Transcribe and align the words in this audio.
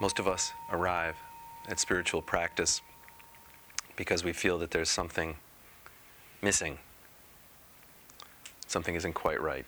Most 0.00 0.18
of 0.18 0.26
us 0.26 0.52
arrive 0.72 1.16
at 1.68 1.78
spiritual 1.78 2.22
practice 2.22 2.80
because 3.96 4.24
we 4.24 4.32
feel 4.32 4.58
that 4.58 4.70
there's 4.70 4.88
something 4.88 5.36
missing. 6.40 6.78
Something 8.66 8.94
isn't 8.94 9.12
quite 9.12 9.42
right. 9.42 9.66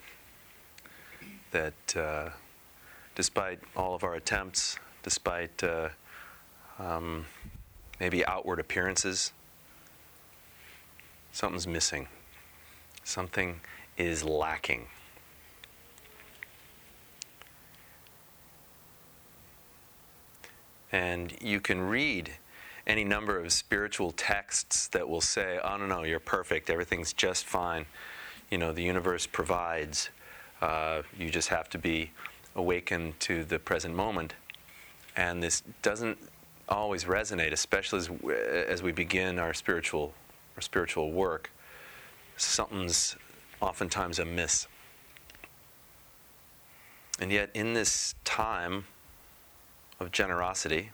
That 1.51 1.95
uh, 1.95 2.29
despite 3.13 3.59
all 3.75 3.93
of 3.93 4.03
our 4.03 4.15
attempts, 4.15 4.79
despite 5.03 5.63
uh, 5.63 5.89
um, 6.79 7.25
maybe 7.99 8.25
outward 8.25 8.59
appearances, 8.59 9.33
something's 11.31 11.67
missing. 11.67 12.07
Something 13.03 13.59
is 13.97 14.23
lacking. 14.23 14.87
And 20.93 21.33
you 21.41 21.59
can 21.59 21.81
read 21.81 22.31
any 22.85 23.03
number 23.03 23.39
of 23.39 23.51
spiritual 23.51 24.11
texts 24.11 24.87
that 24.89 25.09
will 25.09 25.21
say, 25.21 25.59
oh, 25.63 25.75
no, 25.77 25.87
no, 25.87 26.03
you're 26.03 26.19
perfect, 26.19 26.69
everything's 26.69 27.13
just 27.13 27.45
fine. 27.45 27.87
You 28.51 28.59
know, 28.59 28.71
the 28.71 28.83
universe 28.83 29.25
provides. 29.25 30.11
Uh, 30.61 31.01
you 31.17 31.31
just 31.31 31.49
have 31.49 31.67
to 31.71 31.79
be 31.79 32.11
awakened 32.55 33.19
to 33.21 33.43
the 33.43 33.57
present 33.57 33.95
moment. 33.95 34.35
And 35.15 35.41
this 35.41 35.63
doesn't 35.81 36.19
always 36.69 37.05
resonate, 37.05 37.51
especially 37.51 37.99
as, 37.99 38.09
as 38.69 38.83
we 38.83 38.91
begin 38.91 39.39
our 39.39 39.53
spiritual, 39.53 40.13
our 40.55 40.61
spiritual 40.61 41.11
work. 41.11 41.49
Something's 42.37 43.15
oftentimes 43.61 44.19
amiss. 44.19 44.67
And 47.19 47.31
yet, 47.31 47.49
in 47.55 47.73
this 47.73 48.13
time 48.23 48.85
of 50.03 50.11
generosity, 50.11 50.91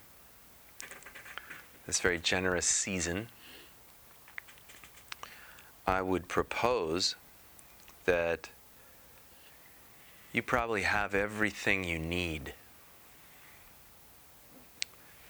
this 1.85 1.99
very 1.99 2.19
generous 2.19 2.65
season, 2.65 3.27
I 5.87 6.01
would 6.01 6.27
propose 6.27 7.15
that 8.05 8.49
you 10.31 10.43
probably 10.43 10.83
have 10.83 11.15
everything 11.15 11.83
you 11.83 11.97
need. 11.97 12.53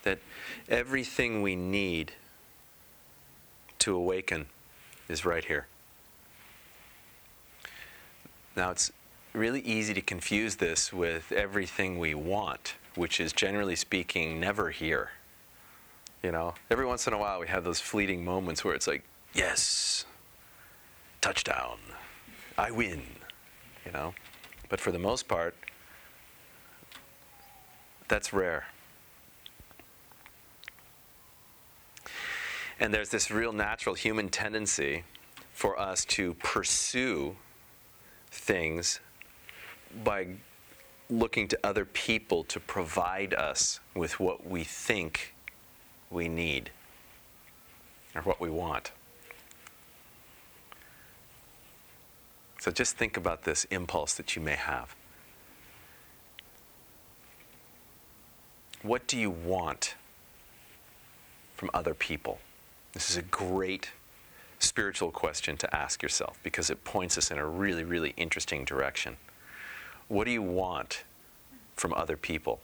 That 0.04 0.20
everything 0.68 1.42
we 1.42 1.56
need 1.56 2.12
to 3.80 3.96
awaken 3.96 4.48
is 5.08 5.24
right 5.24 5.46
here. 5.46 5.68
Now, 8.58 8.72
it's 8.72 8.92
really 9.32 9.62
easy 9.62 9.94
to 9.94 10.02
confuse 10.02 10.58
this 10.58 10.92
with 10.92 11.32
everything 11.32 11.98
we 11.98 12.14
want, 12.14 12.76
which 12.96 13.20
is 13.20 13.34
generally 13.34 13.76
speaking 13.76 14.40
never 14.40 14.72
here. 14.72 15.12
You 16.24 16.32
know, 16.32 16.54
every 16.70 16.86
once 16.86 17.08
in 17.08 17.14
a 17.14 17.18
while 17.18 17.40
we 17.40 17.48
have 17.48 17.64
those 17.64 17.80
fleeting 17.80 18.26
moments 18.26 18.64
where 18.64 18.74
it's 18.74 18.88
like, 18.88 19.04
yes, 19.34 20.06
touchdown, 21.22 21.78
I 22.58 22.72
win, 22.72 23.02
you 23.86 23.92
know. 23.92 24.14
But 24.68 24.80
for 24.80 24.92
the 24.92 25.00
most 25.00 25.28
part, 25.28 25.56
that's 28.08 28.34
rare. 28.34 28.66
And 32.80 32.94
there's 32.94 33.10
this 33.10 33.30
real 33.30 33.54
natural 33.54 33.96
human 33.96 34.30
tendency 34.30 35.04
for 35.54 35.78
us 35.80 36.06
to 36.06 36.34
pursue 36.36 37.36
things 38.32 39.00
by 40.04 40.28
looking 41.10 41.48
to 41.48 41.60
other 41.64 41.86
people 41.86 42.44
to 42.44 42.60
provide 42.60 43.34
us 43.34 43.80
with 43.96 44.20
what 44.20 44.46
we 44.46 44.64
think 44.64 45.34
we 46.12 46.28
need 46.28 46.70
or 48.16 48.22
what 48.22 48.40
we 48.40 48.50
want. 48.50 48.92
So 52.60 52.72
just 52.72 52.98
think 52.98 53.16
about 53.18 53.44
this 53.44 53.66
impulse 53.66 54.14
that 54.16 54.36
you 54.36 54.42
may 54.42 54.56
have. 54.56 54.96
What 58.82 59.08
do 59.08 59.18
you 59.18 59.30
want 59.30 59.96
from 61.56 61.70
other 61.74 61.94
people? 61.94 62.40
This 62.94 63.10
is 63.10 63.18
a 63.18 63.22
great 63.22 63.92
spiritual 64.60 65.12
question 65.12 65.58
to 65.58 65.76
ask 65.76 66.04
yourself 66.04 66.38
because 66.44 66.70
it 66.70 66.84
points 66.84 67.18
us 67.18 67.32
in 67.32 67.38
a 67.38 67.46
really, 67.46 67.84
really 67.84 68.14
interesting 68.18 68.66
direction. 68.66 69.18
What 70.10 70.26
do 70.26 70.32
you 70.32 70.42
want 70.42 71.04
from 71.76 71.94
other 71.94 72.18
people? 72.18 72.60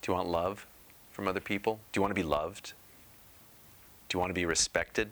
Do 0.00 0.12
you 0.12 0.16
want 0.16 0.28
love 0.28 0.66
from 1.12 1.28
other 1.28 1.40
people? 1.40 1.80
Do 1.92 1.98
you 1.98 2.02
want 2.02 2.12
to 2.12 2.14
be 2.14 2.22
loved? 2.22 2.72
Do 4.08 4.16
you 4.16 4.20
want 4.20 4.30
to 4.30 4.34
be 4.34 4.46
respected? 4.46 5.10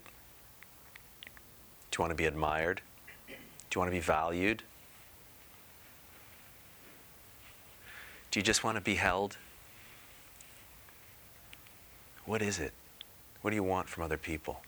Do 1.91 1.99
you 1.99 2.03
want 2.03 2.13
to 2.13 2.17
be 2.17 2.27
admired? 2.27 2.81
Do 3.29 3.35
you 3.75 3.81
want 3.81 3.91
to 3.91 3.97
be 3.97 4.01
valued? 4.01 4.63
Do 8.31 8.39
you 8.39 8.45
just 8.45 8.65
want 8.65 8.77
to 8.77 8.81
be 8.81 8.95
held? 8.95 9.37
What 12.25 12.41
is 12.41 12.59
it? 12.59 12.73
What 13.41 13.51
do 13.51 13.57
you 13.57 13.65
want 13.65 13.89
from 13.89 14.05
other 14.05 14.17
people? 14.17 14.63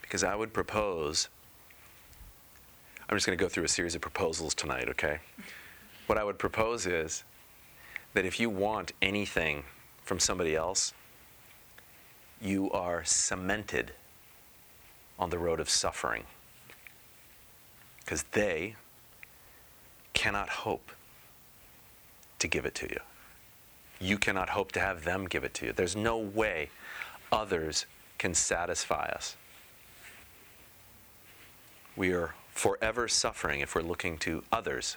Because 0.00 0.24
I 0.24 0.34
would 0.34 0.52
propose, 0.52 1.28
I'm 3.08 3.16
just 3.16 3.26
going 3.26 3.36
to 3.36 3.42
go 3.42 3.48
through 3.48 3.64
a 3.64 3.68
series 3.68 3.94
of 3.94 4.00
proposals 4.00 4.54
tonight, 4.54 4.88
okay? 4.88 5.18
What 6.06 6.18
I 6.18 6.24
would 6.24 6.38
propose 6.38 6.86
is 6.86 7.24
that 8.14 8.24
if 8.24 8.40
you 8.40 8.48
want 8.48 8.92
anything 9.02 9.64
from 10.02 10.18
somebody 10.18 10.56
else, 10.56 10.94
you 12.40 12.70
are 12.70 13.04
cemented 13.04 13.92
on 15.18 15.30
the 15.30 15.38
road 15.38 15.60
of 15.60 15.68
suffering 15.68 16.24
because 18.00 18.22
they 18.32 18.76
cannot 20.12 20.48
hope 20.48 20.90
to 22.38 22.48
give 22.48 22.64
it 22.64 22.74
to 22.76 22.86
you. 22.86 23.00
You 24.00 24.18
cannot 24.18 24.50
hope 24.50 24.72
to 24.72 24.80
have 24.80 25.04
them 25.04 25.26
give 25.26 25.44
it 25.44 25.54
to 25.54 25.66
you. 25.66 25.72
There's 25.72 25.96
no 25.96 26.18
way 26.18 26.70
others 27.30 27.86
can 28.18 28.34
satisfy 28.34 29.06
us. 29.14 29.36
We 31.96 32.12
are 32.12 32.34
forever 32.54 33.08
suffering 33.08 33.60
if 33.60 33.74
we're 33.74 33.82
looking 33.82 34.16
to 34.18 34.42
others 34.50 34.96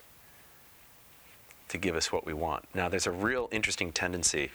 to 1.68 1.78
give 1.78 1.96
us 1.96 2.12
what 2.12 2.26
we 2.26 2.34
want. 2.34 2.64
Now, 2.74 2.88
there's 2.88 3.08
a 3.08 3.12
real 3.12 3.50
interesting 3.52 3.92
tendency, 3.92 4.52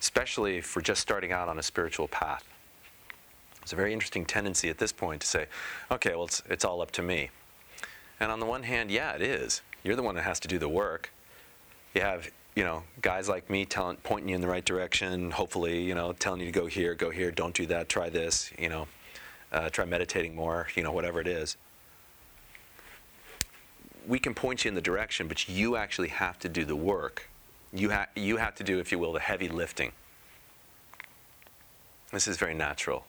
especially 0.00 0.58
if 0.58 0.74
we're 0.74 0.82
just 0.82 1.00
starting 1.00 1.30
out 1.30 1.48
on 1.48 1.58
a 1.58 1.62
spiritual 1.62 2.08
path. 2.08 2.44
There's 3.60 3.72
a 3.72 3.76
very 3.76 3.92
interesting 3.92 4.24
tendency 4.24 4.68
at 4.68 4.78
this 4.78 4.90
point 4.90 5.20
to 5.20 5.26
say, 5.26 5.46
okay, 5.90 6.14
well, 6.14 6.24
it's, 6.24 6.42
it's 6.48 6.64
all 6.64 6.80
up 6.80 6.90
to 6.92 7.02
me. 7.02 7.30
And 8.18 8.32
on 8.32 8.40
the 8.40 8.46
one 8.46 8.62
hand, 8.62 8.90
yeah, 8.90 9.12
it 9.12 9.22
is. 9.22 9.60
You're 9.84 9.96
the 9.96 10.02
one 10.02 10.14
that 10.14 10.22
has 10.22 10.40
to 10.40 10.48
do 10.48 10.58
the 10.58 10.68
work. 10.68 11.12
You 11.94 12.00
have, 12.00 12.30
you 12.54 12.64
know, 12.64 12.84
guys 13.02 13.28
like 13.28 13.50
me 13.50 13.64
telling, 13.64 13.98
pointing 13.98 14.30
you 14.30 14.34
in 14.34 14.40
the 14.40 14.48
right 14.48 14.64
direction, 14.64 15.30
hopefully, 15.30 15.82
you 15.82 15.94
know, 15.94 16.12
telling 16.12 16.40
you 16.40 16.46
to 16.46 16.52
go 16.52 16.66
here, 16.66 16.94
go 16.94 17.10
here, 17.10 17.30
don't 17.30 17.54
do 17.54 17.66
that, 17.66 17.88
try 17.88 18.08
this, 18.08 18.50
you 18.58 18.68
know, 18.68 18.88
uh, 19.52 19.68
try 19.68 19.84
meditating 19.84 20.34
more, 20.34 20.68
you 20.74 20.82
know, 20.82 20.92
whatever 20.92 21.20
it 21.20 21.28
is. 21.28 21.56
We 24.06 24.18
can 24.18 24.34
point 24.34 24.64
you 24.64 24.68
in 24.68 24.74
the 24.74 24.80
direction, 24.80 25.28
but 25.28 25.48
you 25.48 25.76
actually 25.76 26.08
have 26.08 26.38
to 26.40 26.48
do 26.48 26.64
the 26.64 26.76
work. 26.76 27.28
You, 27.72 27.90
ha- 27.90 28.06
you 28.14 28.36
have 28.36 28.54
to 28.56 28.64
do, 28.64 28.78
if 28.78 28.92
you 28.92 28.98
will, 28.98 29.12
the 29.12 29.20
heavy 29.20 29.48
lifting. 29.48 29.92
This 32.12 32.28
is 32.28 32.36
very 32.36 32.54
natural. 32.54 33.04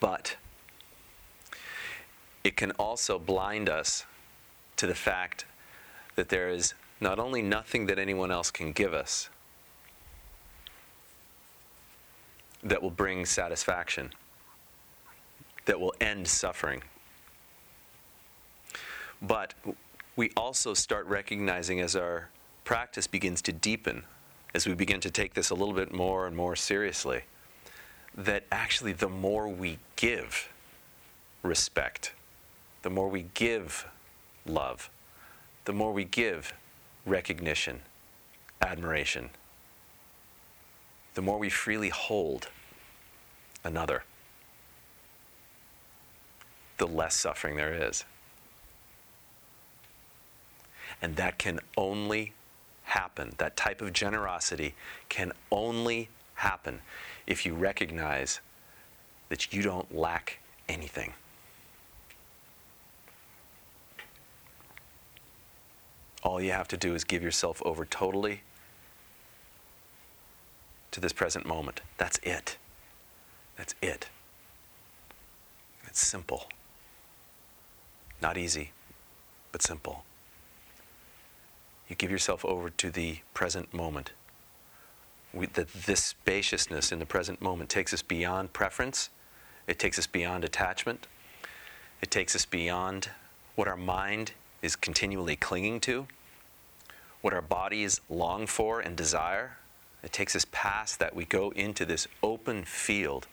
But 0.00 0.36
it 2.42 2.56
can 2.56 2.72
also 2.72 3.18
blind 3.18 3.68
us 3.68 4.04
to 4.76 4.86
the 4.86 4.94
fact 4.94 5.44
that 6.16 6.28
there 6.28 6.48
is 6.48 6.74
not 7.00 7.18
only 7.18 7.40
nothing 7.40 7.86
that 7.86 7.98
anyone 7.98 8.30
else 8.32 8.50
can 8.50 8.72
give 8.72 8.92
us 8.92 9.28
that 12.62 12.82
will 12.82 12.90
bring 12.90 13.26
satisfaction, 13.26 14.12
that 15.64 15.80
will 15.80 15.94
end 16.00 16.28
suffering. 16.28 16.82
But 19.22 19.54
we 20.16 20.32
also 20.36 20.74
start 20.74 21.06
recognizing 21.06 21.80
as 21.80 21.94
our 21.94 22.28
practice 22.64 23.06
begins 23.06 23.40
to 23.42 23.52
deepen, 23.52 24.02
as 24.52 24.66
we 24.66 24.74
begin 24.74 25.00
to 25.00 25.10
take 25.10 25.34
this 25.34 25.50
a 25.50 25.54
little 25.54 25.74
bit 25.74 25.94
more 25.94 26.26
and 26.26 26.36
more 26.36 26.56
seriously, 26.56 27.22
that 28.16 28.44
actually 28.50 28.92
the 28.92 29.08
more 29.08 29.48
we 29.48 29.78
give 29.96 30.52
respect, 31.42 32.12
the 32.82 32.90
more 32.90 33.08
we 33.08 33.26
give 33.34 33.86
love, 34.44 34.90
the 35.64 35.72
more 35.72 35.92
we 35.92 36.04
give 36.04 36.52
recognition, 37.06 37.80
admiration, 38.60 39.30
the 41.14 41.22
more 41.22 41.38
we 41.38 41.48
freely 41.48 41.90
hold 41.90 42.48
another, 43.64 44.02
the 46.78 46.86
less 46.86 47.16
suffering 47.16 47.56
there 47.56 47.72
is. 47.88 48.04
And 51.02 51.16
that 51.16 51.38
can 51.38 51.58
only 51.76 52.32
happen, 52.84 53.34
that 53.38 53.56
type 53.56 53.82
of 53.82 53.92
generosity 53.92 54.74
can 55.08 55.32
only 55.50 56.08
happen 56.34 56.80
if 57.26 57.44
you 57.44 57.54
recognize 57.54 58.40
that 59.28 59.52
you 59.52 59.62
don't 59.62 59.94
lack 59.94 60.38
anything. 60.68 61.12
All 66.22 66.40
you 66.40 66.52
have 66.52 66.68
to 66.68 66.76
do 66.76 66.94
is 66.94 67.02
give 67.02 67.22
yourself 67.22 67.60
over 67.64 67.84
totally 67.84 68.42
to 70.92 71.00
this 71.00 71.12
present 71.12 71.46
moment. 71.46 71.80
That's 71.96 72.18
it. 72.22 72.58
That's 73.56 73.74
it. 73.82 74.08
It's 75.86 76.06
simple. 76.06 76.48
Not 78.20 78.38
easy, 78.38 78.70
but 79.50 79.62
simple. 79.62 80.04
You 81.92 81.96
give 81.96 82.10
yourself 82.10 82.42
over 82.46 82.70
to 82.70 82.90
the 82.90 83.18
present 83.34 83.74
moment. 83.74 84.12
We, 85.34 85.44
that 85.44 85.70
this 85.74 86.02
spaciousness 86.02 86.90
in 86.90 87.00
the 87.00 87.04
present 87.04 87.42
moment 87.42 87.68
takes 87.68 87.92
us 87.92 88.00
beyond 88.00 88.54
preference, 88.54 89.10
it 89.66 89.78
takes 89.78 89.98
us 89.98 90.06
beyond 90.06 90.42
attachment, 90.42 91.06
it 92.00 92.10
takes 92.10 92.34
us 92.34 92.46
beyond 92.46 93.10
what 93.56 93.68
our 93.68 93.76
mind 93.76 94.32
is 94.62 94.74
continually 94.74 95.36
clinging 95.36 95.80
to, 95.80 96.06
what 97.20 97.34
our 97.34 97.42
bodies 97.42 98.00
long 98.08 98.46
for 98.46 98.80
and 98.80 98.96
desire. 98.96 99.58
It 100.02 100.14
takes 100.14 100.34
us 100.34 100.46
past 100.50 100.98
that. 100.98 101.14
We 101.14 101.26
go 101.26 101.50
into 101.50 101.84
this 101.84 102.08
open 102.22 102.64
field, 102.64 103.26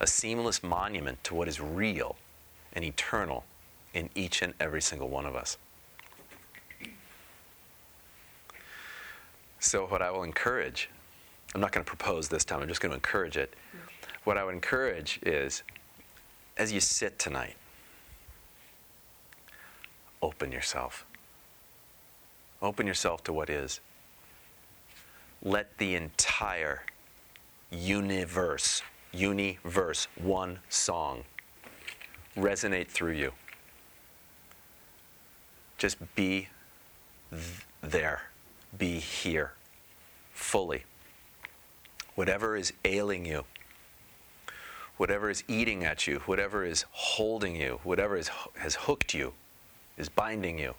a 0.00 0.08
seamless 0.08 0.60
monument 0.60 1.22
to 1.22 1.36
what 1.36 1.46
is 1.46 1.60
real 1.60 2.16
and 2.72 2.84
eternal 2.84 3.44
in 3.94 4.10
each 4.16 4.42
and 4.42 4.54
every 4.58 4.82
single 4.82 5.08
one 5.08 5.24
of 5.24 5.36
us. 5.36 5.56
So, 9.66 9.84
what 9.84 10.00
I 10.00 10.12
will 10.12 10.22
encourage, 10.22 10.88
I'm 11.52 11.60
not 11.60 11.72
going 11.72 11.84
to 11.84 11.88
propose 11.88 12.28
this 12.28 12.44
time, 12.44 12.62
I'm 12.62 12.68
just 12.68 12.80
going 12.80 12.90
to 12.90 12.94
encourage 12.94 13.36
it. 13.36 13.54
What 14.22 14.38
I 14.38 14.44
would 14.44 14.54
encourage 14.54 15.18
is 15.24 15.64
as 16.56 16.70
you 16.70 16.78
sit 16.78 17.18
tonight, 17.18 17.56
open 20.22 20.52
yourself. 20.52 21.04
Open 22.62 22.86
yourself 22.86 23.24
to 23.24 23.32
what 23.32 23.50
is. 23.50 23.80
Let 25.42 25.76
the 25.78 25.96
entire 25.96 26.82
universe, 27.72 28.82
universe, 29.12 30.06
one 30.14 30.60
song 30.68 31.24
resonate 32.36 32.86
through 32.86 33.14
you. 33.14 33.32
Just 35.76 35.96
be 36.14 36.50
th- 37.32 37.66
there, 37.80 38.30
be 38.78 39.00
here 39.00 39.55
fully. 40.36 40.84
Whatever 42.14 42.56
is 42.56 42.72
ailing 42.84 43.26
you, 43.26 43.44
whatever 44.96 45.30
is 45.30 45.42
eating 45.48 45.84
at 45.84 46.06
you, 46.06 46.20
whatever 46.26 46.64
is 46.64 46.84
holding 46.90 47.56
you, 47.56 47.80
whatever 47.82 48.16
is, 48.16 48.30
has 48.58 48.74
hooked 48.74 49.14
you, 49.14 49.32
is 49.96 50.08
binding 50.08 50.58
you, 50.58 50.74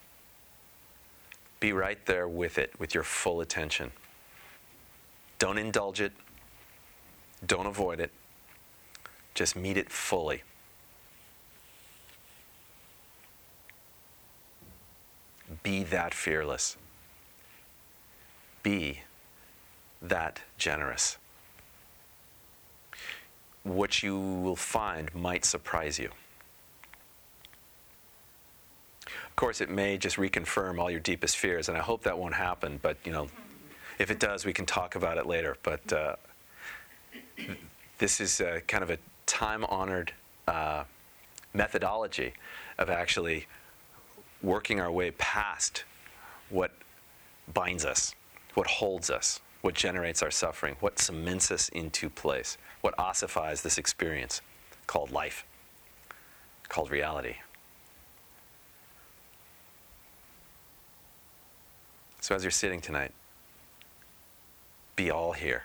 be 1.60 1.74
right 1.74 2.04
there 2.06 2.28
with 2.28 2.58
it 2.58 2.72
with 2.80 2.94
your 2.94 3.04
full 3.04 3.42
attention. 3.42 3.92
Don't 5.40 5.58
indulge 5.58 6.02
it, 6.02 6.14
don't 7.46 7.66
avoid 7.66 8.00
it, 8.00 8.12
just 9.34 9.56
meet 9.56 9.78
it 9.78 9.92
fully. 9.92 10.44
Be 15.64 15.84
that 15.84 16.14
fearless. 16.14 16.78
Be 18.64 19.02
that 20.02 20.42
generous. 20.58 21.18
What 23.64 24.02
you 24.02 24.20
will 24.20 24.56
find 24.56 25.14
might 25.14 25.44
surprise 25.44 26.00
you. 26.00 26.10
Of 29.06 29.36
course, 29.36 29.62
it 29.62 29.70
may 29.70 29.98
just 29.98 30.18
reconfirm 30.18 30.80
all 30.80 30.90
your 30.90 31.00
deepest 31.00 31.38
fears, 31.38 31.70
and 31.70 31.78
I 31.78 31.82
hope 31.82 32.04
that 32.04 32.18
won't 32.18 32.34
happen. 32.34 32.80
But 32.82 32.98
you 33.04 33.12
know, 33.12 33.28
if 34.00 34.10
it 34.10 34.20
does, 34.20 34.46
we 34.46 34.54
can 34.54 34.66
talk 34.66 34.96
about 34.96 35.18
it 35.18 35.26
later. 35.26 35.58
But 35.64 35.94
uh, 35.94 36.16
this 37.98 38.20
is 38.20 38.42
kind 38.68 38.84
of 38.84 38.90
a 38.90 38.98
time-honored 39.26 40.14
uh, 40.48 40.86
methodology 41.54 42.34
of 42.78 42.90
actually 42.90 43.48
working 44.42 44.80
our 44.80 44.92
way 44.92 45.12
past 45.12 45.84
what 46.50 46.72
binds 47.54 47.84
us, 47.86 48.16
what 48.54 48.68
holds 48.68 49.10
us, 49.10 49.40
what 49.62 49.74
generates 49.74 50.22
our 50.22 50.32
suffering, 50.32 50.76
what 50.80 51.00
cements 51.00 51.52
us 51.52 51.70
into 51.70 52.10
place, 52.10 52.58
what 52.82 52.94
ossifies 52.98 53.62
this 53.62 53.78
experience 53.78 54.42
called 54.86 55.12
life, 55.12 55.46
called 56.70 56.92
reality. 56.92 57.36
So 62.22 62.36
as 62.36 62.44
you're 62.44 62.52
sitting 62.52 62.82
tonight, 62.82 63.12
be 64.96 65.10
all 65.10 65.32
here. 65.32 65.64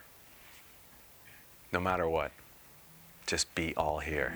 No 1.72 1.80
matter 1.80 2.08
what, 2.08 2.32
just 3.26 3.52
be 3.54 3.74
all 3.76 3.98
here. 3.98 4.34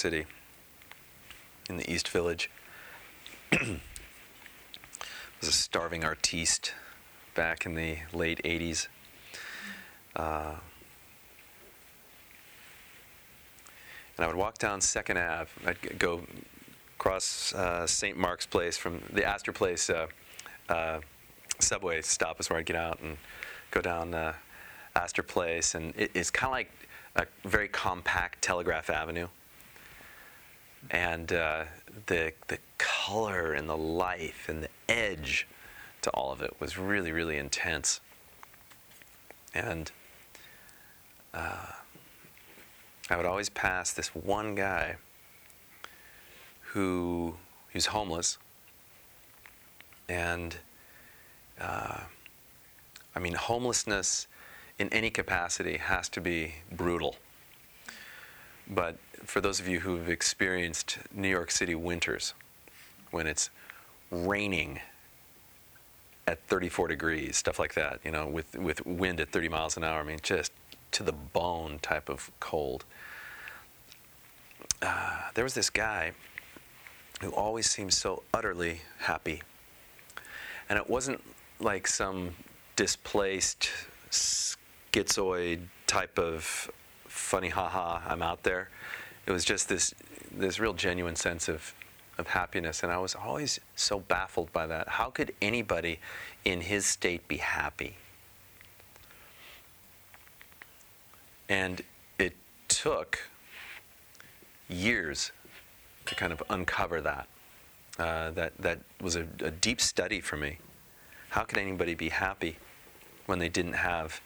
City, 0.00 0.24
in 1.68 1.76
the 1.76 1.92
East 1.92 2.08
Village. 2.08 2.50
was 3.52 3.60
a 5.42 5.52
starving 5.52 6.04
artiste 6.04 6.72
back 7.34 7.66
in 7.66 7.74
the 7.74 7.98
late 8.14 8.40
80s. 8.42 8.88
Uh, 10.16 10.54
and 14.16 14.24
I 14.24 14.26
would 14.26 14.36
walk 14.36 14.56
down 14.56 14.80
Second 14.80 15.18
Ave. 15.18 15.50
I'd 15.66 15.98
go 15.98 16.22
across 16.98 17.52
uh, 17.52 17.86
St. 17.86 18.16
Mark's 18.16 18.46
Place 18.46 18.78
from 18.78 19.02
the 19.12 19.26
Astor 19.26 19.52
Place 19.52 19.90
uh, 19.90 20.06
uh, 20.70 21.00
subway 21.58 22.00
stop 22.00 22.40
is 22.40 22.48
where 22.48 22.58
I'd 22.58 22.64
get 22.64 22.76
out 22.76 23.00
and 23.02 23.18
go 23.70 23.82
down 23.82 24.14
uh, 24.14 24.32
Astor 24.96 25.24
Place. 25.24 25.74
And 25.74 25.92
it, 25.94 26.10
it's 26.14 26.30
kind 26.30 26.48
of 26.48 26.52
like 26.52 26.70
a 27.16 27.48
very 27.48 27.68
compact 27.68 28.40
Telegraph 28.40 28.88
Avenue. 28.88 29.28
And 30.88 31.32
uh, 31.32 31.64
the, 32.06 32.32
the 32.48 32.58
color 32.78 33.52
and 33.52 33.68
the 33.68 33.76
life 33.76 34.48
and 34.48 34.62
the 34.62 34.68
edge 34.88 35.46
to 36.02 36.10
all 36.10 36.32
of 36.32 36.40
it 36.40 36.54
was 36.58 36.78
really, 36.78 37.12
really 37.12 37.36
intense. 37.36 38.00
And 39.54 39.90
uh, 41.34 41.66
I 43.10 43.16
would 43.16 43.26
always 43.26 43.50
pass 43.50 43.92
this 43.92 44.08
one 44.14 44.54
guy 44.54 44.96
who 46.72 47.34
he 47.70 47.76
was 47.76 47.86
homeless. 47.86 48.38
And 50.08 50.56
uh, 51.60 52.00
I 53.14 53.18
mean, 53.18 53.34
homelessness 53.34 54.26
in 54.78 54.88
any 54.90 55.10
capacity 55.10 55.76
has 55.76 56.08
to 56.10 56.20
be 56.20 56.54
brutal. 56.72 57.16
But 58.70 58.98
for 59.24 59.40
those 59.40 59.58
of 59.58 59.66
you 59.66 59.80
who 59.80 59.96
have 59.96 60.08
experienced 60.08 60.98
New 61.12 61.28
York 61.28 61.50
City 61.50 61.74
winters, 61.74 62.34
when 63.10 63.26
it's 63.26 63.50
raining 64.10 64.80
at 66.26 66.38
34 66.46 66.88
degrees, 66.88 67.36
stuff 67.36 67.58
like 67.58 67.74
that, 67.74 67.98
you 68.04 68.12
know, 68.12 68.28
with, 68.28 68.54
with 68.56 68.86
wind 68.86 69.18
at 69.18 69.32
30 69.32 69.48
miles 69.48 69.76
an 69.76 69.82
hour, 69.82 70.00
I 70.00 70.04
mean, 70.04 70.20
just 70.22 70.52
to 70.92 71.02
the 71.02 71.12
bone 71.12 71.80
type 71.82 72.08
of 72.08 72.30
cold. 72.38 72.84
Uh, 74.80 75.30
there 75.34 75.44
was 75.44 75.54
this 75.54 75.70
guy 75.70 76.12
who 77.20 77.30
always 77.30 77.68
seemed 77.68 77.92
so 77.92 78.22
utterly 78.32 78.82
happy. 78.98 79.42
And 80.68 80.78
it 80.78 80.88
wasn't 80.88 81.22
like 81.58 81.86
some 81.86 82.34
displaced 82.76 83.68
schizoid 84.10 85.60
type 85.86 86.18
of 86.18 86.70
funny 87.30 87.48
haha 87.48 88.00
I'm 88.08 88.22
out 88.22 88.42
there. 88.42 88.70
It 89.24 89.30
was 89.30 89.44
just 89.44 89.68
this 89.68 89.94
this 90.32 90.58
real 90.58 90.72
genuine 90.72 91.14
sense 91.14 91.48
of 91.48 91.74
of 92.18 92.26
happiness 92.26 92.82
and 92.82 92.90
I 92.90 92.98
was 92.98 93.14
always 93.14 93.60
so 93.76 94.00
baffled 94.00 94.52
by 94.52 94.66
that. 94.66 94.88
How 94.88 95.10
could 95.10 95.32
anybody 95.40 96.00
in 96.44 96.60
his 96.62 96.86
state 96.86 97.28
be 97.28 97.36
happy? 97.36 97.96
And 101.48 101.82
it 102.18 102.34
took 102.66 103.20
years 104.68 105.30
to 106.06 106.16
kind 106.16 106.32
of 106.32 106.42
uncover 106.50 107.00
that. 107.00 107.28
Uh, 107.96 108.30
that 108.32 108.56
that 108.58 108.80
was 109.00 109.14
a, 109.14 109.24
a 109.44 109.52
deep 109.52 109.80
study 109.80 110.20
for 110.20 110.36
me. 110.36 110.58
How 111.28 111.44
could 111.44 111.58
anybody 111.58 111.94
be 111.94 112.08
happy 112.08 112.56
when 113.26 113.38
they 113.38 113.48
didn't 113.48 113.74
have, 113.74 114.20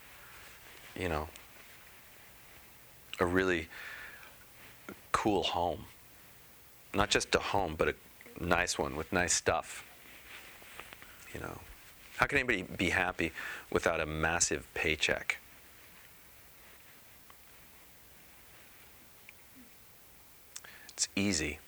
you 0.98 1.10
know, 1.10 1.28
a 3.20 3.26
really 3.26 3.68
cool 5.12 5.42
home? 5.42 5.84
Not 6.94 7.10
just 7.10 7.34
a 7.34 7.38
home, 7.38 7.74
but 7.76 7.88
a 7.88 7.94
nice 8.40 8.78
one 8.78 8.96
with 8.96 9.12
nice 9.12 9.32
stuff. 9.32 9.84
You 11.32 11.40
know, 11.40 11.58
how 12.16 12.26
can 12.26 12.38
anybody 12.38 12.62
be 12.62 12.90
happy 12.90 13.32
without 13.70 14.00
a 14.00 14.06
massive 14.06 14.66
paycheck? 14.74 15.38
It's 20.90 21.08
easy. 21.16 21.58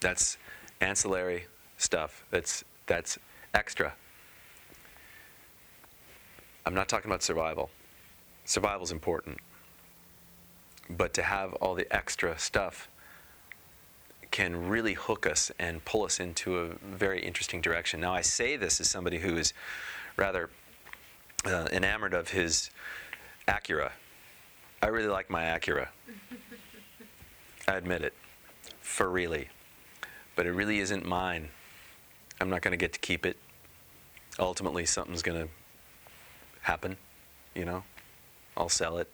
That's 0.00 0.38
ancillary 0.80 1.46
stuff. 1.78 2.24
That's 2.30 2.62
that's 2.86 3.18
extra. 3.54 3.94
I'm 6.66 6.74
not 6.74 6.88
talking 6.88 7.10
about 7.10 7.22
survival. 7.22 7.70
Survival 8.44 8.84
is 8.84 8.92
important. 8.92 9.38
But 10.90 11.14
to 11.14 11.22
have 11.22 11.54
all 11.54 11.74
the 11.74 11.92
extra 11.94 12.38
stuff 12.38 12.88
can 14.30 14.68
really 14.68 14.94
hook 14.94 15.26
us 15.26 15.50
and 15.58 15.84
pull 15.84 16.04
us 16.04 16.20
into 16.20 16.58
a 16.58 16.74
very 16.82 17.22
interesting 17.22 17.60
direction. 17.60 18.00
Now, 18.00 18.12
I 18.12 18.20
say 18.20 18.56
this 18.56 18.80
as 18.80 18.90
somebody 18.90 19.18
who 19.18 19.36
is 19.36 19.52
rather 20.16 20.50
uh, 21.46 21.68
enamored 21.72 22.14
of 22.14 22.30
his 22.30 22.70
Acura. 23.46 23.92
I 24.82 24.88
really 24.88 25.08
like 25.08 25.30
my 25.30 25.44
Acura. 25.44 25.88
I 27.68 27.76
admit 27.76 28.02
it, 28.02 28.12
for 28.80 29.08
really 29.08 29.48
but 30.36 30.46
it 30.46 30.52
really 30.52 30.80
isn't 30.80 31.04
mine. 31.04 31.50
I'm 32.40 32.50
not 32.50 32.62
going 32.62 32.72
to 32.72 32.76
get 32.76 32.92
to 32.94 32.98
keep 32.98 33.24
it. 33.24 33.36
Ultimately, 34.38 34.84
something's 34.84 35.22
going 35.22 35.42
to 35.42 35.48
happen, 36.62 36.96
you 37.54 37.64
know. 37.64 37.84
I'll 38.56 38.68
sell 38.68 38.98
it. 38.98 39.08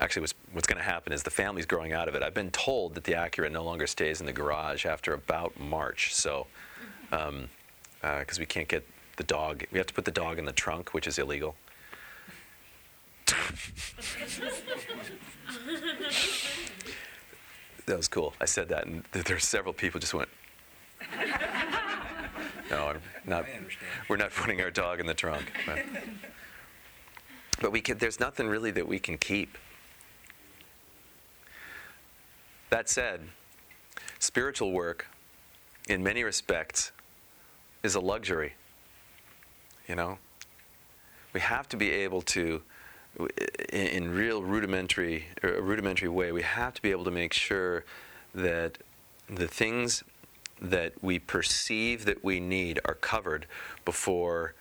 Actually, 0.00 0.20
what's, 0.20 0.34
what's 0.52 0.66
going 0.66 0.78
to 0.78 0.84
happen 0.84 1.12
is 1.12 1.22
the 1.22 1.30
family's 1.30 1.66
growing 1.66 1.92
out 1.92 2.06
of 2.08 2.14
it. 2.14 2.22
I've 2.22 2.34
been 2.34 2.50
told 2.50 2.94
that 2.94 3.04
the 3.04 3.12
Acura 3.12 3.50
no 3.50 3.64
longer 3.64 3.86
stays 3.86 4.20
in 4.20 4.26
the 4.26 4.32
garage 4.32 4.84
after 4.84 5.14
about 5.14 5.58
March, 5.58 6.14
so 6.14 6.46
because 7.10 7.28
um, 7.28 7.48
uh, 8.02 8.24
we 8.38 8.46
can't 8.46 8.68
get 8.68 8.86
the 9.16 9.24
dog, 9.24 9.64
we 9.72 9.78
have 9.78 9.86
to 9.86 9.94
put 9.94 10.04
the 10.04 10.10
dog 10.10 10.38
in 10.38 10.44
the 10.44 10.52
trunk, 10.52 10.92
which 10.92 11.06
is 11.06 11.18
illegal. 11.18 11.54
that 17.86 17.96
was 17.96 18.08
cool. 18.08 18.34
I 18.40 18.44
said 18.44 18.68
that, 18.68 18.86
and 18.86 19.02
there 19.12 19.36
were 19.36 19.40
several 19.40 19.72
people 19.72 19.98
just 19.98 20.14
went. 20.14 20.28
no, 22.70 22.88
I'm 22.88 23.00
not. 23.24 23.46
We're 24.08 24.16
not 24.16 24.32
putting 24.32 24.60
our 24.60 24.70
dog 24.70 25.00
in 25.00 25.06
the 25.06 25.14
trunk. 25.14 25.50
But, 25.64 25.84
but 27.60 27.72
we 27.72 27.80
can, 27.80 27.98
there's 27.98 28.20
nothing 28.20 28.48
really 28.48 28.70
that 28.72 28.86
we 28.86 28.98
can 28.98 29.18
keep. 29.18 29.56
That 32.70 32.88
said, 32.88 33.20
spiritual 34.18 34.72
work, 34.72 35.06
in 35.88 36.02
many 36.02 36.24
respects, 36.24 36.92
is 37.82 37.94
a 37.94 38.00
luxury. 38.00 38.54
You 39.88 39.94
know, 39.94 40.18
we 41.32 41.40
have 41.40 41.68
to 41.68 41.76
be 41.76 41.90
able 41.90 42.22
to 42.22 42.62
in, 43.72 44.12
real 44.12 44.42
rudimentary, 44.42 45.26
a 45.42 45.60
rudimentary 45.60 46.08
way, 46.08 46.32
we 46.32 46.42
have 46.42 46.74
to 46.74 46.82
be 46.82 46.90
able 46.90 47.04
to 47.04 47.10
make 47.10 47.32
sure 47.32 47.84
that 48.34 48.78
the 49.28 49.48
things 49.48 50.04
that 50.60 50.92
we 51.02 51.18
perceive 51.18 52.04
that 52.04 52.22
we 52.22 52.40
need 52.40 52.80
are 52.84 52.94
covered 52.94 53.46
before 53.84 54.54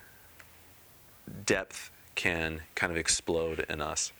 depth 1.45 1.91
can 2.15 2.61
kind 2.73 2.91
of 2.91 2.97
explode 2.97 3.65
in 3.69 3.81
us. 3.81 4.11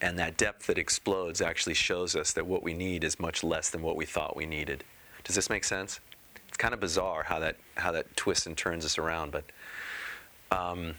And 0.00 0.18
that 0.18 0.36
depth 0.36 0.66
that 0.66 0.78
explodes 0.78 1.40
actually 1.40 1.74
shows 1.74 2.14
us 2.14 2.32
that 2.32 2.46
what 2.46 2.62
we 2.62 2.74
need 2.74 3.02
is 3.02 3.18
much 3.18 3.42
less 3.42 3.70
than 3.70 3.82
what 3.82 3.96
we 3.96 4.04
thought 4.04 4.36
we 4.36 4.46
needed. 4.46 4.84
Does 5.24 5.34
this 5.34 5.50
make 5.50 5.64
sense? 5.64 6.00
It's 6.48 6.56
kind 6.56 6.74
of 6.74 6.80
bizarre 6.80 7.24
how 7.24 7.38
that 7.40 7.56
how 7.74 7.92
that 7.92 8.16
twists 8.16 8.46
and 8.46 8.56
turns 8.56 8.84
us 8.84 8.98
around, 8.98 9.32
but 9.32 9.44
um, 10.50 10.94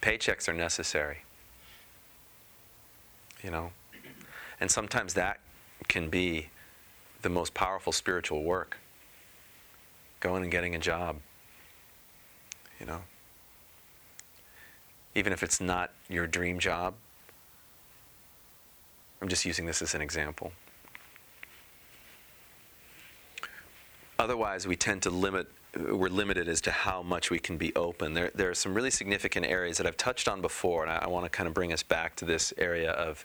paychecks 0.00 0.48
are 0.48 0.52
necessary. 0.52 1.18
You 3.42 3.50
know? 3.50 3.72
And 4.60 4.70
sometimes 4.70 5.14
that 5.14 5.40
can 5.88 6.08
be 6.08 6.48
the 7.22 7.28
most 7.28 7.54
powerful 7.54 7.92
spiritual 7.92 8.42
work. 8.42 8.78
Going 10.20 10.42
and 10.42 10.52
getting 10.52 10.74
a 10.74 10.78
job. 10.78 11.16
You 12.78 12.86
know? 12.86 13.00
Even 15.14 15.32
if 15.32 15.42
it's 15.42 15.60
not 15.60 15.92
your 16.08 16.26
dream 16.26 16.58
job. 16.58 16.94
I'm 19.20 19.28
just 19.28 19.44
using 19.44 19.66
this 19.66 19.82
as 19.82 19.94
an 19.94 20.00
example. 20.00 20.52
Otherwise, 24.18 24.66
we 24.66 24.76
tend 24.76 25.02
to 25.02 25.10
limit 25.10 25.48
we're 25.78 26.08
limited 26.08 26.48
as 26.48 26.60
to 26.62 26.70
how 26.70 27.02
much 27.02 27.30
we 27.30 27.38
can 27.38 27.56
be 27.56 27.74
open. 27.74 28.12
There, 28.12 28.30
there 28.34 28.50
are 28.50 28.54
some 28.54 28.74
really 28.74 28.90
significant 28.90 29.46
areas 29.46 29.78
that 29.78 29.86
I've 29.86 29.96
touched 29.96 30.28
on 30.28 30.40
before, 30.40 30.82
and 30.82 30.92
I, 30.92 30.98
I 30.98 31.08
want 31.08 31.24
to 31.24 31.30
kind 31.30 31.46
of 31.48 31.54
bring 31.54 31.72
us 31.72 31.82
back 31.82 32.14
to 32.16 32.24
this 32.24 32.52
area 32.58 32.90
of, 32.92 33.24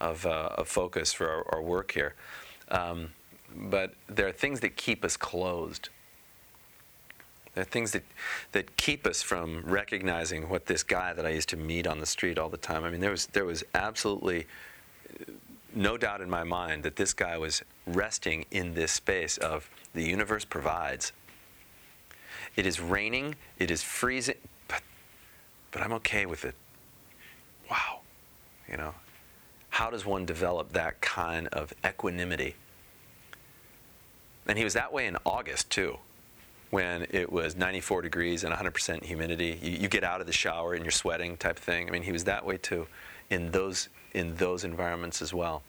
of, 0.00 0.26
uh, 0.26 0.50
of 0.58 0.68
focus 0.68 1.12
for 1.12 1.30
our, 1.30 1.54
our 1.54 1.62
work 1.62 1.92
here. 1.92 2.14
Um, 2.68 3.10
but 3.54 3.94
there 4.08 4.26
are 4.26 4.32
things 4.32 4.60
that 4.60 4.76
keep 4.76 5.04
us 5.04 5.16
closed. 5.16 5.90
There 7.54 7.62
are 7.62 7.64
things 7.64 7.92
that, 7.92 8.02
that 8.52 8.76
keep 8.76 9.06
us 9.06 9.22
from 9.22 9.62
recognizing 9.64 10.48
what 10.48 10.66
this 10.66 10.82
guy 10.82 11.12
that 11.12 11.24
I 11.24 11.30
used 11.30 11.48
to 11.50 11.56
meet 11.56 11.86
on 11.86 12.00
the 12.00 12.06
street 12.06 12.38
all 12.38 12.48
the 12.48 12.56
time. 12.56 12.84
I 12.84 12.90
mean, 12.90 13.00
there 13.00 13.10
was, 13.10 13.26
there 13.26 13.44
was 13.44 13.62
absolutely 13.74 14.46
uh, 15.08 15.32
no 15.74 15.96
doubt 15.96 16.20
in 16.20 16.28
my 16.28 16.44
mind 16.44 16.82
that 16.82 16.96
this 16.96 17.12
guy 17.12 17.38
was 17.38 17.62
resting 17.86 18.44
in 18.50 18.74
this 18.74 18.92
space 18.92 19.38
of 19.38 19.70
the 19.92 20.02
universe 20.02 20.44
provides 20.44 21.12
it 22.56 22.66
is 22.66 22.80
raining, 22.80 23.34
it 23.58 23.70
is 23.70 23.82
freezing, 23.82 24.36
but, 24.68 24.82
but 25.72 25.82
I'm 25.82 25.92
okay 25.94 26.26
with 26.26 26.44
it. 26.44 26.54
Wow. 27.70 28.00
You 28.70 28.76
know, 28.76 28.94
how 29.70 29.90
does 29.90 30.06
one 30.06 30.24
develop 30.24 30.72
that 30.72 31.00
kind 31.00 31.48
of 31.48 31.72
equanimity? 31.84 32.54
And 34.46 34.56
he 34.56 34.64
was 34.64 34.74
that 34.74 34.92
way 34.92 35.06
in 35.06 35.16
August, 35.24 35.70
too, 35.70 35.98
when 36.74 37.06
it 37.10 37.30
was 37.30 37.54
94 37.54 38.02
degrees 38.02 38.42
and 38.42 38.52
100% 38.52 39.04
humidity. 39.04 39.60
You, 39.62 39.70
you 39.82 39.88
get 39.88 40.02
out 40.02 40.20
of 40.20 40.26
the 40.26 40.32
shower 40.32 40.74
and 40.74 40.84
you're 40.84 40.90
sweating, 40.90 41.36
type 41.36 41.56
thing. 41.56 41.86
I 41.86 41.92
mean, 41.92 42.02
he 42.02 42.10
was 42.10 42.24
that 42.24 42.44
way, 42.44 42.56
too, 42.56 42.88
in 43.30 43.52
those, 43.52 43.88
in 44.12 44.34
those 44.34 44.64
environments 44.64 45.22
as 45.22 45.32
well. 45.32 45.62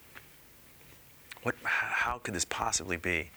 What, 1.43 1.53
how 1.61 2.17
could 2.17 2.33
this 2.33 2.45
possibly 2.45 2.97
be? 2.97 3.29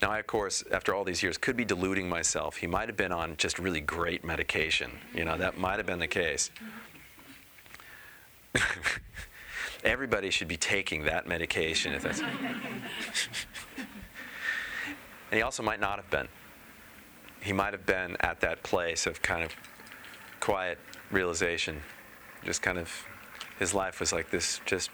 Now, 0.00 0.12
I, 0.12 0.20
of 0.20 0.28
course, 0.28 0.62
after 0.70 0.94
all 0.94 1.02
these 1.02 1.20
years, 1.20 1.36
could 1.36 1.56
be 1.56 1.64
deluding 1.64 2.08
myself. 2.08 2.58
He 2.58 2.68
might 2.68 2.88
have 2.88 2.96
been 2.96 3.10
on 3.10 3.36
just 3.38 3.58
really 3.58 3.80
great 3.80 4.22
medication. 4.22 4.92
You 5.12 5.24
know, 5.24 5.36
that 5.36 5.58
might 5.58 5.78
have 5.78 5.86
been 5.86 5.98
the 5.98 6.06
case. 6.06 6.52
Everybody 9.82 10.30
should 10.30 10.46
be 10.46 10.56
taking 10.56 11.02
that 11.06 11.26
medication 11.26 11.92
if 11.92 12.04
that's. 12.04 12.22
and 15.32 15.38
he 15.38 15.42
also 15.42 15.62
might 15.62 15.80
not 15.80 15.96
have 15.96 16.10
been. 16.10 16.28
He 17.40 17.54
might 17.54 17.72
have 17.72 17.86
been 17.86 18.18
at 18.20 18.40
that 18.40 18.62
place 18.62 19.06
of 19.06 19.22
kind 19.22 19.42
of 19.42 19.50
quiet 20.40 20.78
realization. 21.10 21.80
Just 22.44 22.60
kind 22.60 22.76
of, 22.76 23.06
his 23.58 23.72
life 23.72 23.98
was 23.98 24.12
like 24.12 24.30
this 24.30 24.60
just 24.66 24.90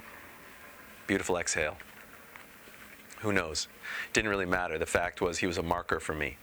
beautiful 1.09 1.37
exhale. 1.37 1.77
Who 3.23 3.33
knows? 3.33 3.67
Didn't 4.13 4.31
really 4.31 4.47
matter. 4.47 4.79
The 4.79 4.87
fact 4.87 5.21
was, 5.21 5.39
he 5.39 5.47
was 5.49 5.59
a 5.59 5.63
marker 5.63 5.99
for 5.99 6.15
me. 6.15 6.37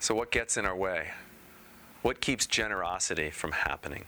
So, 0.00 0.14
what 0.14 0.30
gets 0.30 0.58
in 0.58 0.66
our 0.66 0.76
way? 0.76 1.12
What 2.02 2.20
keeps 2.20 2.44
generosity 2.44 3.30
from 3.30 3.52
happening? 3.52 4.04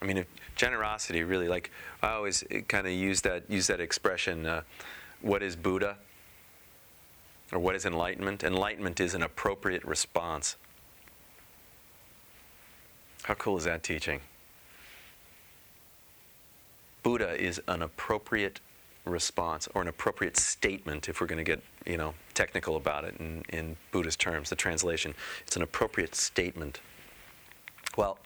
I 0.00 0.04
mean, 0.04 0.18
if 0.18 0.26
generosity 0.54 1.22
really, 1.22 1.48
like 1.48 1.70
I 2.02 2.12
always 2.12 2.44
kind 2.68 2.86
of 2.86 2.92
use 2.92 3.20
that 3.22 3.44
use 3.48 3.66
that 3.68 3.80
expression. 3.80 4.46
Uh, 4.46 4.62
what 5.22 5.42
is 5.42 5.56
Buddha? 5.56 5.96
Or 7.52 7.58
what 7.58 7.74
is 7.74 7.86
enlightenment? 7.86 8.42
Enlightenment 8.42 9.00
is 9.00 9.14
an 9.14 9.22
appropriate 9.22 9.84
response. 9.84 10.56
How 13.22 13.34
cool 13.34 13.56
is 13.56 13.64
that 13.64 13.82
teaching? 13.82 14.20
Buddha 17.02 17.40
is 17.40 17.60
an 17.68 17.82
appropriate 17.82 18.60
response 19.04 19.68
or 19.74 19.82
an 19.82 19.88
appropriate 19.88 20.36
statement 20.36 21.08
if 21.08 21.20
we're 21.20 21.28
going 21.28 21.38
to 21.38 21.44
get 21.44 21.62
you 21.86 21.96
know 21.96 22.14
technical 22.34 22.76
about 22.76 23.04
it 23.04 23.14
in, 23.20 23.44
in 23.48 23.76
Buddhist 23.92 24.20
terms, 24.20 24.50
the 24.50 24.56
translation. 24.56 25.14
It's 25.46 25.56
an 25.56 25.62
appropriate 25.62 26.14
statement. 26.14 26.80
Well, 27.96 28.18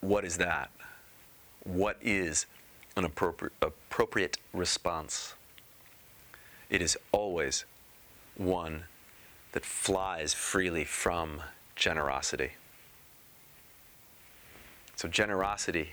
what 0.00 0.24
is 0.24 0.38
that? 0.38 0.70
What 1.64 1.96
is 2.00 2.46
an 2.96 3.04
appropriate, 3.04 3.52
appropriate 3.60 4.38
response? 4.52 5.34
It 6.70 6.82
is 6.82 6.96
always 7.12 7.64
one 8.36 8.84
that 9.52 9.64
flies 9.64 10.34
freely 10.34 10.84
from 10.84 11.42
generosity. 11.74 12.52
So, 14.96 15.08
generosity 15.08 15.90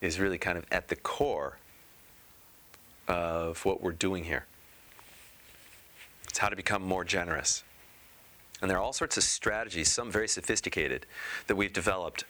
is 0.00 0.20
really 0.20 0.38
kind 0.38 0.56
of 0.56 0.64
at 0.70 0.88
the 0.88 0.96
core 0.96 1.58
of 3.08 3.64
what 3.64 3.82
we're 3.82 3.92
doing 3.92 4.24
here. 4.24 4.46
It's 6.28 6.38
how 6.38 6.48
to 6.48 6.56
become 6.56 6.82
more 6.82 7.04
generous. 7.04 7.64
And 8.60 8.70
there 8.70 8.78
are 8.78 8.80
all 8.80 8.92
sorts 8.92 9.16
of 9.16 9.22
strategies, 9.22 9.90
some 9.90 10.10
very 10.10 10.28
sophisticated, 10.28 11.06
that 11.46 11.56
we've 11.56 11.72
developed 11.72 12.24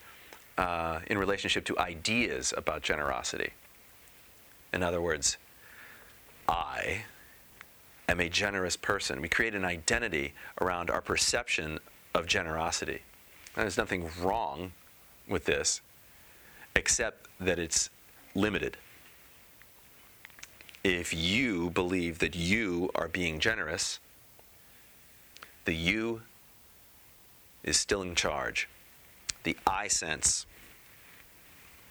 uh, 0.59 1.01
in 1.07 1.19
relationship 1.19 1.65
to 1.67 1.79
ideas 1.79 2.55
about 2.57 2.83
generosity. 2.83 3.51
In 4.73 4.83
other 4.83 5.01
words, 5.01 5.37
I 6.49 7.05
am 8.09 8.21
a 8.21 8.29
generous 8.29 8.77
person. 8.77 9.21
We 9.21 9.29
create 9.29 9.55
an 9.55 9.65
identity 9.65 10.35
around 10.61 10.91
our 10.91 11.01
perception 11.01 11.79
of 12.15 12.27
generosity. 12.27 13.03
And 13.55 13.63
there's 13.63 13.77
nothing 13.77 14.11
wrong 14.21 14.73
with 15.29 15.45
this, 15.45 15.81
except 16.75 17.29
that 17.41 17.59
it's 17.59 17.91
limited. 18.35 18.77
If 20.85 21.13
you 21.13 21.71
believe 21.71 22.21
that 22.21 22.37
you 22.37 22.91
are 22.95 23.09
being 23.09 23.41
generous, 23.41 23.99
the 25.65 25.75
you 25.75 26.23
is 27.65 27.77
still 27.77 28.03
in 28.03 28.15
charge. 28.15 28.69
The 29.47 29.57
I 29.65 29.87
sense 29.87 30.45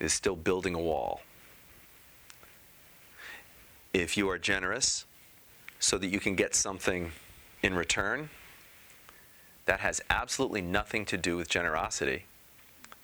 is 0.02 0.12
still 0.12 0.36
building 0.36 0.76
a 0.76 0.80
wall. 0.80 1.22
If 3.94 4.18
you 4.18 4.30
are 4.30 4.38
generous 4.38 5.06
so 5.80 5.98
that 6.00 6.08
you 6.08 6.20
can 6.20 6.36
get 6.36 6.54
something 6.54 7.14
in 7.64 7.74
return, 7.74 8.30
that 9.68 9.80
has 9.80 10.02
absolutely 10.10 10.62
nothing 10.62 11.06
to 11.06 11.18
do 11.18 11.38
with 11.38 11.48
generosity. 11.48 12.26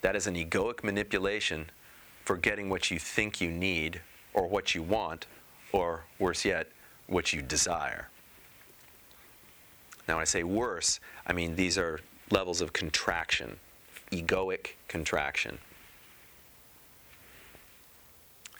That 0.01 0.17
is 0.17 0.27
an 0.27 0.35
egoic 0.35 0.83
manipulation 0.83 1.69
for 2.25 2.35
getting 2.35 2.69
what 2.69 2.91
you 2.91 2.99
think 2.99 3.39
you 3.39 3.49
need 3.49 4.01
or 4.33 4.47
what 4.47 4.75
you 4.75 4.83
want, 4.83 5.27
or 5.71 6.03
worse 6.19 6.43
yet, 6.43 6.67
what 7.07 7.31
you 7.31 7.41
desire. 7.41 8.09
Now, 10.09 10.15
when 10.15 10.23
I 10.23 10.25
say 10.25 10.43
worse, 10.43 10.99
I 11.25 11.31
mean 11.31 11.55
these 11.55 11.77
are 11.77 12.01
levels 12.29 12.59
of 12.59 12.73
contraction, 12.73 13.57
egoic 14.11 14.71
contraction. 14.87 15.57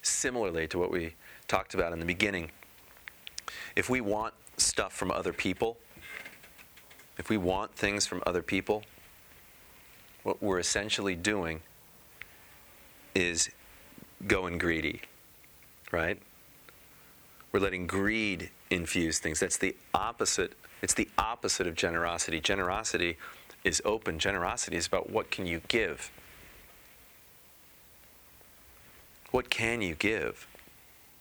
Similarly 0.02 0.68
to 0.68 0.80
what 0.80 0.92
we 0.92 1.14
talked 1.48 1.74
about 1.74 1.94
in 1.94 2.00
the 2.00 2.06
beginning, 2.06 2.52
if 3.76 3.90
we 3.90 4.02
want 4.02 4.34
stuff 4.58 4.94
from 4.94 5.12
other 5.12 5.34
people, 5.34 5.78
if 7.18 7.30
we 7.30 7.38
want 7.38 7.76
things 7.76 8.06
from 8.06 8.24
other 8.26 8.42
people, 8.42 8.84
what 10.24 10.42
we're 10.42 10.60
essentially 10.60 11.16
doing 11.16 11.62
is 13.14 13.50
going 14.28 14.58
greedy, 14.58 15.02
right? 15.92 16.20
We're 17.52 17.60
letting 17.60 17.88
greed 17.88 18.50
infuse 18.70 19.20
things. 19.20 19.40
That's 19.40 19.58
the 19.58 19.76
opposite. 19.94 20.54
It's 20.82 20.94
the 20.94 21.10
opposite 21.18 21.68
of 21.68 21.76
generosity. 21.76 22.40
Generosity 22.40 23.18
is 23.64 23.82
open. 23.86 24.20
Generosity 24.20 24.78
is 24.78 24.88
about 24.88 25.10
what 25.10 25.32
can 25.32 25.46
you 25.46 25.62
give? 25.68 26.12
What 29.32 29.50
can 29.50 29.82
you 29.82 29.96
give? 29.96 30.48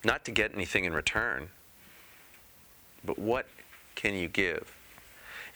Not 0.04 0.24
to 0.24 0.30
get 0.30 0.54
anything 0.54 0.84
in 0.84 0.92
return, 0.92 1.50
but 3.04 3.18
what 3.18 3.46
can 3.94 4.14
you 4.14 4.28
give? 4.28 4.74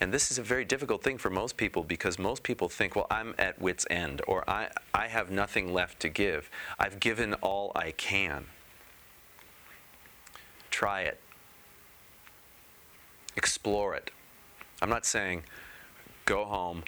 And 0.00 0.12
this 0.12 0.30
is 0.30 0.38
a 0.38 0.42
very 0.42 0.64
difficult 0.64 1.02
thing 1.02 1.18
for 1.18 1.30
most 1.30 1.56
people 1.56 1.82
because 1.82 2.18
most 2.18 2.42
people 2.42 2.68
think, 2.68 2.96
well, 2.96 3.06
I'm 3.10 3.34
at 3.38 3.60
wit's 3.60 3.86
end, 3.88 4.22
or 4.26 4.48
I, 4.48 4.68
I 4.92 5.06
have 5.06 5.30
nothing 5.30 5.72
left 5.72 6.00
to 6.00 6.08
give. 6.08 6.50
I've 6.78 7.00
given 7.00 7.34
all 7.34 7.72
I 7.74 7.92
can. 7.92 8.46
Try 10.70 11.02
it, 11.02 11.20
explore 13.36 13.94
it. 13.94 14.10
I'm 14.82 14.90
not 14.90 15.06
saying 15.06 15.44
go 16.24 16.44
home 16.44 16.84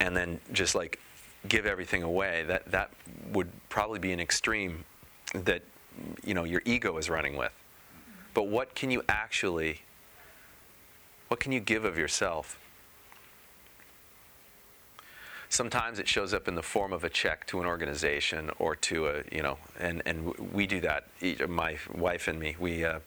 and 0.00 0.16
then 0.16 0.40
just 0.52 0.74
like 0.74 0.98
give 1.46 1.66
everything 1.66 2.02
away. 2.02 2.44
That, 2.46 2.70
that 2.70 2.90
would 3.32 3.50
probably 3.68 3.98
be 3.98 4.12
an 4.12 4.20
extreme 4.20 4.84
that 5.34 5.62
you 6.24 6.34
know 6.34 6.44
your 6.44 6.62
ego 6.64 6.96
is 6.98 7.10
running 7.10 7.36
with. 7.36 7.52
But 8.34 8.48
what 8.48 8.74
can 8.74 8.90
you 8.90 9.02
actually 9.08 9.82
what 11.28 11.40
can 11.40 11.52
you 11.52 11.60
give 11.60 11.84
of 11.84 11.96
yourself? 11.96 12.58
Sometimes 15.50 15.98
it 15.98 16.06
shows 16.06 16.34
up 16.34 16.46
in 16.46 16.54
the 16.54 16.62
form 16.62 16.92
of 16.92 17.04
a 17.04 17.08
check 17.08 17.46
to 17.46 17.60
an 17.60 17.66
organization 17.66 18.50
or 18.58 18.76
to 18.76 19.08
a, 19.08 19.22
you 19.32 19.42
know, 19.42 19.58
and, 19.78 20.02
and 20.04 20.36
we 20.52 20.66
do 20.66 20.80
that. 20.80 21.06
My 21.48 21.78
wife 21.94 22.28
and 22.28 22.38
me, 22.38 22.56
we, 22.58 22.84
uh, 22.84 23.00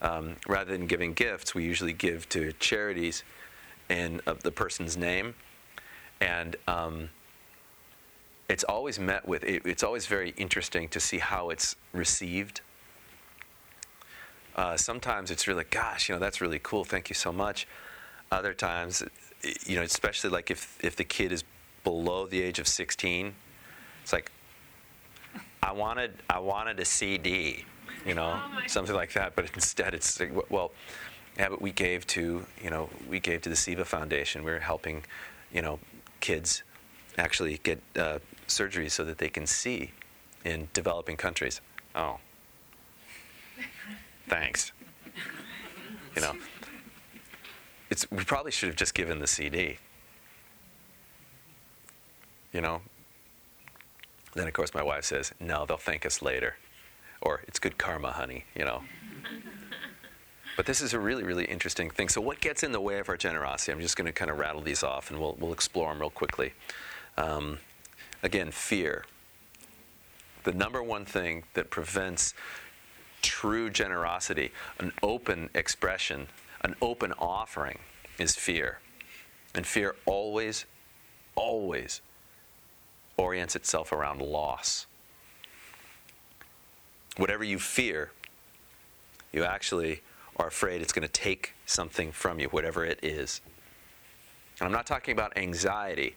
um, 0.00 0.36
rather 0.46 0.70
than 0.70 0.86
giving 0.86 1.12
gifts, 1.12 1.56
we 1.56 1.64
usually 1.64 1.92
give 1.92 2.28
to 2.28 2.52
charities 2.54 3.24
in 3.88 4.20
the 4.42 4.50
person's 4.50 4.96
name. 4.96 5.34
And 6.20 6.56
um, 6.66 7.10
it's 8.48 8.64
always 8.64 8.98
met 8.98 9.26
with, 9.26 9.44
it, 9.44 9.62
it's 9.64 9.82
always 9.82 10.06
very 10.06 10.30
interesting 10.36 10.88
to 10.88 11.00
see 11.00 11.18
how 11.18 11.50
it's 11.50 11.76
received 11.92 12.60
uh, 14.58 14.76
sometimes 14.76 15.30
it's 15.30 15.46
really, 15.46 15.62
gosh, 15.70 16.08
you 16.08 16.16
know, 16.16 16.18
that's 16.18 16.40
really 16.40 16.58
cool. 16.58 16.84
Thank 16.84 17.08
you 17.08 17.14
so 17.14 17.30
much. 17.30 17.68
Other 18.32 18.52
times, 18.52 19.04
you 19.64 19.76
know, 19.76 19.82
especially 19.82 20.30
like 20.30 20.50
if 20.50 20.76
if 20.84 20.96
the 20.96 21.04
kid 21.04 21.30
is 21.30 21.44
below 21.84 22.26
the 22.26 22.42
age 22.42 22.58
of 22.58 22.66
16, 22.66 23.32
it's 24.02 24.12
like, 24.12 24.32
I 25.62 25.70
wanted 25.70 26.12
I 26.28 26.40
wanted 26.40 26.80
a 26.80 26.84
CD, 26.84 27.64
you 28.04 28.14
know, 28.14 28.34
oh 28.34 28.60
something 28.66 28.96
like 28.96 29.12
that. 29.12 29.36
But 29.36 29.48
instead, 29.54 29.94
it's 29.94 30.18
like, 30.18 30.32
well, 30.50 30.72
yeah, 31.38 31.48
but 31.48 31.62
we 31.62 31.70
gave 31.72 32.06
to 32.08 32.46
you 32.62 32.70
know 32.70 32.90
we 33.08 33.20
gave 33.20 33.42
to 33.42 33.48
the 33.48 33.54
Seva 33.54 33.86
Foundation. 33.86 34.44
We 34.44 34.50
are 34.52 34.60
helping, 34.60 35.04
you 35.52 35.62
know, 35.62 35.78
kids 36.20 36.62
actually 37.16 37.58
get 37.62 37.80
uh, 37.96 38.18
surgery 38.46 38.88
so 38.88 39.04
that 39.04 39.18
they 39.18 39.28
can 39.28 39.46
see 39.46 39.92
in 40.44 40.68
developing 40.72 41.16
countries. 41.16 41.60
Oh, 41.94 42.18
thanks. 44.28 44.72
You 46.16 46.22
know, 46.22 46.32
it's, 47.90 48.10
we 48.10 48.24
probably 48.24 48.50
should 48.50 48.68
have 48.68 48.76
just 48.76 48.94
given 48.94 49.18
the 49.18 49.26
CD. 49.26 49.78
You 52.52 52.60
know? 52.60 52.82
Then, 54.34 54.46
of 54.46 54.52
course, 54.52 54.74
my 54.74 54.82
wife 54.82 55.04
says, 55.04 55.32
no, 55.40 55.64
they'll 55.64 55.76
thank 55.76 56.04
us 56.04 56.22
later. 56.22 56.56
Or, 57.20 57.42
it's 57.46 57.58
good 57.58 57.78
karma, 57.78 58.12
honey, 58.12 58.44
you 58.54 58.64
know? 58.64 58.82
But 60.58 60.66
this 60.66 60.80
is 60.80 60.92
a 60.92 60.98
really, 60.98 61.22
really 61.22 61.44
interesting 61.44 61.88
thing. 61.88 62.08
So, 62.08 62.20
what 62.20 62.40
gets 62.40 62.64
in 62.64 62.72
the 62.72 62.80
way 62.80 62.98
of 62.98 63.08
our 63.08 63.16
generosity? 63.16 63.70
I'm 63.70 63.80
just 63.80 63.96
going 63.96 64.06
to 64.06 64.12
kind 64.12 64.28
of 64.28 64.40
rattle 64.40 64.60
these 64.60 64.82
off 64.82 65.08
and 65.08 65.20
we'll, 65.20 65.36
we'll 65.38 65.52
explore 65.52 65.92
them 65.92 66.00
real 66.00 66.10
quickly. 66.10 66.52
Um, 67.16 67.58
again, 68.24 68.50
fear. 68.50 69.04
The 70.42 70.50
number 70.50 70.82
one 70.82 71.04
thing 71.04 71.44
that 71.54 71.70
prevents 71.70 72.34
true 73.22 73.70
generosity, 73.70 74.50
an 74.80 74.90
open 75.00 75.48
expression, 75.54 76.26
an 76.62 76.74
open 76.82 77.12
offering, 77.20 77.78
is 78.18 78.34
fear. 78.34 78.80
And 79.54 79.64
fear 79.64 79.94
always, 80.06 80.66
always 81.36 82.00
orients 83.16 83.54
itself 83.54 83.92
around 83.92 84.20
loss. 84.20 84.86
Whatever 87.16 87.44
you 87.44 87.60
fear, 87.60 88.10
you 89.32 89.44
actually 89.44 90.02
are 90.38 90.48
afraid 90.48 90.80
it's 90.80 90.92
going 90.92 91.06
to 91.06 91.12
take 91.12 91.54
something 91.66 92.12
from 92.12 92.38
you, 92.38 92.48
whatever 92.48 92.84
it 92.84 93.00
is. 93.02 93.40
And 94.60 94.66
I'm 94.66 94.72
not 94.72 94.86
talking 94.86 95.12
about 95.12 95.36
anxiety, 95.36 96.16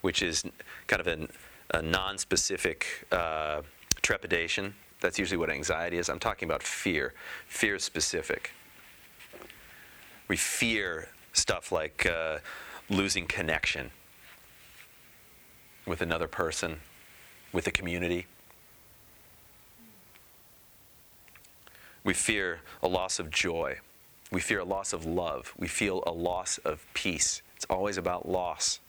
which 0.00 0.22
is 0.22 0.44
kind 0.86 1.00
of 1.00 1.06
an 1.06 1.28
a 1.72 1.82
non-specific 1.82 3.06
uh, 3.12 3.62
trepidation. 4.02 4.74
That's 5.00 5.18
usually 5.18 5.38
what 5.38 5.50
anxiety 5.50 5.98
is. 5.98 6.08
I'm 6.08 6.18
talking 6.18 6.48
about 6.48 6.62
fear. 6.62 7.14
Fear 7.46 7.76
is 7.76 7.84
specific. 7.84 8.52
We 10.28 10.36
fear 10.36 11.08
stuff 11.32 11.72
like 11.72 12.06
uh, 12.06 12.38
losing 12.88 13.26
connection 13.26 13.90
with 15.86 16.02
another 16.02 16.28
person, 16.28 16.80
with 17.52 17.66
a 17.66 17.70
community. 17.70 18.26
We 22.04 22.14
fear 22.14 22.60
a 22.82 22.88
loss 22.88 23.18
of 23.18 23.30
joy. 23.30 23.78
We 24.30 24.40
fear 24.40 24.60
a 24.60 24.64
loss 24.64 24.92
of 24.92 25.04
love. 25.04 25.52
We 25.58 25.68
feel 25.68 26.02
a 26.06 26.12
loss 26.12 26.58
of 26.58 26.86
peace. 26.94 27.42
It's 27.56 27.66
always 27.68 27.98
about 27.98 28.28
loss. 28.28 28.80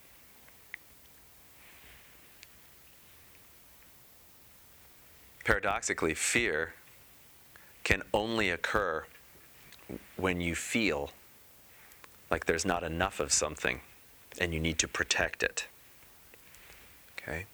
Paradoxically, 5.44 6.14
fear 6.14 6.74
can 7.84 8.04
only 8.14 8.50
occur 8.50 9.06
when 10.16 10.40
you 10.40 10.56
feel 10.56 11.12
like 12.30 12.46
there's 12.46 12.66
not 12.66 12.84
enough 12.84 13.20
of 13.20 13.34
something 13.34 13.82
and 14.40 14.54
you 14.54 14.60
need 14.60 14.78
to 14.80 14.88
protect 14.88 15.44
it. 15.44 15.68
Okay? 17.18 17.46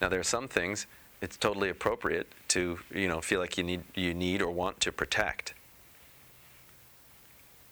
Now 0.00 0.08
there 0.08 0.18
are 0.18 0.24
some 0.24 0.48
things 0.48 0.86
it's 1.26 1.36
totally 1.36 1.68
appropriate 1.70 2.28
to, 2.46 2.78
you 2.94 3.08
know, 3.08 3.20
feel 3.20 3.40
like 3.40 3.58
you 3.58 3.64
need 3.64 3.82
you 3.96 4.14
need 4.14 4.40
or 4.40 4.48
want 4.48 4.78
to 4.78 4.92
protect. 4.92 5.54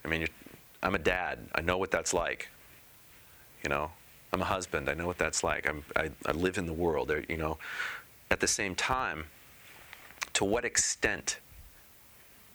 I 0.05 0.09
mean, 0.09 0.27
I'm 0.83 0.97
a 0.97 0.99
dad. 0.99 1.39
I 1.55 1.61
know 1.61 1.79
what 1.79 1.93
that's 1.93 2.13
like. 2.13 2.49
You 3.63 3.71
know, 3.71 3.93
I'm 4.33 4.43
a 4.43 4.45
husband. 4.45 4.89
I 4.89 4.95
know 4.95 5.07
what 5.07 5.19
that's 5.19 5.45
like. 5.45 5.69
I'm, 5.69 5.85
I, 5.95 6.11
I 6.27 6.33
live 6.33 6.59
in 6.59 6.67
the 6.67 6.73
world. 6.73 7.13
You 7.29 7.37
know, 7.37 7.59
at 8.29 8.41
the 8.41 8.49
same 8.49 8.75
time, 8.75 9.27
to 10.33 10.45
what 10.45 10.65
extent 10.65 11.39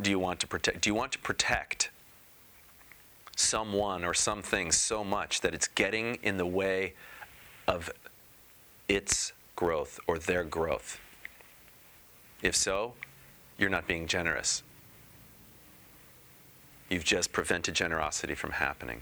do 0.01 0.09
you 0.09 0.19
want 0.19 0.41
to 0.41 0.47
protect? 0.47 0.81
Do 0.81 0.89
you 0.89 0.95
want 0.95 1.13
to 1.13 1.19
protect 1.19 1.91
someone 3.37 4.03
or 4.03 4.13
something 4.13 4.69
so 4.73 5.05
much 5.05 5.39
that 5.39 5.53
it's 5.53 5.69
getting 5.69 6.15
in 6.23 6.35
the 6.35 6.45
way 6.45 6.93
of 7.69 7.89
its 8.89 9.31
growth 9.59 9.99
or 10.07 10.17
their 10.17 10.45
growth? 10.45 11.01
If 12.41 12.55
so, 12.55 12.93
you're 13.57 13.69
not 13.69 13.87
being 13.87 14.07
generous. 14.07 14.63
You've 16.89 17.03
just 17.03 17.33
prevented 17.33 17.75
generosity 17.75 18.35
from 18.35 18.51
happening. 18.51 19.01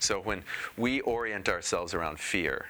So 0.00 0.18
when 0.18 0.42
we 0.76 1.00
orient 1.02 1.48
ourselves 1.48 1.94
around 1.94 2.18
fear, 2.18 2.66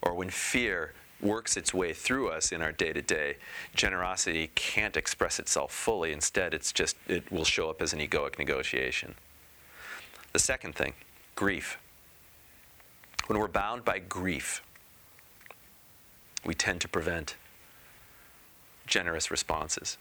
or 0.00 0.14
when 0.14 0.30
fear 0.30 0.92
works 1.20 1.56
its 1.56 1.74
way 1.74 1.92
through 1.92 2.28
us 2.28 2.52
in 2.52 2.62
our 2.62 2.70
day 2.70 2.92
to 2.92 3.02
day, 3.02 3.38
generosity 3.74 4.52
can't 4.54 4.96
express 4.96 5.40
itself 5.40 5.72
fully. 5.72 6.12
Instead, 6.12 6.54
it's 6.54 6.72
just, 6.72 6.94
it 7.08 7.32
will 7.32 7.44
show 7.44 7.68
up 7.68 7.82
as 7.82 7.92
an 7.92 7.98
egoic 7.98 8.38
negotiation. 8.38 9.16
The 10.32 10.38
second 10.38 10.76
thing, 10.76 10.92
grief. 11.34 11.78
When 13.26 13.40
we're 13.40 13.48
bound 13.48 13.84
by 13.84 13.98
grief, 13.98 14.62
we 16.44 16.54
tend 16.54 16.80
to 16.80 16.88
prevent 16.88 17.36
generous 18.86 19.30
responses. 19.30 19.98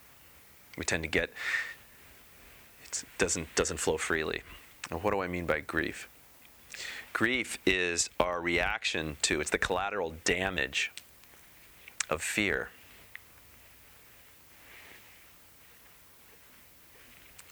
We 0.77 0.85
tend 0.85 1.03
to 1.03 1.09
get 1.09 1.31
it 2.83 3.03
doesn't 3.17 3.53
doesn't 3.55 3.77
flow 3.77 3.97
freely. 3.97 4.43
Now, 4.91 4.97
what 4.97 5.11
do 5.11 5.21
I 5.21 5.27
mean 5.27 5.45
by 5.45 5.59
grief? 5.59 6.07
Grief 7.13 7.57
is 7.65 8.09
our 8.19 8.39
reaction 8.41 9.17
to 9.23 9.41
it's 9.41 9.49
the 9.49 9.57
collateral 9.57 10.15
damage 10.23 10.91
of 12.09 12.21
fear. 12.21 12.69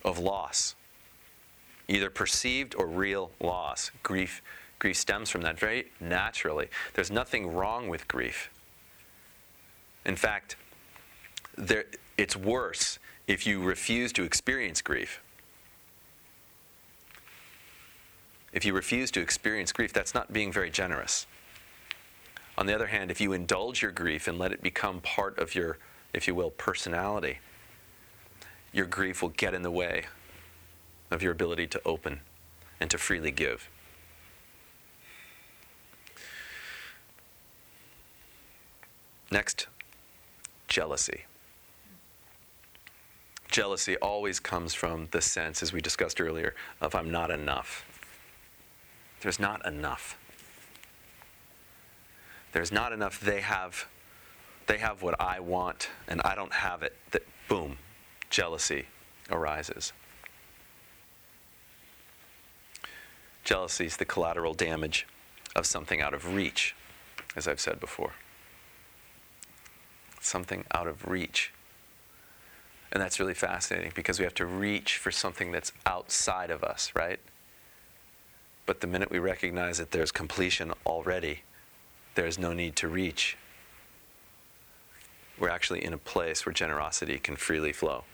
Of 0.03 0.19
loss. 0.19 0.75
Either 1.87 2.09
perceived 2.09 2.75
or 2.75 2.87
real 2.87 3.31
loss. 3.41 3.91
Grief 4.03 4.41
grief 4.77 4.97
stems 4.97 5.29
from 5.29 5.41
that 5.41 5.59
very 5.59 5.91
naturally. 5.99 6.67
There's 6.93 7.11
nothing 7.11 7.53
wrong 7.53 7.89
with 7.89 8.07
grief. 8.07 8.51
In 10.05 10.15
fact, 10.15 10.55
there, 11.57 11.85
it's 12.17 12.35
worse 12.35 12.99
if 13.27 13.47
you 13.47 13.61
refuse 13.61 14.13
to 14.13 14.23
experience 14.23 14.81
grief. 14.81 15.21
If 18.53 18.63
you 18.63 18.73
refuse 18.73 19.11
to 19.11 19.21
experience 19.21 19.71
grief, 19.71 19.91
that's 19.91 20.13
not 20.13 20.31
being 20.31 20.51
very 20.51 20.69
generous. 20.69 21.25
On 22.57 22.67
the 22.67 22.73
other 22.73 22.87
hand, 22.87 23.11
if 23.11 23.19
you 23.19 23.33
indulge 23.33 23.81
your 23.81 23.91
grief 23.91 24.27
and 24.27 24.39
let 24.39 24.51
it 24.51 24.61
become 24.61 25.01
part 25.01 25.37
of 25.37 25.55
your, 25.55 25.77
if 26.13 26.27
you 26.27 26.35
will, 26.35 26.51
personality, 26.51 27.39
your 28.71 28.85
grief 28.85 29.21
will 29.21 29.29
get 29.29 29.53
in 29.53 29.61
the 29.61 29.71
way 29.71 30.05
of 31.11 31.21
your 31.21 31.31
ability 31.31 31.67
to 31.67 31.81
open 31.85 32.21
and 32.79 32.89
to 32.89 32.97
freely 32.97 33.31
give. 33.31 33.69
Next, 39.31 39.67
jealousy. 40.75 41.23
Jealousy 43.49 43.95
always 43.99 44.41
comes 44.41 44.73
from 44.73 45.07
the 45.11 45.21
sense, 45.21 45.63
as 45.63 45.71
we 45.71 45.79
discussed 45.79 46.19
earlier, 46.19 46.53
of 46.81 46.93
I'm 46.93 47.09
not 47.09 47.31
enough. 47.31 47.85
There's 49.21 49.39
not 49.39 49.65
enough. 49.65 50.17
There's 52.51 52.73
not 52.73 52.91
enough. 52.91 53.21
They 53.21 53.39
have, 53.39 53.87
they 54.67 54.77
have 54.79 55.01
what 55.01 55.15
I 55.17 55.39
want, 55.39 55.87
and 56.09 56.21
I 56.25 56.35
don't 56.35 56.51
have 56.51 56.83
it. 56.83 56.93
That 57.11 57.23
boom, 57.47 57.77
jealousy 58.29 58.87
arises. 59.31 59.93
Jealousy 63.45 63.85
is 63.85 63.95
the 63.95 64.03
collateral 64.03 64.53
damage 64.53 65.07
of 65.55 65.65
something 65.65 66.01
out 66.01 66.13
of 66.13 66.35
reach, 66.35 66.75
as 67.33 67.47
I've 67.47 67.61
said 67.61 67.79
before. 67.79 68.11
Something 70.25 70.65
out 70.73 70.87
of 70.87 71.07
reach. 71.07 71.53
And 72.91 72.99
that's 72.99 73.19
really 73.19 73.35
fascinating 73.35 73.91
because 73.93 74.17
we 74.17 74.25
have 74.25 74.33
to 74.35 74.45
reach 74.45 74.97
for 74.97 75.11
something 75.11 75.51
that's 75.51 75.71
outside 75.85 76.49
of 76.49 76.63
us, 76.63 76.91
right? 76.95 77.19
But 78.65 78.81
the 78.81 78.87
minute 78.87 79.11
we 79.11 79.19
recognize 79.19 79.77
that 79.77 79.91
there's 79.91 80.11
completion 80.11 80.73
already, 80.83 81.41
there's 82.15 82.39
no 82.39 82.53
need 82.53 82.75
to 82.77 82.87
reach. 82.87 83.37
We're 85.37 85.49
actually 85.49 85.85
in 85.85 85.93
a 85.93 85.97
place 85.99 86.43
where 86.43 86.53
generosity 86.53 87.19
can 87.19 87.35
freely 87.35 87.71
flow. 87.71 88.05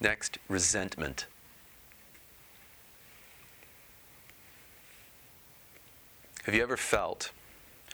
Next, 0.00 0.38
resentment. 0.48 1.26
Have 6.48 6.54
you 6.54 6.62
ever 6.62 6.78
felt, 6.78 7.30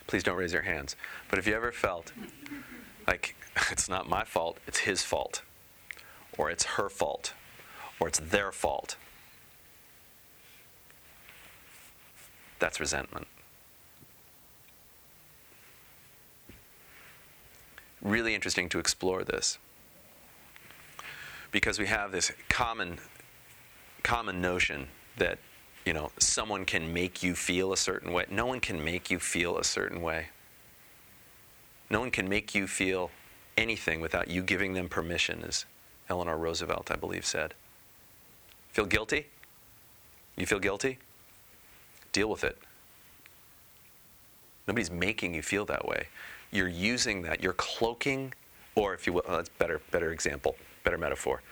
please 0.06 0.22
don't 0.22 0.36
raise 0.36 0.52
your 0.52 0.62
hands, 0.62 0.94
but 1.28 1.40
have 1.40 1.46
you 1.48 1.56
ever 1.56 1.72
felt 1.72 2.12
like 3.04 3.34
it's 3.72 3.88
not 3.88 4.08
my 4.08 4.22
fault, 4.22 4.58
it's 4.68 4.78
his 4.78 5.02
fault? 5.02 5.42
or 6.38 6.52
it's 6.52 6.62
her 6.62 6.88
fault, 6.88 7.34
or 7.98 8.06
it's 8.06 8.20
their 8.20 8.52
fault. 8.52 8.96
That's 12.60 12.78
resentment. 12.78 13.26
Really 18.00 18.36
interesting 18.36 18.68
to 18.68 18.78
explore 18.78 19.24
this 19.24 19.58
because 21.50 21.80
we 21.80 21.86
have 21.86 22.12
this 22.12 22.30
common 22.48 22.98
common 24.04 24.40
notion 24.40 24.88
that 25.16 25.40
you 25.85 25.92
know 25.92 26.11
someone 26.18 26.64
can 26.64 26.92
make 26.92 27.23
you 27.23 27.35
feel 27.35 27.73
a 27.73 27.77
certain 27.77 28.12
way. 28.12 28.25
No 28.31 28.47
one 28.47 28.61
can 28.61 28.83
make 28.83 29.11
you 29.11 29.18
feel 29.18 29.59
a 29.59 29.64
certain 29.64 30.01
way. 30.01 30.29
No 31.90 32.01
one 32.01 32.11
can 32.11 32.29
make 32.29 32.55
you 32.55 32.66
feel 32.66 33.11
anything 33.57 34.01
without 34.01 34.29
you 34.29 34.42
giving 34.42 34.73
them 34.73 34.88
permission, 34.88 35.44
as 35.47 35.64
Eleanor 36.09 36.37
Roosevelt, 36.37 36.90
I 36.90 36.97
believe, 36.97 37.25
said. 37.25 37.55
Feel 38.73 38.87
guilty? 38.87 39.27
You 40.37 40.47
feel 40.47 40.59
guilty? 40.59 40.99
Deal 42.12 42.29
with 42.29 42.42
it. 42.42 42.59
Nobody's 44.66 44.90
making 44.90 45.35
you 45.35 45.42
feel 45.42 45.64
that 45.66 45.87
way. 45.87 46.09
You're 46.51 46.68
using 46.68 47.23
that. 47.23 47.42
You're 47.42 47.53
cloaking, 47.53 48.33
or 48.75 48.94
if 48.94 49.07
you 49.07 49.12
will, 49.12 49.25
uh, 49.29 49.37
that's 49.37 49.49
better, 49.51 49.81
better 49.90 50.11
example, 50.11 50.57
better 50.83 50.99
metaphor. 50.99 51.42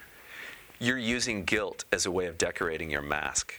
You're 0.78 0.98
using 0.98 1.44
guilt 1.44 1.84
as 1.92 2.06
a 2.06 2.10
way 2.10 2.26
of 2.26 2.38
decorating 2.38 2.90
your 2.90 3.02
mask 3.02 3.54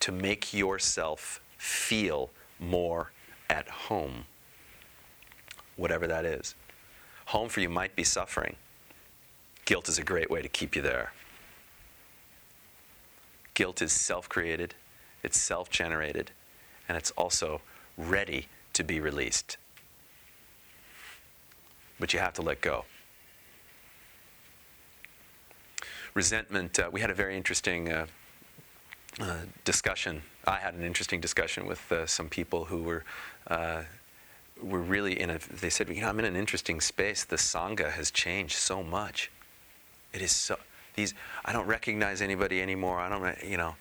to 0.00 0.12
make 0.12 0.52
yourself 0.54 1.40
feel 1.58 2.30
more 2.58 3.12
at 3.48 3.68
home, 3.68 4.24
whatever 5.76 6.06
that 6.06 6.24
is. 6.24 6.54
Home 7.26 7.48
for 7.48 7.60
you 7.60 7.68
might 7.68 7.96
be 7.96 8.04
suffering. 8.04 8.56
Guilt 9.64 9.88
is 9.88 9.98
a 9.98 10.04
great 10.04 10.30
way 10.30 10.42
to 10.42 10.48
keep 10.48 10.76
you 10.76 10.82
there. 10.82 11.12
Guilt 13.54 13.82
is 13.82 13.92
self 13.92 14.28
created, 14.28 14.74
it's 15.22 15.40
self 15.40 15.70
generated, 15.70 16.30
and 16.88 16.96
it's 16.96 17.10
also 17.12 17.62
ready 17.96 18.48
to 18.74 18.84
be 18.84 19.00
released. 19.00 19.56
But 21.98 22.12
you 22.12 22.20
have 22.20 22.34
to 22.34 22.42
let 22.42 22.60
go. 22.60 22.84
Resentment, 26.14 26.78
uh, 26.78 26.90
we 26.92 27.00
had 27.00 27.10
a 27.10 27.14
very 27.14 27.36
interesting 27.36 27.90
uh, 27.90 28.06
uh, 29.20 29.40
discussion. 29.64 30.22
I 30.46 30.58
had 30.58 30.74
an 30.74 30.82
interesting 30.82 31.20
discussion 31.20 31.66
with 31.66 31.90
uh, 31.90 32.06
some 32.06 32.28
people 32.28 32.66
who 32.66 32.82
were. 32.82 33.04
Uh, 33.46 33.82
were 34.62 34.80
really 34.80 35.20
in 35.20 35.30
a. 35.30 35.38
They 35.38 35.70
said, 35.70 35.88
you 35.88 36.00
know, 36.00 36.08
I'm 36.08 36.18
in 36.18 36.24
an 36.24 36.36
interesting 36.36 36.80
space. 36.80 37.24
The 37.24 37.36
sangha 37.36 37.92
has 37.92 38.10
changed 38.10 38.56
so 38.56 38.82
much. 38.82 39.30
It 40.12 40.22
is 40.22 40.32
so. 40.32 40.56
These. 40.94 41.14
I 41.44 41.52
don't 41.52 41.66
recognize 41.66 42.22
anybody 42.22 42.62
anymore. 42.62 42.98
I 42.98 43.08
don't. 43.08 43.44
You 43.44 43.58
know, 43.58 43.76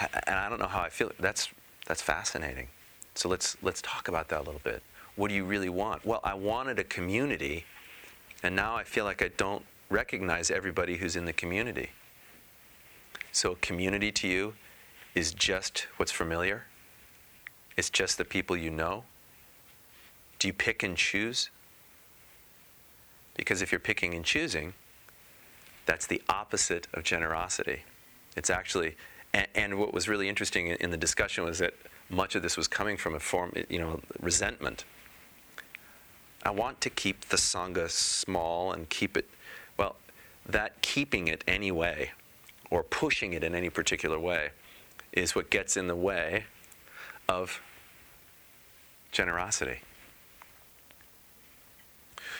and 0.00 0.36
I 0.36 0.48
don't 0.48 0.60
know 0.60 0.68
how 0.68 0.80
I 0.80 0.90
feel. 0.90 1.10
That's 1.18 1.48
that's 1.86 2.02
fascinating. 2.02 2.68
So 3.14 3.28
let's 3.28 3.56
let's 3.62 3.82
talk 3.82 4.08
about 4.08 4.28
that 4.28 4.40
a 4.40 4.44
little 4.44 4.60
bit. 4.62 4.82
What 5.16 5.28
do 5.28 5.34
you 5.34 5.44
really 5.44 5.68
want? 5.68 6.06
Well, 6.06 6.20
I 6.24 6.34
wanted 6.34 6.78
a 6.78 6.84
community, 6.84 7.64
and 8.42 8.56
now 8.56 8.76
I 8.76 8.84
feel 8.84 9.04
like 9.04 9.22
I 9.22 9.28
don't 9.36 9.64
recognize 9.90 10.50
everybody 10.50 10.96
who's 10.96 11.16
in 11.16 11.26
the 11.26 11.32
community. 11.32 11.90
So 13.30 13.56
community 13.60 14.12
to 14.12 14.28
you 14.28 14.54
is 15.14 15.32
just 15.32 15.86
what's 15.96 16.12
familiar. 16.12 16.64
It's 17.76 17.90
just 17.90 18.18
the 18.18 18.24
people 18.24 18.56
you 18.56 18.70
know. 18.70 19.04
Do 20.38 20.48
you 20.48 20.54
pick 20.54 20.82
and 20.82 20.96
choose? 20.96 21.50
Because 23.34 23.62
if 23.62 23.72
you're 23.72 23.78
picking 23.78 24.14
and 24.14 24.24
choosing, 24.24 24.74
that's 25.86 26.06
the 26.06 26.22
opposite 26.28 26.86
of 26.92 27.02
generosity. 27.02 27.82
It's 28.36 28.50
actually, 28.50 28.96
and, 29.32 29.46
and 29.54 29.78
what 29.78 29.92
was 29.92 30.08
really 30.08 30.28
interesting 30.28 30.68
in, 30.68 30.76
in, 30.76 30.90
the 30.90 30.96
discussion 30.96 31.44
was 31.44 31.58
that 31.58 31.74
much 32.08 32.34
of 32.34 32.42
this 32.42 32.56
was 32.56 32.68
coming 32.68 32.96
from 32.96 33.14
a 33.14 33.20
form, 33.20 33.52
you 33.68 33.78
know, 33.78 34.00
resentment. 34.20 34.84
I 36.44 36.50
want 36.50 36.80
to 36.82 36.90
keep 36.90 37.28
the 37.28 37.36
Sangha 37.36 37.90
small 37.90 38.72
and 38.72 38.88
keep 38.88 39.16
it, 39.16 39.28
well, 39.76 39.96
that 40.46 40.82
keeping 40.82 41.28
it 41.28 41.44
anyway, 41.46 42.10
or 42.70 42.82
pushing 42.82 43.32
it 43.32 43.44
in 43.44 43.54
any 43.54 43.70
particular 43.70 44.18
way, 44.18 44.50
is 45.12 45.34
what 45.34 45.50
gets 45.50 45.76
in 45.76 45.86
the 45.86 45.96
way 45.96 46.44
of 47.28 47.60
generosity. 49.10 49.80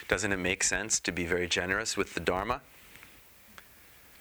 Doesn't 0.08 0.32
it 0.32 0.38
make 0.38 0.64
sense 0.64 0.98
to 1.00 1.12
be 1.12 1.24
very 1.24 1.46
generous 1.46 1.96
with 1.96 2.14
the 2.14 2.20
Dharma? 2.20 2.60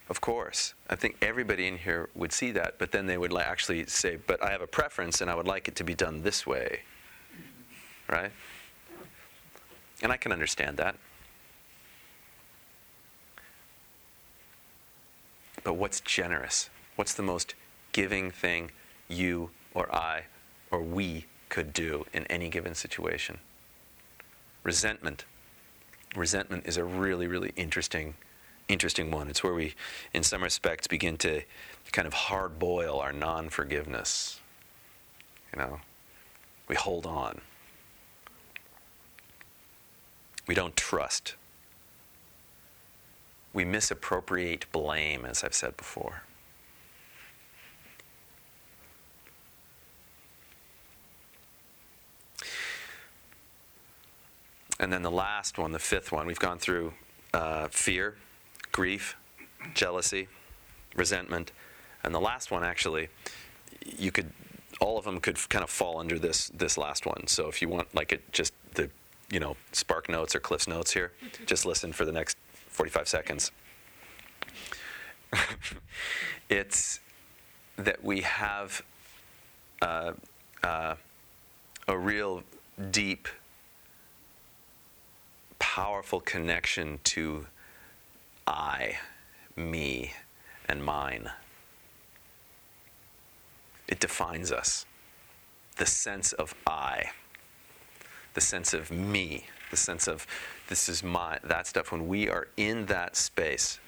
Of 0.09 0.19
course. 0.19 0.73
I 0.89 0.95
think 0.95 1.17
everybody 1.21 1.67
in 1.67 1.77
here 1.77 2.09
would 2.13 2.33
see 2.33 2.51
that, 2.51 2.77
but 2.77 2.91
then 2.91 3.07
they 3.07 3.17
would 3.17 3.35
actually 3.35 3.85
say, 3.85 4.17
but 4.17 4.43
I 4.43 4.51
have 4.51 4.61
a 4.61 4.67
preference 4.67 5.21
and 5.21 5.31
I 5.31 5.35
would 5.35 5.47
like 5.47 5.67
it 5.67 5.75
to 5.77 5.83
be 5.83 5.95
done 5.95 6.21
this 6.21 6.45
way. 6.45 6.81
Right? 8.09 8.31
And 10.03 10.11
I 10.11 10.17
can 10.17 10.31
understand 10.31 10.77
that. 10.77 10.95
But 15.63 15.75
what's 15.75 16.01
generous? 16.01 16.69
What's 16.95 17.13
the 17.13 17.23
most 17.23 17.55
giving 17.91 18.31
thing 18.31 18.71
you 19.07 19.51
or 19.73 19.93
I 19.93 20.23
or 20.69 20.81
we 20.81 21.25
could 21.49 21.73
do 21.73 22.05
in 22.13 22.25
any 22.27 22.49
given 22.49 22.75
situation? 22.75 23.39
Resentment. 24.63 25.25
Resentment 26.15 26.65
is 26.65 26.77
a 26.77 26.83
really, 26.83 27.27
really 27.27 27.53
interesting 27.55 28.15
interesting 28.71 29.11
one. 29.11 29.27
It's 29.27 29.43
where 29.43 29.53
we, 29.53 29.75
in 30.13 30.23
some 30.23 30.41
respects, 30.43 30.87
begin 30.87 31.17
to 31.17 31.41
kind 31.91 32.07
of 32.07 32.13
hard 32.13 32.57
boil 32.57 32.99
our 32.99 33.11
non 33.11 33.49
forgiveness. 33.49 34.39
You 35.53 35.61
know, 35.61 35.79
we 36.67 36.75
hold 36.75 37.05
on. 37.05 37.41
We 40.47 40.55
don't 40.55 40.75
trust. 40.75 41.35
We 43.53 43.65
misappropriate 43.65 44.65
blame, 44.71 45.25
as 45.25 45.43
I've 45.43 45.53
said 45.53 45.75
before. 45.75 46.23
And 54.81 54.91
then 54.91 55.03
the 55.03 55.11
last 55.11 55.57
one, 55.59 55.71
the 55.71 55.79
fifth 55.79 56.11
one, 56.11 56.25
we've 56.25 56.39
gone 56.39 56.57
through 56.57 56.93
uh, 57.33 57.67
fear, 57.69 58.15
grief, 58.71 59.15
jealousy, 59.75 60.27
resentment, 60.95 61.51
and 62.03 62.13
the 62.13 62.19
last 62.19 62.49
one 62.49 62.63
actually, 62.63 63.09
you 63.85 64.11
could, 64.11 64.31
all 64.79 64.97
of 64.97 65.05
them 65.05 65.19
could 65.19 65.37
kind 65.49 65.63
of 65.63 65.69
fall 65.69 65.99
under 65.99 66.17
this 66.17 66.49
this 66.49 66.77
last 66.77 67.05
one. 67.05 67.27
So 67.27 67.47
if 67.47 67.61
you 67.61 67.69
want 67.69 67.93
like 67.93 68.11
it, 68.11 68.31
just 68.33 68.53
the, 68.73 68.89
you 69.31 69.39
know, 69.39 69.55
Spark 69.71 70.09
Notes 70.09 70.35
or 70.35 70.39
Cliff's 70.39 70.67
Notes 70.67 70.91
here, 70.91 71.11
just 71.45 71.63
listen 71.63 71.93
for 71.93 72.03
the 72.03 72.11
next 72.11 72.35
45 72.69 73.07
seconds. 73.07 73.51
it's 76.49 76.99
that 77.77 78.03
we 78.03 78.21
have 78.21 78.81
uh, 79.81 80.13
uh, 80.63 80.95
a 81.87 81.97
real 81.97 82.41
deep, 82.89 83.27
powerful 85.61 86.19
connection 86.19 86.99
to 87.03 87.45
I, 88.47 88.97
me, 89.55 90.11
and 90.67 90.83
mine. 90.83 91.29
It 93.87 93.99
defines 93.99 94.51
us. 94.51 94.87
The 95.77 95.85
sense 95.85 96.33
of 96.33 96.55
I, 96.65 97.11
the 98.33 98.41
sense 98.41 98.73
of 98.73 98.89
me, 98.89 99.45
the 99.69 99.77
sense 99.77 100.07
of 100.07 100.25
this 100.67 100.89
is 100.89 101.03
my, 101.03 101.37
that 101.43 101.67
stuff. 101.67 101.91
When 101.91 102.07
we 102.07 102.27
are 102.27 102.47
in 102.57 102.87
that 102.87 103.15
space, 103.15 103.79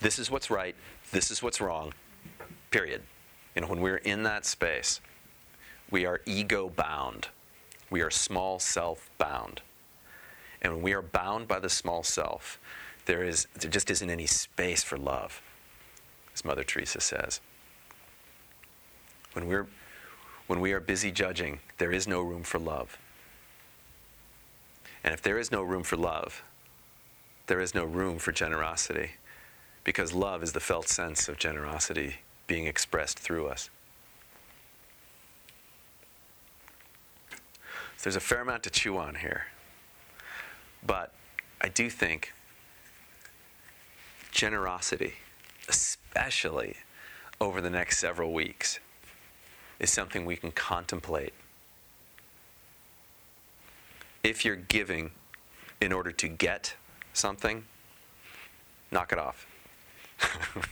this 0.00 0.18
is 0.18 0.30
what's 0.30 0.50
right, 0.50 0.74
this 1.12 1.30
is 1.30 1.42
what's 1.42 1.60
wrong, 1.60 1.92
period. 2.70 3.02
You 3.54 3.60
know, 3.60 3.68
when 3.68 3.80
we're 3.82 3.98
in 3.98 4.22
that 4.22 4.46
space, 4.46 5.02
we 5.90 6.06
are 6.06 6.22
ego 6.24 6.70
bound. 6.70 7.28
We 7.90 8.00
are 8.00 8.10
small 8.10 8.58
self 8.58 9.10
bound. 9.18 9.60
And 10.64 10.72
when 10.72 10.82
we 10.82 10.94
are 10.94 11.02
bound 11.02 11.46
by 11.46 11.60
the 11.60 11.68
small 11.68 12.02
self, 12.02 12.58
there, 13.04 13.22
is, 13.22 13.46
there 13.60 13.70
just 13.70 13.90
isn't 13.90 14.08
any 14.08 14.26
space 14.26 14.82
for 14.82 14.96
love, 14.96 15.42
as 16.32 16.42
Mother 16.42 16.64
Teresa 16.64 17.00
says. 17.00 17.42
When, 19.34 19.46
we're, 19.46 19.66
when 20.46 20.60
we 20.60 20.72
are 20.72 20.80
busy 20.80 21.12
judging, 21.12 21.60
there 21.76 21.92
is 21.92 22.08
no 22.08 22.22
room 22.22 22.42
for 22.42 22.58
love. 22.58 22.98
And 25.04 25.12
if 25.12 25.20
there 25.20 25.38
is 25.38 25.52
no 25.52 25.62
room 25.62 25.82
for 25.82 25.98
love, 25.98 26.42
there 27.46 27.60
is 27.60 27.74
no 27.74 27.84
room 27.84 28.18
for 28.18 28.32
generosity, 28.32 29.10
because 29.84 30.14
love 30.14 30.42
is 30.42 30.52
the 30.52 30.60
felt 30.60 30.88
sense 30.88 31.28
of 31.28 31.36
generosity 31.36 32.16
being 32.46 32.66
expressed 32.66 33.18
through 33.18 33.48
us. 33.48 33.68
So 37.98 38.04
there's 38.04 38.16
a 38.16 38.20
fair 38.20 38.40
amount 38.40 38.62
to 38.62 38.70
chew 38.70 38.96
on 38.96 39.16
here. 39.16 39.48
But 40.86 41.12
I 41.60 41.68
do 41.68 41.88
think 41.88 42.32
generosity, 44.30 45.14
especially 45.68 46.76
over 47.40 47.60
the 47.60 47.70
next 47.70 47.98
several 47.98 48.32
weeks, 48.32 48.80
is 49.78 49.90
something 49.90 50.24
we 50.24 50.36
can 50.36 50.52
contemplate. 50.52 51.32
If 54.22 54.44
you're 54.44 54.56
giving 54.56 55.12
in 55.80 55.92
order 55.92 56.12
to 56.12 56.28
get 56.28 56.76
something, 57.12 57.64
knock 58.90 59.12
it 59.12 59.18
off. 59.18 59.46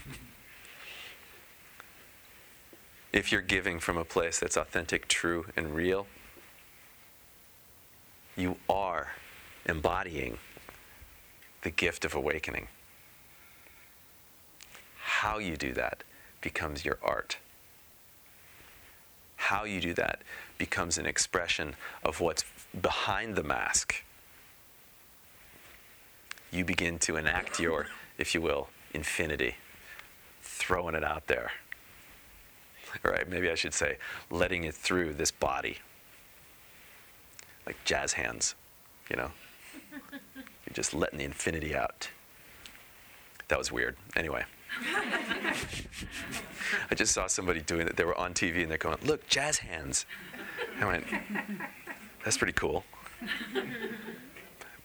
if 3.13 3.31
you're 3.31 3.41
giving 3.41 3.79
from 3.79 3.97
a 3.97 4.05
place 4.05 4.39
that's 4.39 4.57
authentic, 4.57 5.07
true, 5.07 5.45
and 5.55 5.75
real, 5.75 6.07
you 8.35 8.57
are 8.67 9.11
embodying 9.65 10.37
the 11.61 11.71
gift 11.71 12.05
of 12.05 12.13
awakening 12.13 12.67
how 15.23 15.37
you 15.37 15.55
do 15.55 15.71
that 15.73 16.03
becomes 16.41 16.83
your 16.83 16.97
art. 17.01 17.37
How 19.37 19.63
you 19.63 19.79
do 19.79 19.93
that 19.93 20.21
becomes 20.57 20.97
an 20.97 21.05
expression 21.05 21.75
of 22.03 22.19
what's 22.19 22.43
behind 22.81 23.37
the 23.37 23.43
mask. 23.43 24.03
You 26.51 26.65
begin 26.65 26.99
to 26.99 27.15
enact 27.15 27.57
your, 27.57 27.87
if 28.17 28.35
you 28.35 28.41
will, 28.41 28.67
infinity, 28.93 29.55
throwing 30.41 30.93
it 30.93 31.05
out 31.05 31.27
there. 31.27 31.51
Right? 33.01 33.27
Maybe 33.29 33.49
I 33.49 33.55
should 33.55 33.73
say, 33.73 33.97
letting 34.29 34.65
it 34.65 34.75
through 34.75 35.13
this 35.13 35.31
body. 35.31 35.77
Like 37.65 37.77
jazz 37.85 38.11
hands, 38.11 38.55
you 39.09 39.15
know? 39.15 39.31
You're 39.93 40.73
just 40.73 40.93
letting 40.93 41.19
the 41.19 41.25
infinity 41.25 41.75
out. 41.75 42.09
That 43.47 43.57
was 43.57 43.71
weird. 43.71 43.97
Anyway. 44.15 44.43
I 46.89 46.95
just 46.95 47.13
saw 47.13 47.27
somebody 47.27 47.61
doing 47.61 47.87
it. 47.87 47.95
They 47.95 48.05
were 48.05 48.17
on 48.17 48.33
TV 48.33 48.63
and 48.63 48.71
they're 48.71 48.77
going, 48.77 48.97
"Look, 49.03 49.27
jazz 49.27 49.59
hands." 49.59 50.05
I 50.79 50.85
went, 50.85 51.05
"That's 52.23 52.37
pretty 52.37 52.53
cool." 52.53 52.83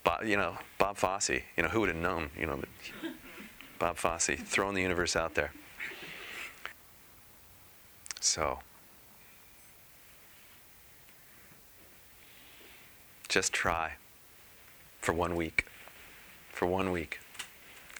Bob, 0.04 0.24
you 0.24 0.36
know, 0.36 0.58
Bob 0.76 0.96
Fosse. 0.96 1.30
You 1.56 1.62
know, 1.62 1.68
who 1.68 1.80
would 1.80 1.88
have 1.88 1.96
known? 1.96 2.30
You 2.38 2.46
know, 2.46 2.60
Bob 3.78 3.96
Fosse 3.96 4.36
throwing 4.44 4.74
the 4.74 4.82
universe 4.82 5.16
out 5.16 5.34
there. 5.34 5.52
So, 8.20 8.58
just 13.28 13.52
try 13.52 13.92
for 15.08 15.14
one 15.14 15.36
week. 15.36 15.64
For 16.52 16.66
one 16.66 16.92
week. 16.92 17.18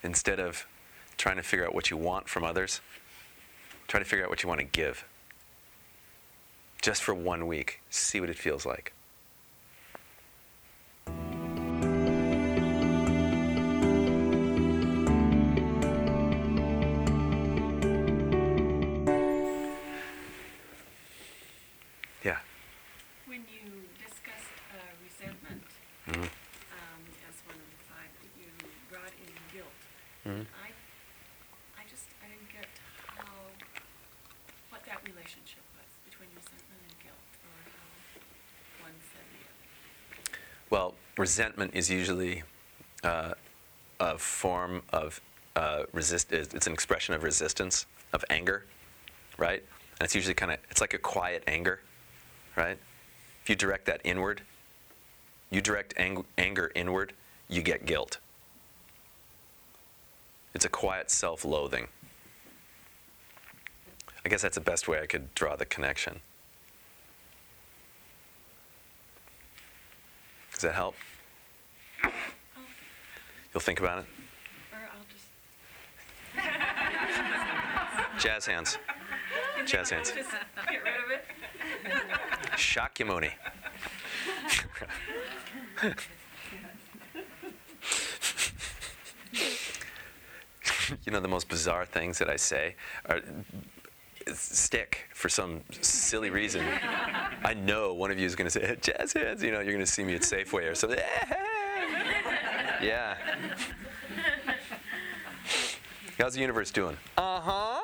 Instead 0.02 0.38
of 0.38 0.66
trying 1.16 1.36
to 1.36 1.42
figure 1.42 1.64
out 1.64 1.74
what 1.74 1.90
you 1.90 1.96
want 1.96 2.28
from 2.28 2.44
others, 2.44 2.82
try 3.86 3.98
to 3.98 4.04
figure 4.04 4.26
out 4.26 4.28
what 4.28 4.42
you 4.42 4.48
want 4.50 4.60
to 4.60 4.66
give. 4.66 5.06
Just 6.82 7.02
for 7.02 7.14
one 7.14 7.46
week. 7.46 7.80
See 7.88 8.20
what 8.20 8.28
it 8.28 8.36
feels 8.36 8.66
like. 8.66 8.92
Resentment 41.28 41.70
is 41.74 41.90
usually 41.90 42.42
uh, 43.04 43.34
a 44.00 44.16
form 44.16 44.80
of 44.94 45.20
uh, 45.56 45.82
resist. 45.92 46.32
It's 46.32 46.66
an 46.66 46.72
expression 46.72 47.14
of 47.14 47.22
resistance, 47.22 47.84
of 48.14 48.24
anger, 48.30 48.64
right? 49.36 49.62
And 49.98 50.06
it's 50.06 50.14
usually 50.14 50.32
kind 50.32 50.52
of 50.52 50.58
it's 50.70 50.80
like 50.80 50.94
a 50.94 50.98
quiet 50.98 51.42
anger, 51.46 51.80
right? 52.56 52.78
If 53.42 53.50
you 53.50 53.56
direct 53.56 53.84
that 53.84 54.00
inward, 54.04 54.40
you 55.50 55.60
direct 55.60 55.92
ang- 55.98 56.24
anger 56.38 56.72
inward, 56.74 57.12
you 57.46 57.60
get 57.60 57.84
guilt. 57.84 58.16
It's 60.54 60.64
a 60.64 60.70
quiet 60.70 61.10
self-loathing. 61.10 61.88
I 64.24 64.28
guess 64.30 64.40
that's 64.40 64.54
the 64.54 64.62
best 64.62 64.88
way 64.88 64.98
I 65.02 65.06
could 65.06 65.34
draw 65.34 65.56
the 65.56 65.66
connection. 65.66 66.20
Does 70.54 70.62
that 70.62 70.74
help? 70.74 70.94
You'll 73.58 73.64
think 73.64 73.80
about 73.80 73.98
it? 73.98 74.04
or 74.72 74.78
I'll 74.94 75.04
just. 75.10 75.26
Jazz 78.24 78.46
hands. 78.46 78.78
Jazz 79.66 79.90
hands. 79.90 80.12
Get 80.12 80.24
rid 80.84 80.94
of 81.04 81.10
it? 81.10 81.24
Shakyamuni. 82.52 83.32
you 91.04 91.10
know 91.10 91.18
the 91.18 91.26
most 91.26 91.48
bizarre 91.48 91.84
things 91.84 92.20
that 92.20 92.30
I 92.30 92.36
say 92.36 92.76
are 93.06 93.20
stick 94.34 95.08
for 95.14 95.28
some 95.28 95.62
silly 95.80 96.30
reason. 96.30 96.64
I 97.42 97.54
know 97.54 97.92
one 97.92 98.12
of 98.12 98.20
you 98.20 98.26
is 98.26 98.36
going 98.36 98.48
to 98.48 98.52
say 98.52 98.76
jazz 98.80 99.14
hands. 99.14 99.42
You 99.42 99.50
know 99.50 99.58
you're 99.58 99.72
going 99.72 99.84
to 99.84 99.90
see 99.90 100.04
me 100.04 100.14
at 100.14 100.22
Safeway 100.22 100.70
or 100.70 100.76
something. 100.76 101.00
yeah. 102.80 103.07
How's 106.18 106.34
the 106.34 106.40
universe 106.40 106.70
doing? 106.70 106.96
Uh 107.16 107.40
huh. 107.40 107.80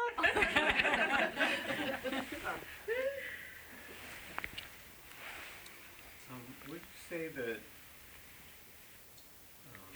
Um, 6.31 6.41
would 6.69 6.81
you 6.81 6.87
say 7.09 7.29
that 7.29 7.59
um, 9.71 9.93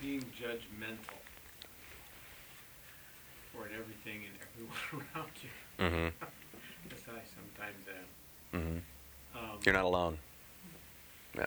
being 0.00 0.20
judgmental 0.40 1.18
toward 3.52 3.70
everything 3.72 4.22
and 4.26 4.34
everyone 4.42 4.76
around 5.14 5.30
you, 5.42 5.48
Mm-hmm. 5.78 6.08
as 6.90 6.98
I 7.06 7.22
sometimes 7.34 7.84
am, 7.88 7.94
Mm-hmm. 8.60 8.78
um, 9.38 9.58
You're 9.64 9.74
not 9.74 9.84
alone. 9.84 10.18
Yeah. 11.36 11.44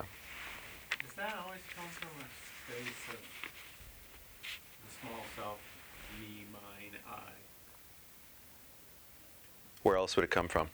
does 1.04 1.14
that 1.18 1.36
always 1.44 1.60
come 1.76 1.90
from 1.90 2.10
a 2.72 2.76
space 2.76 3.04
of 3.10 3.20
the 4.86 4.92
small 5.00 5.24
self, 5.36 5.60
me, 6.20 6.46
mine, 6.52 7.00
I? 7.08 7.32
Where 9.84 9.98
else 9.98 10.16
would 10.16 10.24
it 10.26 10.32
come 10.32 10.48
from? 10.48 10.68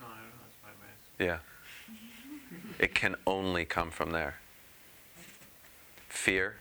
No, 0.00 0.06
I 0.06 0.10
don't 0.10 0.18
know. 0.18 0.30
That's 0.42 0.56
I'm. 0.64 1.24
Yeah. 1.24 1.38
It 2.78 2.94
can 2.94 3.16
only 3.26 3.64
come 3.64 3.90
from 3.90 4.12
there. 4.12 4.36
Fear 6.08 6.56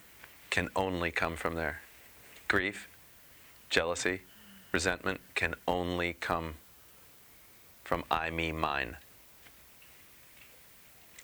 can 0.50 0.70
only 0.76 1.12
come 1.12 1.36
from 1.36 1.56
there. 1.56 1.82
Grief, 2.48 2.88
jealousy, 3.70 4.22
resentment 4.72 5.22
can 5.36 5.56
only 5.68 6.14
come 6.14 6.56
from 7.84 8.04
I, 8.10 8.30
me, 8.30 8.52
mine. 8.52 8.98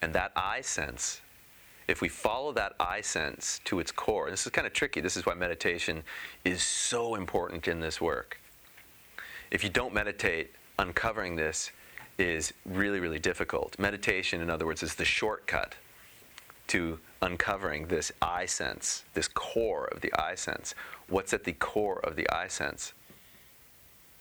And 0.04 0.14
that 0.16 0.34
I 0.36 0.60
sense, 0.60 1.22
if 1.88 2.02
we 2.02 2.10
follow 2.10 2.52
that 2.52 2.74
I 2.78 3.00
sense 3.00 3.62
to 3.64 3.80
its 3.80 3.90
core, 3.90 4.30
this 4.30 4.46
is 4.46 4.52
kind 4.52 4.68
of 4.68 4.74
tricky. 4.74 5.00
This 5.00 5.16
is 5.16 5.26
why 5.26 5.34
meditation 5.34 6.04
is 6.44 6.62
so 6.62 7.16
important 7.16 7.70
in 7.70 7.80
this 7.80 8.02
work. 8.02 8.38
If 9.50 9.64
you 9.64 9.70
don't 9.70 9.94
meditate, 9.94 10.52
uncovering 10.78 11.38
this 11.38 11.72
is 12.18 12.52
really, 12.66 13.00
really 13.00 13.18
difficult. 13.18 13.80
Meditation, 13.80 14.42
in 14.42 14.50
other 14.50 14.66
words, 14.66 14.84
is 14.84 14.96
the 14.96 15.06
shortcut 15.06 15.76
to 16.68 17.00
uncovering 17.22 17.88
this 17.88 18.12
I 18.22 18.46
sense, 18.46 19.06
this 19.14 19.30
core 19.30 19.86
of 19.86 20.02
the 20.02 20.12
I 20.20 20.36
sense. 20.36 20.76
What's 21.08 21.32
at 21.32 21.46
the 21.46 21.54
core 21.54 22.02
of 22.04 22.18
the 22.18 22.30
I 22.30 22.50
sense? 22.50 22.92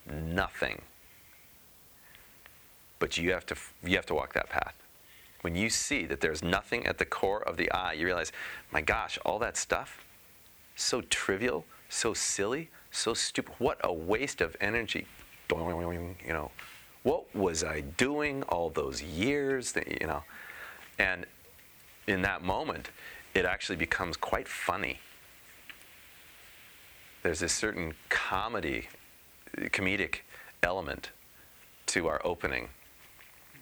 Nothing. 0.08 0.82
But 3.00 3.18
you 3.18 3.32
have 3.32 3.46
to 3.46 3.56
you 3.82 3.96
have 3.96 4.06
to 4.06 4.14
walk 4.14 4.32
that 4.34 4.48
path. 4.48 4.81
When 5.42 5.54
you 5.54 5.70
see 5.70 6.06
that 6.06 6.20
there's 6.20 6.42
nothing 6.42 6.86
at 6.86 6.98
the 6.98 7.04
core 7.04 7.42
of 7.42 7.56
the 7.56 7.70
I, 7.70 7.92
you 7.92 8.06
realize, 8.06 8.32
my 8.70 8.80
gosh, 8.80 9.18
all 9.24 9.38
that 9.40 9.56
stuff, 9.56 10.04
so 10.76 11.02
trivial, 11.02 11.64
so 11.88 12.14
silly, 12.14 12.70
so 12.90 13.12
stupid. 13.12 13.54
What 13.58 13.78
a 13.84 13.92
waste 13.92 14.40
of 14.40 14.56
energy. 14.60 15.06
You 15.50 16.16
know, 16.28 16.50
what 17.02 17.34
was 17.34 17.62
I 17.62 17.80
doing 17.80 18.42
all 18.44 18.70
those 18.70 19.02
years? 19.02 19.72
That, 19.72 20.00
you 20.00 20.06
know, 20.06 20.22
and 20.98 21.26
in 22.06 22.22
that 22.22 22.42
moment, 22.42 22.90
it 23.34 23.44
actually 23.44 23.76
becomes 23.76 24.16
quite 24.16 24.48
funny. 24.48 25.00
There's 27.22 27.40
this 27.40 27.52
certain 27.52 27.94
comedy, 28.08 28.88
comedic 29.56 30.20
element 30.62 31.10
to 31.86 32.06
our 32.06 32.20
opening. 32.24 32.68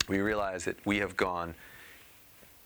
We 0.08 0.20
realize 0.20 0.64
that 0.64 0.76
we 0.86 0.98
have 0.98 1.16
gone 1.16 1.54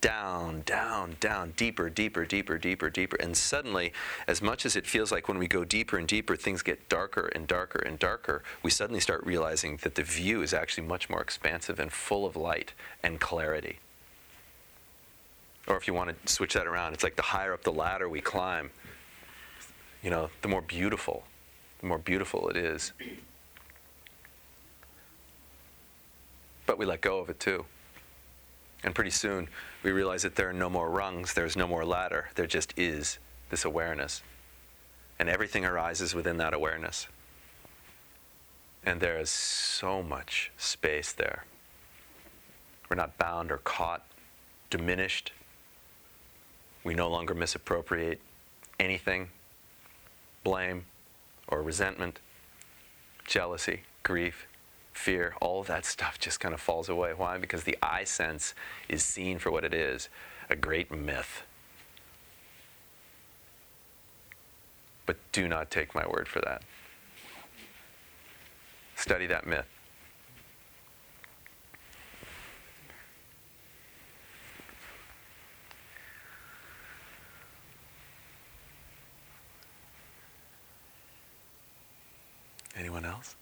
down, 0.04 0.60
down, 0.66 1.16
down, 1.18 1.54
deeper, 1.56 1.88
deeper, 1.88 2.26
deeper, 2.26 2.58
deeper, 2.58 2.90
deeper. 2.90 3.16
And 3.16 3.34
suddenly, 3.34 3.90
as 4.26 4.42
much 4.42 4.66
as 4.66 4.76
it 4.76 4.86
feels 4.86 5.10
like 5.10 5.28
when 5.28 5.38
we 5.38 5.48
go 5.48 5.64
deeper 5.64 5.96
and 5.96 6.06
deeper, 6.06 6.36
things 6.36 6.60
get 6.60 6.90
darker 6.90 7.28
and 7.34 7.46
darker 7.46 7.78
and 7.78 7.98
darker, 7.98 8.42
we 8.62 8.70
suddenly 8.70 9.00
start 9.00 9.24
realizing 9.24 9.78
that 9.78 9.94
the 9.94 10.02
view 10.02 10.42
is 10.42 10.52
actually 10.52 10.86
much 10.86 11.08
more 11.08 11.22
expansive 11.22 11.80
and 11.80 11.90
full 11.90 12.26
of 12.26 12.36
light 12.36 12.74
and 13.02 13.18
clarity. 13.18 13.78
Or 15.66 15.78
if 15.78 15.86
you 15.86 15.94
want 15.94 16.10
to 16.10 16.30
switch 16.30 16.52
that 16.52 16.66
around, 16.66 16.92
it's 16.92 17.02
like 17.02 17.16
the 17.16 17.22
higher 17.22 17.54
up 17.54 17.64
the 17.64 17.72
ladder 17.72 18.06
we 18.06 18.20
climb, 18.20 18.72
you 20.02 20.10
know, 20.10 20.28
the 20.42 20.48
more 20.48 20.60
beautiful, 20.60 21.24
the 21.80 21.86
more 21.86 21.96
beautiful 21.96 22.50
it 22.50 22.58
is. 22.58 22.92
But 26.66 26.76
we 26.76 26.84
let 26.84 27.00
go 27.00 27.20
of 27.20 27.30
it 27.30 27.40
too. 27.40 27.64
And 28.82 28.94
pretty 28.94 29.08
soon 29.12 29.48
we 29.84 29.92
realize 29.92 30.22
that 30.22 30.34
there 30.34 30.48
are 30.48 30.54
no 30.54 30.70
more 30.70 30.90
rungs, 30.90 31.34
there's 31.34 31.56
no 31.56 31.68
more 31.68 31.84
ladder, 31.84 32.30
there 32.34 32.46
just 32.46 32.72
is 32.76 33.18
this 33.50 33.64
awareness. 33.64 34.22
And 35.18 35.28
everything 35.28 35.64
arises 35.64 36.14
within 36.14 36.38
that 36.38 36.54
awareness. 36.54 37.06
And 38.84 39.00
there 39.00 39.18
is 39.20 39.30
so 39.30 40.02
much 40.02 40.50
space 40.56 41.12
there. 41.12 41.44
We're 42.88 42.96
not 42.96 43.16
bound 43.18 43.52
or 43.52 43.58
caught, 43.58 44.04
diminished. 44.70 45.32
We 46.82 46.94
no 46.94 47.08
longer 47.08 47.34
misappropriate. 47.34 48.20
anything, 48.80 49.28
blame 50.42 50.84
or 51.48 51.62
resentment, 51.62 52.20
jealousy, 53.26 53.82
grief, 54.02 54.46
fear, 54.94 55.34
all 55.40 55.60
of 55.60 55.66
that 55.66 55.84
stuff 55.84 56.18
just 56.18 56.40
kind 56.40 56.54
of 56.54 56.60
falls 56.60 56.88
away. 56.88 57.12
Why? 57.14 57.36
Because 57.36 57.64
the 57.64 57.76
I 57.82 58.04
sense 58.04 58.54
is 58.88 59.04
seen 59.04 59.38
for 59.38 59.50
what 59.50 59.64
it 59.64 59.74
is 59.74 60.08
a 60.48 60.56
great 60.56 60.90
myth. 60.90 61.42
But 65.06 65.16
do 65.32 65.48
not 65.48 65.70
take 65.70 65.94
my 65.94 66.06
word 66.06 66.28
for 66.28 66.40
that. 66.40 66.62
Study 68.96 69.26
that 69.26 69.46
myth. 69.46 69.66
Anyone 82.76 83.04
else? 83.04 83.36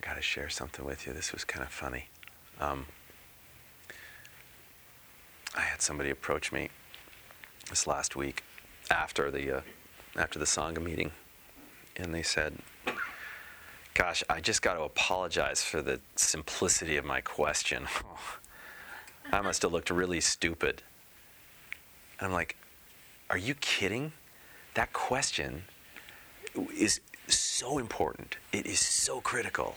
I 0.00 0.06
got 0.06 0.07
to 0.18 0.22
share 0.22 0.48
something 0.48 0.84
with 0.84 1.06
you. 1.06 1.12
This 1.12 1.32
was 1.32 1.44
kind 1.44 1.64
of 1.64 1.70
funny. 1.72 2.08
Um, 2.60 2.86
I 5.56 5.60
had 5.60 5.80
somebody 5.80 6.10
approach 6.10 6.50
me 6.50 6.70
this 7.70 7.86
last 7.86 8.16
week 8.16 8.42
after 8.90 9.30
the 9.30 9.58
uh, 9.58 9.60
after 10.16 10.40
the 10.40 10.44
sangha 10.44 10.82
meeting, 10.82 11.12
and 11.96 12.12
they 12.12 12.22
said, 12.22 12.54
"Gosh, 13.94 14.24
I 14.28 14.40
just 14.40 14.60
got 14.60 14.74
to 14.74 14.82
apologize 14.82 15.62
for 15.62 15.82
the 15.82 16.00
simplicity 16.16 16.96
of 16.96 17.04
my 17.04 17.20
question. 17.20 17.86
I 19.32 19.40
must 19.40 19.62
have 19.62 19.72
looked 19.72 19.90
really 19.90 20.20
stupid." 20.20 20.82
And 22.18 22.26
I'm 22.26 22.32
like, 22.32 22.56
"Are 23.30 23.38
you 23.38 23.54
kidding? 23.54 24.12
That 24.74 24.92
question 24.92 25.62
is 26.76 27.00
so 27.28 27.78
important. 27.78 28.36
It 28.52 28.66
is 28.66 28.80
so 28.80 29.20
critical 29.20 29.76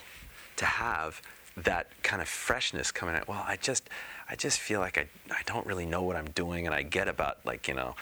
to 0.61 0.65
have 0.65 1.21
that 1.57 1.87
kind 2.03 2.21
of 2.21 2.27
freshness 2.27 2.91
coming 2.91 3.15
out. 3.15 3.27
Well, 3.27 3.43
I 3.45 3.57
just, 3.57 3.89
I 4.29 4.35
just 4.35 4.59
feel 4.59 4.79
like 4.79 4.97
I, 4.97 5.07
I 5.29 5.41
don't 5.45 5.65
really 5.65 5.85
know 5.85 6.03
what 6.03 6.15
I'm 6.15 6.29
doing, 6.31 6.65
and 6.65 6.73
I 6.73 6.83
get 6.83 7.07
about 7.07 7.39
like 7.45 7.67
you 7.67 7.73
know, 7.73 7.95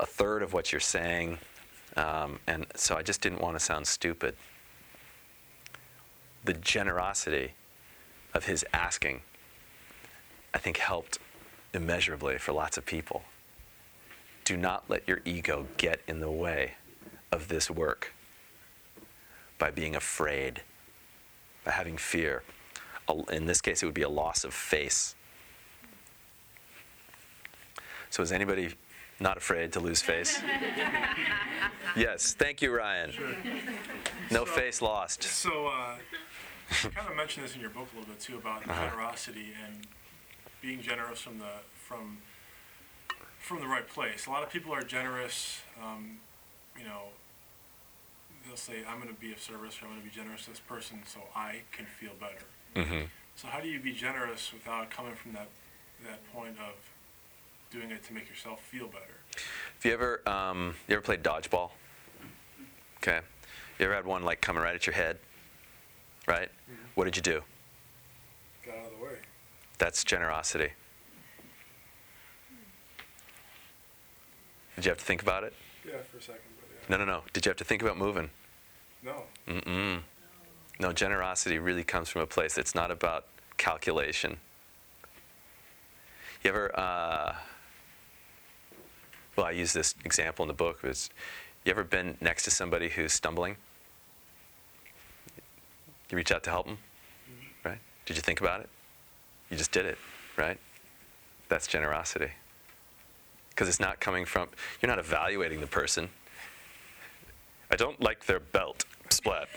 a 0.00 0.06
third 0.06 0.42
of 0.42 0.52
what 0.52 0.72
you're 0.72 0.80
saying, 0.80 1.38
um, 1.96 2.40
and 2.46 2.66
so 2.74 2.96
I 2.96 3.02
just 3.02 3.20
didn't 3.20 3.40
want 3.40 3.56
to 3.56 3.60
sound 3.60 3.86
stupid. 3.86 4.34
The 6.44 6.54
generosity 6.54 7.52
of 8.32 8.46
his 8.46 8.64
asking, 8.72 9.20
I 10.54 10.58
think, 10.58 10.78
helped 10.78 11.18
immeasurably 11.74 12.38
for 12.38 12.52
lots 12.52 12.78
of 12.78 12.86
people. 12.86 13.22
Do 14.44 14.56
not 14.56 14.84
let 14.88 15.06
your 15.06 15.20
ego 15.24 15.66
get 15.76 16.00
in 16.08 16.20
the 16.20 16.30
way 16.30 16.72
of 17.30 17.48
this 17.48 17.70
work 17.70 18.14
by 19.58 19.70
being 19.70 19.94
afraid, 19.94 20.62
by 21.64 21.72
having 21.72 21.96
fear. 21.96 22.42
In 23.32 23.46
this 23.46 23.60
case, 23.60 23.82
it 23.82 23.86
would 23.86 23.94
be 23.94 24.02
a 24.02 24.08
loss 24.08 24.44
of 24.44 24.54
face. 24.54 25.14
So, 28.10 28.22
is 28.22 28.32
anybody 28.32 28.70
not 29.18 29.36
afraid 29.36 29.72
to 29.72 29.80
lose 29.80 30.00
face? 30.02 30.40
yes, 31.96 32.32
thank 32.34 32.62
you, 32.62 32.72
Ryan. 32.74 33.10
Sure. 33.12 33.34
No 34.30 34.44
So- 34.44 34.52
face 34.52 34.80
lost. 34.82 35.22
So, 35.24 35.66
uh, 35.68 35.96
you 36.84 36.90
kind 36.90 37.08
of 37.08 37.16
mentioned 37.16 37.44
this 37.44 37.54
in 37.54 37.60
your 37.60 37.70
book 37.70 37.88
a 37.92 37.98
little 37.98 38.12
bit 38.12 38.20
too 38.20 38.36
about 38.38 38.68
Uh-huh. 38.68 38.86
generosity 38.88 39.52
and 39.66 39.86
being 40.62 40.80
generous 40.82 41.20
from 41.20 41.38
the 41.38 41.50
from 41.74 42.18
from 43.40 43.58
the 43.60 43.66
right 43.66 43.88
place. 43.88 44.26
A 44.26 44.30
lot 44.30 44.42
of 44.44 44.50
people 44.50 44.72
are 44.72 44.82
generous. 44.82 45.62
Um, 45.82 46.18
you 46.78 46.84
know, 46.84 47.08
they'll 48.50 48.56
say, 48.56 48.82
"I'm 48.88 49.00
going 49.00 49.14
to 49.14 49.20
be 49.20 49.32
of 49.32 49.40
service," 49.40 49.78
or 49.80 49.86
"I'm 49.86 49.92
going 49.92 50.02
to 50.02 50.08
be 50.08 50.14
generous 50.14 50.44
to 50.44 50.50
this 50.50 50.60
person 50.60 51.02
so 51.06 51.20
I 51.34 51.62
can 51.72 51.86
feel 51.86 52.12
better." 52.18 52.44
hmm 52.74 53.04
So, 53.36 53.48
how 53.48 53.60
do 53.60 53.68
you 53.68 53.78
be 53.78 53.92
generous 53.92 54.52
without 54.52 54.90
coming 54.90 55.14
from 55.14 55.32
that 55.34 55.48
that 56.04 56.20
point 56.32 56.56
of 56.58 56.74
doing 57.70 57.90
it 57.90 58.02
to 58.04 58.12
make 58.12 58.28
yourself 58.28 58.60
feel 58.60 58.86
better? 58.86 59.20
Have 59.36 59.84
you 59.84 59.92
ever, 59.92 60.28
um, 60.28 60.74
you 60.88 60.94
ever 60.94 61.02
played 61.02 61.22
dodgeball? 61.22 61.70
Okay. 62.98 63.20
You 63.78 63.86
ever 63.86 63.94
had 63.94 64.04
one 64.04 64.24
like 64.24 64.40
coming 64.40 64.62
right 64.62 64.74
at 64.74 64.86
your 64.86 64.94
head? 64.94 65.18
Right? 66.26 66.48
What 66.94 67.04
did 67.04 67.16
you 67.16 67.22
do? 67.22 67.42
Got 68.66 68.76
out 68.76 68.84
of 68.86 68.98
the 68.98 69.04
way. 69.04 69.12
That's 69.78 70.04
generosity. 70.04 70.72
Did 74.76 74.84
you 74.86 74.90
have 74.90 74.98
to 74.98 75.04
think 75.04 75.22
about 75.22 75.44
it? 75.44 75.54
Yeah, 75.86 75.98
for 76.10 76.18
a 76.18 76.22
second, 76.22 76.40
but 76.58 76.68
yeah. 76.70 76.96
No, 76.96 77.04
no, 77.04 77.10
no. 77.10 77.22
Did 77.32 77.44
you 77.44 77.50
have 77.50 77.56
to 77.58 77.64
think 77.64 77.82
about 77.82 77.96
moving? 77.98 78.30
No. 79.02 79.24
Mm-mm. 79.48 80.00
No, 80.78 80.92
generosity 80.92 81.58
really 81.58 81.84
comes 81.84 82.08
from 82.08 82.22
a 82.22 82.26
place 82.26 82.54
that's 82.54 82.74
not 82.74 82.90
about 82.90 83.26
calculation. 83.56 84.38
You 86.42 86.50
ever, 86.50 86.78
uh, 86.78 87.34
well, 89.36 89.46
I 89.46 89.50
use 89.50 89.72
this 89.72 89.94
example 90.04 90.42
in 90.42 90.48
the 90.48 90.54
book. 90.54 90.82
Was 90.82 91.10
you 91.64 91.70
ever 91.70 91.84
been 91.84 92.16
next 92.20 92.44
to 92.44 92.50
somebody 92.50 92.88
who's 92.88 93.12
stumbling? 93.12 93.56
You 96.10 96.16
reach 96.16 96.32
out 96.32 96.42
to 96.44 96.50
help 96.50 96.66
them, 96.66 96.78
right? 97.64 97.78
Did 98.06 98.16
you 98.16 98.22
think 98.22 98.40
about 98.40 98.60
it? 98.60 98.68
You 99.50 99.56
just 99.56 99.70
did 99.70 99.86
it, 99.86 99.98
right? 100.36 100.58
That's 101.48 101.66
generosity. 101.66 102.30
Because 103.50 103.68
it's 103.68 103.80
not 103.80 104.00
coming 104.00 104.24
from, 104.24 104.48
you're 104.80 104.88
not 104.88 104.98
evaluating 104.98 105.60
the 105.60 105.66
person. 105.66 106.08
I 107.70 107.76
don't 107.76 108.00
like 108.00 108.24
their 108.24 108.40
belt. 108.40 108.84
Splat. 109.20 109.48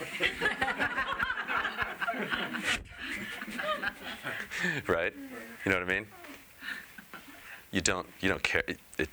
right? 4.88 5.14
You 5.64 5.72
know 5.72 5.80
what 5.80 5.90
I 5.90 5.94
mean? 5.94 6.06
You 7.72 7.80
don't 7.80 8.06
you 8.20 8.28
don't 8.28 8.44
care 8.44 8.64
it, 8.68 8.78
it, 8.98 9.08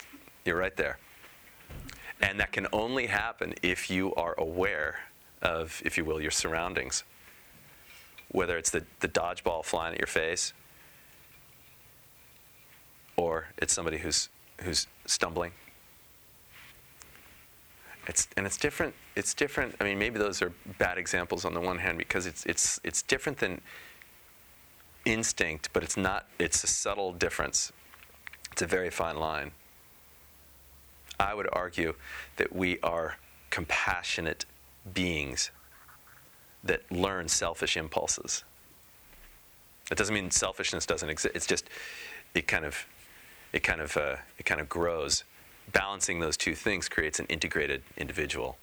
you're 0.45 0.57
right 0.57 0.77
there. 0.77 0.99
And 2.21 2.41
that 2.41 2.51
can 2.51 2.67
only 2.73 3.07
happen 3.07 3.55
if 3.63 3.89
you 3.91 4.13
are 4.17 4.35
aware 4.39 4.99
of, 5.41 5.81
if 5.85 5.97
you 5.97 6.05
will, 6.05 6.21
your 6.21 6.33
surroundings. 6.33 7.05
Whether 8.33 8.59
it's 8.59 8.71
the, 8.71 8.85
the 8.99 9.09
dodgeball 9.09 9.65
flying 9.65 9.95
at 9.95 10.01
your 10.01 10.09
face 10.09 10.53
or 13.17 13.47
it's 13.57 13.73
somebody 13.73 13.99
who's 13.99 14.29
who's 14.63 14.89
stumbling 15.07 15.53
it's 18.07 18.29
and 18.37 18.47
it's 18.47 18.57
different 18.57 18.95
it's 19.15 19.35
different 19.35 19.75
i 19.81 19.85
mean 19.85 19.99
maybe 19.99 20.19
those 20.19 20.41
are 20.41 20.53
bad 20.79 20.97
examples 20.99 21.45
on 21.45 21.55
the 21.55 21.61
one 21.61 21.79
hand 21.79 21.99
because 21.99 22.27
it's 22.27 22.47
it's 22.47 22.81
it's 22.83 23.03
different 23.03 23.39
than 23.39 23.61
instinct 25.05 25.71
but 25.73 25.83
it's 25.83 25.97
not 25.97 26.27
it's 26.39 26.63
a 26.65 26.67
subtle 26.67 27.13
difference. 27.13 27.73
It's 28.53 28.63
a 28.63 28.67
very 28.67 28.91
fine 28.91 29.17
line. 29.17 29.53
I 31.19 31.35
would 31.35 31.49
argue 31.53 31.95
that 32.37 32.55
we 32.55 32.79
are 32.81 33.17
compassionate 33.51 34.45
beings 34.93 35.51
that 36.65 36.91
learn 36.91 37.29
selfish 37.29 37.77
impulses. 37.77 38.45
It 39.91 39.99
doesn't 39.99 40.15
mean 40.15 40.31
selfishness 40.31 40.87
doesn't 40.87 41.09
exist 41.09 41.35
it's 41.35 41.47
just 41.47 41.69
it 42.35 42.47
kind 42.47 42.65
of 42.65 42.87
it 43.53 43.61
kind 43.61 43.81
of 43.81 43.97
uh, 43.97 44.17
it 44.39 44.45
kind 44.45 44.61
of 44.61 44.69
grows 44.69 45.25
balancing 45.73 46.21
those 46.21 46.37
two 46.37 46.55
things 46.55 46.89
creates 46.89 47.21
an 47.21 47.27
integrated 47.27 47.83
individual. 47.97 48.59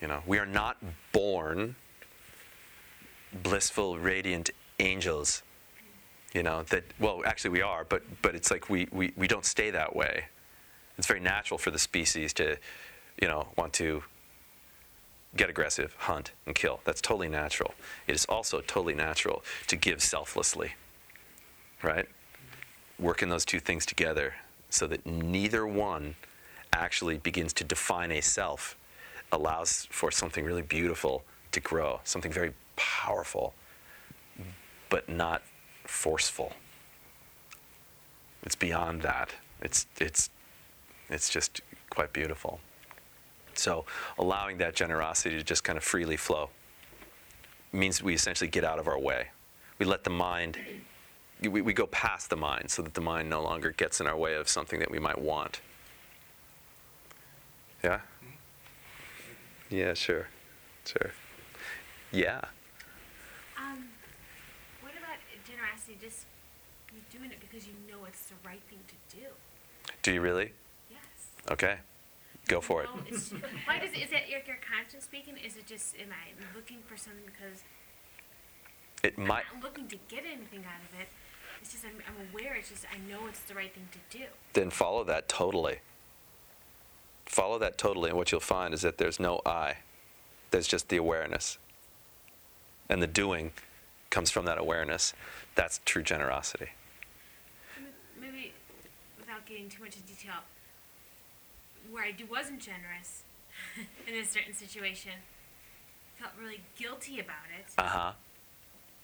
You 0.00 0.08
know, 0.08 0.22
we 0.26 0.38
are 0.38 0.46
not 0.46 0.76
born 1.12 1.76
blissful, 3.42 3.98
radiant 3.98 4.50
angels. 4.78 5.42
You 6.34 6.42
know 6.42 6.62
that. 6.64 6.84
Well, 7.00 7.22
actually, 7.26 7.50
we 7.50 7.62
are, 7.62 7.84
but 7.84 8.02
but 8.22 8.34
it's 8.34 8.50
like 8.50 8.68
we 8.70 8.88
we, 8.92 9.12
we 9.16 9.28
don't 9.28 9.46
stay 9.46 9.70
that 9.70 9.94
way. 9.96 10.26
It's 10.98 11.06
very 11.06 11.20
natural 11.20 11.58
for 11.58 11.70
the 11.70 11.78
species 11.78 12.32
to, 12.34 12.56
you 13.20 13.28
know, 13.28 13.48
want 13.56 13.72
to 13.74 14.04
get 15.36 15.50
aggressive, 15.50 15.94
hunt, 15.98 16.32
and 16.46 16.54
kill. 16.54 16.80
That's 16.84 17.00
totally 17.00 17.28
natural. 17.28 17.74
It 18.06 18.14
is 18.14 18.24
also 18.26 18.60
totally 18.60 18.94
natural 18.94 19.42
to 19.68 19.76
give 19.76 20.02
selflessly. 20.02 20.74
right? 21.82 22.06
Working 22.98 23.28
those 23.28 23.44
two 23.44 23.60
things 23.60 23.86
together 23.86 24.34
so 24.74 24.86
that 24.88 25.06
neither 25.06 25.66
one 25.66 26.16
actually 26.72 27.18
begins 27.18 27.52
to 27.54 27.64
define 27.64 28.10
a 28.10 28.20
self 28.20 28.76
allows 29.32 29.86
for 29.90 30.10
something 30.10 30.44
really 30.44 30.62
beautiful 30.62 31.24
to 31.52 31.60
grow, 31.60 32.00
something 32.04 32.32
very 32.32 32.52
powerful, 32.76 33.54
but 34.90 35.08
not 35.08 35.42
forceful. 35.84 36.52
It's 38.42 38.56
beyond 38.56 39.02
that. 39.02 39.30
It's, 39.62 39.86
it's, 39.98 40.30
it's 41.08 41.30
just 41.30 41.60
quite 41.90 42.12
beautiful. 42.12 42.60
So, 43.54 43.84
allowing 44.18 44.58
that 44.58 44.74
generosity 44.74 45.36
to 45.36 45.44
just 45.44 45.62
kind 45.62 45.78
of 45.78 45.84
freely 45.84 46.16
flow 46.16 46.50
means 47.72 48.02
we 48.02 48.14
essentially 48.14 48.50
get 48.50 48.64
out 48.64 48.78
of 48.78 48.88
our 48.88 48.98
way. 48.98 49.28
We 49.78 49.86
let 49.86 50.04
the 50.04 50.10
mind, 50.10 50.58
we, 51.40 51.60
we 51.60 51.72
go 51.72 51.86
past 51.86 52.30
the 52.30 52.36
mind 52.36 52.70
so 52.70 52.82
that 52.82 52.94
the 52.94 53.00
mind 53.00 53.28
no 53.28 53.42
longer 53.42 53.70
gets 53.70 54.00
in 54.00 54.06
our 54.06 54.16
way 54.16 54.34
of 54.34 54.48
something 54.48 54.78
that 54.80 54.90
we 54.90 54.98
might 54.98 55.20
want. 55.20 55.60
Yeah? 57.82 58.00
Yeah, 59.70 59.94
sure. 59.94 60.28
Sure. 60.84 61.12
Yeah. 62.12 62.40
Um, 63.58 63.88
what 64.80 64.92
about 64.92 65.18
generosity? 65.46 65.98
Just 66.00 66.26
you 66.94 67.00
doing 67.10 67.30
it 67.30 67.40
because 67.40 67.66
you 67.66 67.72
know 67.90 68.04
it's 68.06 68.26
the 68.26 68.34
right 68.46 68.62
thing 68.70 68.78
to 68.88 69.16
do. 69.16 69.26
Do 70.02 70.12
you 70.12 70.20
really? 70.20 70.52
Yes. 70.90 71.00
Okay. 71.50 71.76
Go 72.46 72.60
for 72.60 72.82
it. 72.82 72.88
No, 72.94 73.00
it's, 73.08 73.30
why 73.64 73.78
does 73.78 73.90
is 73.92 74.10
that 74.10 74.28
your, 74.28 74.40
your 74.46 74.58
conscience 74.60 75.04
speaking? 75.04 75.34
Is 75.44 75.56
it 75.56 75.66
just 75.66 75.96
am 75.96 76.08
I 76.10 76.32
looking 76.54 76.78
for 76.86 76.96
something 76.96 77.24
because 77.24 77.64
It 79.02 79.14
I'm 79.18 79.26
might 79.26 79.44
not 79.54 79.64
looking 79.64 79.88
to 79.88 79.96
get 80.08 80.24
anything 80.24 80.60
out 80.60 80.80
of 80.84 81.00
it? 81.00 81.08
It's 81.64 81.72
just 81.72 81.84
I'm, 81.86 81.94
I'm 82.06 82.28
aware. 82.30 82.56
It's 82.56 82.68
just 82.68 82.84
I 82.92 82.98
know 83.10 83.26
it's 83.26 83.40
the 83.40 83.54
right 83.54 83.72
thing 83.72 83.88
to 83.92 84.18
do. 84.18 84.24
then 84.52 84.68
follow 84.68 85.02
that 85.04 85.30
totally. 85.30 85.78
Follow 87.24 87.58
that 87.58 87.78
totally, 87.78 88.10
and 88.10 88.18
what 88.18 88.30
you'll 88.30 88.40
find 88.42 88.74
is 88.74 88.82
that 88.82 88.98
there's 88.98 89.18
no 89.18 89.40
I. 89.46 89.78
There's 90.50 90.68
just 90.68 90.90
the 90.90 90.98
awareness. 90.98 91.56
And 92.90 93.02
the 93.02 93.06
doing 93.06 93.52
comes 94.10 94.30
from 94.30 94.44
that 94.44 94.58
awareness. 94.58 95.14
That's 95.54 95.80
true 95.86 96.02
generosity. 96.02 96.68
Maybe 98.20 98.52
without 99.18 99.46
getting 99.46 99.70
too 99.70 99.82
much 99.82 99.96
into 99.96 100.06
detail, 100.06 100.44
where 101.90 102.04
I 102.04 102.14
wasn't 102.30 102.60
generous 102.60 103.22
in 104.06 104.14
a 104.16 104.24
certain 104.26 104.52
situation, 104.52 105.12
felt 106.16 106.32
really 106.38 106.60
guilty 106.78 107.20
about 107.20 107.48
it. 107.58 107.72
Uh 107.78 107.82
huh. 107.84 108.12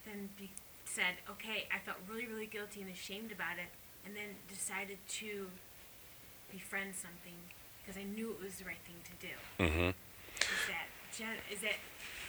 then 0.04 0.28
be, 0.38 0.50
said, 0.91 1.22
okay, 1.30 1.68
I 1.70 1.78
felt 1.78 1.99
really, 2.11 2.26
really 2.26 2.47
guilty 2.47 2.82
and 2.82 2.91
ashamed 2.91 3.30
about 3.30 3.62
it, 3.62 3.70
and 4.05 4.16
then 4.16 4.34
decided 4.49 4.99
to 5.22 5.47
befriend 6.51 6.95
something 6.95 7.38
because 7.80 7.97
I 7.97 8.05
knew 8.05 8.30
it 8.30 8.43
was 8.43 8.57
the 8.57 8.64
right 8.64 8.82
thing 8.84 8.99
to 9.07 9.14
do. 9.22 9.34
Mm 9.64 9.72
hmm. 9.72 9.91
Is 10.41 10.66
that 10.68 10.86
gen- 11.16 11.43
is 11.53 11.61
that 11.61 11.78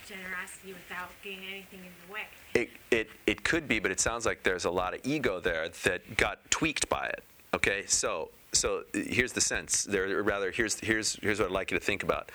generosity 0.06 0.72
without 0.72 1.10
getting 1.22 1.40
anything 1.50 1.80
in 1.80 1.92
the 2.06 2.12
way? 2.12 2.26
It, 2.54 2.70
it, 2.90 3.08
it 3.26 3.44
could 3.44 3.66
be, 3.66 3.78
but 3.78 3.90
it 3.90 4.00
sounds 4.00 4.26
like 4.26 4.42
there's 4.42 4.64
a 4.64 4.70
lot 4.70 4.94
of 4.94 5.00
ego 5.04 5.40
there 5.40 5.68
that 5.84 6.16
got 6.16 6.38
tweaked 6.50 6.88
by 6.88 7.06
it. 7.06 7.24
Okay, 7.54 7.84
so 7.86 8.30
so 8.52 8.84
here's 8.92 9.32
the 9.32 9.40
sense. 9.40 9.84
There, 9.84 10.18
or 10.18 10.22
rather, 10.22 10.50
here's 10.50 10.78
here's 10.80 11.16
here's 11.16 11.38
what 11.38 11.46
I'd 11.46 11.52
like 11.52 11.70
you 11.70 11.78
to 11.78 11.84
think 11.84 12.02
about. 12.02 12.30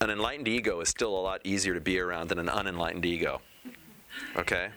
An 0.00 0.10
enlightened 0.10 0.48
ego 0.48 0.80
is 0.80 0.88
still 0.88 1.16
a 1.16 1.20
lot 1.20 1.40
easier 1.44 1.74
to 1.74 1.80
be 1.80 1.98
around 1.98 2.28
than 2.28 2.38
an 2.38 2.48
unenlightened 2.48 3.04
ego. 3.04 3.40
Okay, 4.36 4.70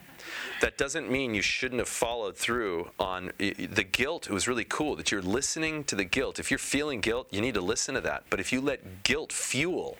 that 0.61 0.77
doesn't 0.77 1.09
mean 1.11 1.33
you 1.33 1.41
shouldn't 1.41 1.79
have 1.79 1.89
followed 1.89 2.37
through 2.37 2.89
on 2.99 3.31
the 3.37 3.83
guilt. 3.89 4.27
It 4.27 4.33
was 4.33 4.47
really 4.47 4.65
cool 4.65 4.95
that 4.95 5.11
you're 5.11 5.21
listening 5.21 5.83
to 5.85 5.95
the 5.95 6.05
guilt. 6.05 6.39
If 6.39 6.51
you're 6.51 6.57
feeling 6.57 7.01
guilt, 7.01 7.27
you 7.31 7.41
need 7.41 7.53
to 7.55 7.61
listen 7.61 7.95
to 7.95 8.01
that. 8.01 8.23
But 8.29 8.39
if 8.39 8.51
you 8.53 8.61
let 8.61 9.03
guilt 9.03 9.31
fuel 9.31 9.97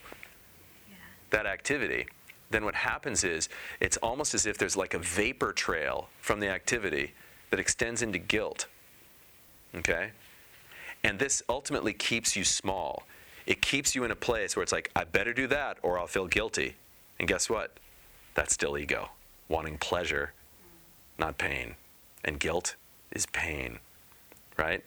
Yeah. 0.88 0.96
that 1.30 1.46
activity, 1.46 2.06
then 2.50 2.64
what 2.64 2.74
happens 2.74 3.24
is 3.24 3.48
it's 3.80 3.96
almost 3.98 4.34
as 4.34 4.46
if 4.46 4.58
there's 4.58 4.76
like 4.76 4.94
a 4.94 4.98
vapor 4.98 5.52
trail 5.52 6.08
from 6.20 6.40
the 6.40 6.48
activity 6.48 7.12
that 7.50 7.58
extends 7.60 8.02
into 8.02 8.18
guilt. 8.18 8.66
Okay? 9.74 10.10
And 11.02 11.18
this 11.18 11.42
ultimately 11.48 11.92
keeps 11.92 12.36
you 12.36 12.44
small. 12.44 13.04
It 13.46 13.60
keeps 13.60 13.94
you 13.94 14.04
in 14.04 14.10
a 14.10 14.16
place 14.16 14.56
where 14.56 14.62
it's 14.62 14.72
like, 14.72 14.90
I 14.96 15.04
better 15.04 15.34
do 15.34 15.46
that 15.48 15.78
or 15.82 15.98
I'll 15.98 16.06
feel 16.06 16.26
guilty. 16.26 16.76
And 17.18 17.28
guess 17.28 17.50
what? 17.50 17.76
That's 18.34 18.54
still 18.54 18.76
ego, 18.78 19.10
wanting 19.48 19.78
pleasure, 19.78 20.32
not 21.18 21.38
pain. 21.38 21.76
And 22.24 22.40
guilt 22.40 22.76
is 23.12 23.26
pain, 23.26 23.78
right? 24.56 24.82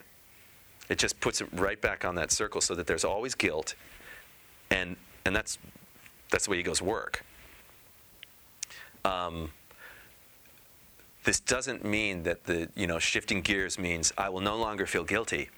It 0.88 0.98
just 0.98 1.20
puts 1.20 1.40
it 1.40 1.48
right 1.52 1.80
back 1.80 2.04
on 2.04 2.14
that 2.16 2.32
circle 2.32 2.60
so 2.60 2.74
that 2.74 2.86
there's 2.86 3.04
always 3.04 3.34
guilt. 3.34 3.74
And, 4.70 4.96
and 5.24 5.34
that's 5.36 5.58
that's 6.30 6.44
the 6.44 6.50
way 6.50 6.58
egos 6.58 6.82
work. 6.82 7.24
Um, 9.04 9.50
this 11.24 11.40
doesn't 11.40 11.84
mean 11.84 12.22
that 12.24 12.44
the 12.44 12.68
you 12.74 12.86
know 12.86 12.98
shifting 12.98 13.42
gears 13.42 13.78
means 13.78 14.12
I 14.16 14.28
will 14.28 14.40
no 14.40 14.56
longer 14.56 14.86
feel 14.86 15.04
guilty. 15.04 15.50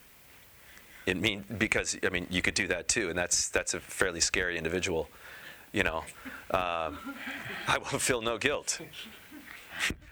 It 1.07 1.17
mean 1.17 1.45
because 1.59 1.97
I 2.05 2.09
mean 2.09 2.27
you 2.31 2.43
could 2.43 2.55
do 2.55 2.67
that 2.69 2.89
too, 2.89 3.09
and 3.09 3.19
that's 3.19 3.49
that's 3.49 3.75
a 3.75 3.81
fairly 3.81 4.21
scary 4.21 4.57
individual. 4.59 5.09
You 5.73 5.85
know, 5.85 5.99
um, 6.51 6.99
I 7.68 7.79
will 7.79 7.99
feel 7.99 8.21
no 8.23 8.39
guilt. 8.39 8.81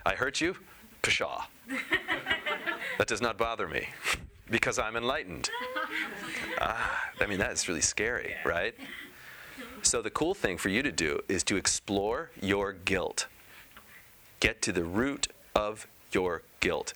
I 0.06 0.14
hurt 0.14 0.40
you, 0.40 0.56
pshaw. 1.02 1.44
That 2.98 3.06
does 3.06 3.20
not 3.20 3.36
bother 3.38 3.68
me 3.68 3.88
because 4.50 4.78
I'm 4.78 4.96
enlightened. 4.96 5.50
Ah, 6.61 7.11
I 7.20 7.26
mean 7.26 7.38
that 7.38 7.52
is 7.52 7.68
really 7.68 7.80
scary, 7.80 8.34
right? 8.44 8.74
So 9.82 10.02
the 10.02 10.11
cool 10.11 10.34
thing 10.34 10.59
for 10.59 10.68
you 10.68 10.82
to 10.82 10.92
do 10.92 11.20
is 11.28 11.42
to 11.44 11.56
explore 11.56 12.30
your 12.40 12.72
guilt. 12.72 13.26
Get 14.40 14.62
to 14.62 14.72
the 14.72 14.84
root 14.84 15.28
of 15.54 15.86
your 16.12 16.42
guilt. 16.61 16.94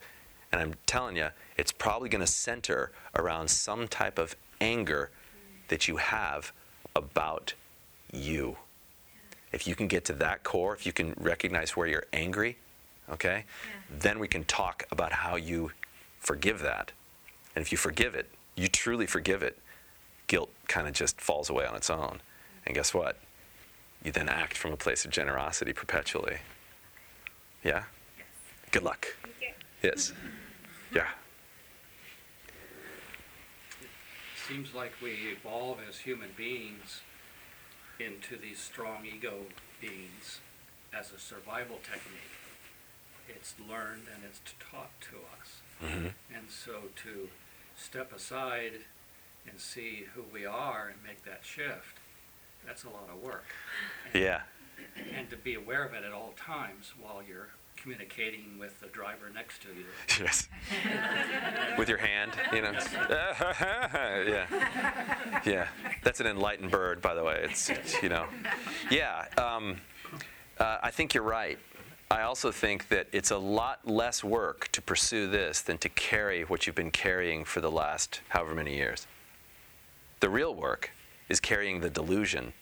And 0.50 0.60
I'm 0.60 0.74
telling 0.86 1.16
you, 1.16 1.28
it's 1.56 1.72
probably 1.72 2.08
going 2.08 2.24
to 2.24 2.30
center 2.30 2.92
around 3.14 3.48
some 3.48 3.88
type 3.88 4.18
of 4.18 4.36
anger 4.60 5.10
that 5.68 5.88
you 5.88 5.96
have 5.96 6.52
about 6.94 7.54
you. 8.12 8.56
If 9.52 9.66
you 9.66 9.74
can 9.74 9.88
get 9.88 10.04
to 10.06 10.12
that 10.14 10.44
core, 10.44 10.74
if 10.74 10.86
you 10.86 10.92
can 10.92 11.14
recognize 11.18 11.76
where 11.76 11.86
you're 11.86 12.06
angry, 12.12 12.56
okay, 13.10 13.44
Yeah. 13.46 13.70
then 13.98 14.18
we 14.18 14.28
can 14.28 14.44
talk 14.44 14.84
about 14.90 15.12
how 15.12 15.36
you 15.36 15.72
forgive 16.20 16.60
that. 16.60 16.92
And 17.54 17.62
if 17.62 17.72
you 17.72 17.78
forgive 17.78 18.14
it, 18.14 18.30
you 18.54 18.68
truly 18.68 19.06
forgive 19.06 19.42
it, 19.42 19.58
guilt 20.26 20.50
kind 20.68 20.86
of 20.86 20.94
just 20.94 21.20
falls 21.20 21.50
away 21.50 21.66
on 21.66 21.74
its 21.74 21.90
own. 21.90 22.22
And 22.64 22.74
guess 22.74 22.94
what? 22.94 23.18
You 24.02 24.12
then 24.12 24.28
act 24.28 24.56
from 24.56 24.72
a 24.72 24.76
place 24.76 25.04
of 25.04 25.10
generosity 25.10 25.72
perpetually. 25.72 26.38
Yeah? 27.62 27.84
Yes. 28.16 28.26
Good 28.70 28.82
luck. 28.82 29.06
Okay. 29.36 29.54
Yes. 29.82 30.12
Yeah. 30.94 31.08
It 33.80 33.88
Seems 34.46 34.74
like 34.74 34.92
we 35.02 35.12
evolve 35.32 35.78
as 35.88 35.96
human 35.96 36.28
beings 36.36 37.00
into 38.04 38.36
these 38.36 38.58
strong 38.58 39.04
ego 39.06 39.34
beings 39.80 40.40
as 40.96 41.12
a 41.12 41.18
survival 41.18 41.78
technique. 41.82 42.36
It's 43.28 43.54
learned 43.68 44.06
and 44.14 44.24
it's 44.24 44.40
taught 44.58 44.90
to 45.02 45.16
us. 45.40 45.60
hmm 45.80 46.08
And 46.34 46.50
so 46.50 46.82
to 47.04 47.28
step 47.76 48.12
aside 48.12 48.72
and 49.48 49.58
see 49.58 50.06
who 50.14 50.22
we 50.32 50.44
are 50.46 50.88
and 50.92 51.02
make 51.02 51.24
that 51.24 51.40
shift, 51.42 51.98
that's 52.66 52.84
a 52.84 52.88
lot 52.88 53.08
of 53.12 53.20
work. 53.22 53.44
And- 54.12 54.22
Yeah. 54.22 54.42
And 55.16 55.28
to 55.30 55.36
be 55.36 55.54
aware 55.54 55.84
of 55.84 55.94
it 55.94 56.04
at 56.04 56.12
all 56.12 56.34
times 56.36 56.92
while 57.00 57.22
you're 57.26 57.48
communicating 57.76 58.58
with 58.58 58.78
the 58.80 58.86
driver 58.88 59.30
next 59.34 59.62
to 59.62 59.68
you. 59.68 59.84
Yes. 60.20 60.48
With 61.78 61.88
your 61.88 61.98
hand, 61.98 62.32
you 62.52 62.62
know. 62.62 62.72
yeah. 64.30 64.46
Yeah. 65.44 65.66
That's 66.04 66.20
an 66.20 66.26
enlightened 66.26 66.70
bird, 66.70 67.00
by 67.00 67.14
the 67.14 67.24
way. 67.24 67.40
It's, 67.44 67.70
you 68.02 68.08
know. 68.08 68.26
Yeah. 68.90 69.26
Um, 69.36 69.78
uh, 70.58 70.78
I 70.82 70.90
think 70.90 71.14
you're 71.14 71.24
right. 71.24 71.58
I 72.10 72.22
also 72.22 72.52
think 72.52 72.88
that 72.88 73.08
it's 73.10 73.30
a 73.30 73.38
lot 73.38 73.88
less 73.88 74.22
work 74.22 74.68
to 74.72 74.82
pursue 74.82 75.28
this 75.28 75.62
than 75.62 75.78
to 75.78 75.88
carry 75.88 76.42
what 76.42 76.66
you've 76.66 76.76
been 76.76 76.90
carrying 76.90 77.44
for 77.44 77.60
the 77.60 77.70
last 77.70 78.20
however 78.28 78.54
many 78.54 78.76
years. 78.76 79.06
The 80.20 80.28
real 80.28 80.54
work 80.54 80.90
is 81.28 81.40
carrying 81.40 81.80
the 81.80 81.90
delusion 81.90 82.52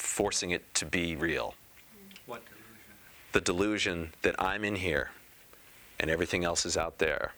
forcing 0.00 0.50
it 0.50 0.74
to 0.74 0.86
be 0.86 1.16
real. 1.16 1.54
What 2.26 2.42
delusion? 2.44 2.60
the 3.32 3.40
delusion 3.40 4.12
that 4.22 4.34
I'm 4.40 4.64
in 4.64 4.76
here 4.76 5.10
and 5.98 6.10
everything 6.10 6.44
else 6.44 6.64
is 6.64 6.76
out 6.76 6.98
there. 6.98 7.32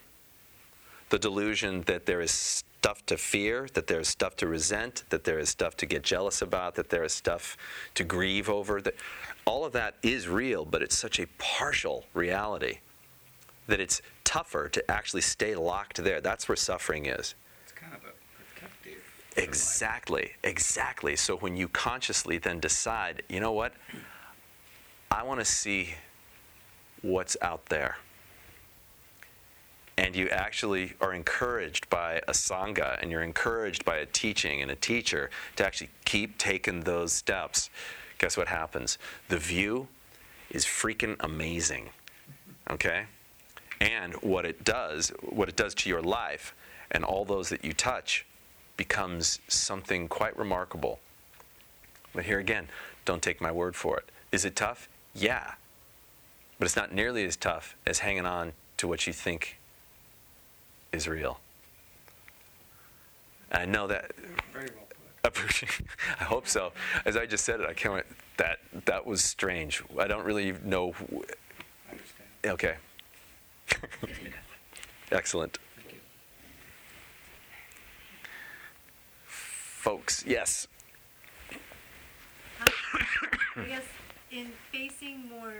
The 1.10 1.18
delusion 1.18 1.82
that 1.82 2.06
there 2.06 2.20
is 2.20 2.30
stuff 2.30 3.04
to 3.06 3.16
fear, 3.16 3.68
that 3.74 3.86
there 3.86 4.00
is 4.00 4.08
stuff 4.08 4.36
to 4.36 4.46
resent, 4.46 5.04
that 5.10 5.24
there 5.24 5.38
is 5.38 5.50
stuff 5.50 5.76
to 5.78 5.86
get 5.86 6.02
jealous 6.02 6.40
about, 6.40 6.74
that 6.76 6.88
there 6.88 7.04
is 7.04 7.12
stuff 7.12 7.56
to 7.94 8.04
grieve 8.04 8.48
over. 8.48 8.80
That 8.80 8.94
all 9.44 9.64
of 9.64 9.72
that 9.72 9.96
is 10.02 10.28
real, 10.28 10.64
but 10.64 10.82
it's 10.82 10.96
such 10.96 11.20
a 11.20 11.26
partial 11.38 12.06
reality 12.14 12.78
that 13.66 13.80
it's 13.80 14.00
tougher 14.24 14.68
to 14.68 14.90
actually 14.90 15.20
stay 15.20 15.54
locked 15.54 16.02
there. 16.02 16.20
That's 16.20 16.48
where 16.48 16.56
suffering 16.56 17.06
is. 17.06 17.34
It's 17.64 17.72
kind 17.72 17.92
of 17.92 18.00
a 18.00 18.12
protective. 18.54 19.02
Exactly, 19.36 20.32
exactly. 20.42 21.16
So 21.16 21.36
when 21.36 21.56
you 21.56 21.68
consciously 21.68 22.38
then 22.38 22.60
decide, 22.60 23.22
you 23.28 23.40
know 23.40 23.52
what? 23.52 23.72
I 25.10 25.22
want 25.22 25.40
to 25.40 25.44
see 25.44 25.94
what's 27.02 27.36
out 27.40 27.66
there. 27.66 27.96
And 29.96 30.16
you 30.16 30.28
actually 30.28 30.94
are 31.00 31.12
encouraged 31.12 31.88
by 31.90 32.22
a 32.28 32.32
sangha 32.32 33.00
and 33.00 33.10
you're 33.10 33.22
encouraged 33.22 33.84
by 33.84 33.98
a 33.98 34.06
teaching 34.06 34.62
and 34.62 34.70
a 34.70 34.74
teacher 34.74 35.30
to 35.56 35.66
actually 35.66 35.90
keep 36.04 36.38
taking 36.38 36.80
those 36.80 37.12
steps. 37.12 37.70
Guess 38.18 38.36
what 38.36 38.48
happens? 38.48 38.98
The 39.28 39.38
view 39.38 39.88
is 40.50 40.64
freaking 40.64 41.16
amazing. 41.20 41.90
Okay? 42.70 43.04
And 43.80 44.14
what 44.14 44.46
it 44.46 44.64
does, 44.64 45.10
what 45.22 45.48
it 45.48 45.56
does 45.56 45.74
to 45.76 45.88
your 45.88 46.02
life 46.02 46.54
and 46.90 47.04
all 47.04 47.24
those 47.24 47.48
that 47.48 47.64
you 47.64 47.72
touch 47.72 48.26
becomes 48.76 49.38
something 49.48 50.08
quite 50.08 50.36
remarkable. 50.36 50.98
But 52.14 52.24
here 52.24 52.38
again, 52.38 52.68
don't 53.04 53.22
take 53.22 53.40
my 53.40 53.50
word 53.52 53.74
for 53.76 53.98
it. 53.98 54.08
Is 54.32 54.44
it 54.44 54.56
tough? 54.56 54.88
Yeah. 55.14 55.52
But 56.58 56.66
it's 56.66 56.76
not 56.76 56.92
nearly 56.92 57.24
as 57.24 57.36
tough 57.36 57.76
as 57.86 58.00
hanging 58.00 58.26
on 58.26 58.52
to 58.78 58.86
what 58.88 59.06
you 59.06 59.12
think 59.12 59.58
is 60.92 61.08
real. 61.08 61.40
I 63.50 63.64
know 63.64 63.86
that. 63.86 64.12
Very 64.52 64.68
well 64.74 64.86
put. 65.30 65.62
I 66.20 66.24
hope 66.24 66.48
so. 66.48 66.72
As 67.04 67.16
I 67.16 67.26
just 67.26 67.44
said 67.44 67.60
it, 67.60 67.68
I 67.68 67.74
can't. 67.74 67.94
wait- 67.94 68.04
That 68.38 68.58
that 68.86 69.06
was 69.06 69.22
strange. 69.22 69.82
I 69.98 70.06
don't 70.06 70.24
really 70.24 70.52
know. 70.64 70.92
wh- 70.92 71.22
I 71.88 71.92
understand. 71.92 72.46
Okay. 72.46 72.74
Excellent, 75.12 75.58
Thank 75.76 75.92
you. 75.92 75.98
Folks. 79.82 80.24
Yes. 80.24 80.68
I 82.60 83.66
guess 83.66 83.82
in 84.30 84.46
facing 84.70 85.28
more 85.28 85.52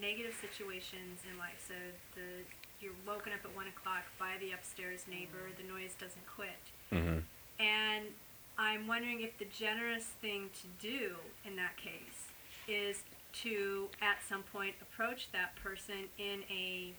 negative 0.00 0.34
situations 0.40 1.20
in 1.30 1.38
life, 1.38 1.62
so 1.68 1.74
the 2.16 2.42
you're 2.80 2.92
woken 3.06 3.32
up 3.32 3.38
at 3.44 3.54
one 3.54 3.68
o'clock 3.68 4.02
by 4.18 4.32
the 4.40 4.50
upstairs 4.50 5.04
neighbor, 5.08 5.38
the 5.56 5.62
noise 5.72 5.94
doesn't 5.98 6.26
quit, 6.26 6.62
hmm 6.90 7.18
and 7.60 8.06
I'm 8.58 8.88
wondering 8.88 9.20
if 9.20 9.38
the 9.38 9.46
generous 9.46 10.04
thing 10.20 10.50
to 10.60 10.66
do 10.84 11.14
in 11.44 11.54
that 11.56 11.76
case 11.76 12.26
is 12.66 13.04
to 13.44 13.88
at 14.02 14.16
some 14.28 14.42
point 14.42 14.74
approach 14.82 15.30
that 15.32 15.54
person 15.56 16.10
in 16.18 16.42
a 16.50 16.92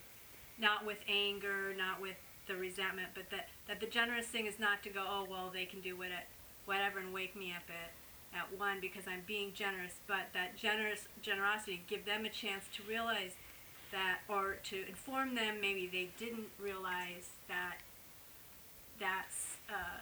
not 0.57 0.86
with 0.86 0.99
anger, 1.09 1.74
not 1.78 2.01
with 2.01 2.16
the 2.47 2.55
resentment, 2.55 3.09
but 3.14 3.30
that, 3.32 3.49
that 3.68 3.80
the 3.82 3.88
generous 3.88 4.28
thing 4.28 4.45
is 4.45 4.57
not 4.59 4.82
to 4.84 4.89
go, 4.89 5.03
oh 5.05 5.28
well 5.30 5.51
they 5.53 5.66
can 5.66 5.82
do 5.82 5.97
what 5.97 6.07
it, 6.07 6.26
whatever 6.66 6.99
and 6.99 7.14
wake 7.14 7.36
me 7.36 7.51
up 7.51 7.64
at 7.70 7.91
at 8.36 8.57
one 8.57 8.80
because 8.82 9.03
I'm 9.07 9.22
being 9.28 9.53
generous, 9.53 9.99
but 10.07 10.34
that 10.34 10.57
generous 10.57 11.07
generosity 11.22 11.84
give 11.88 12.05
them 12.05 12.26
a 12.26 12.30
chance 12.30 12.66
to 12.76 12.84
realize 12.84 13.34
that 13.91 14.20
or 14.28 14.57
to 14.64 14.88
inform 14.88 15.36
them 15.36 15.61
maybe 15.61 15.88
they 15.88 16.09
didn't 16.18 16.47
realize 16.59 17.30
that 17.47 17.78
that's 18.99 19.57
uh, 19.70 20.01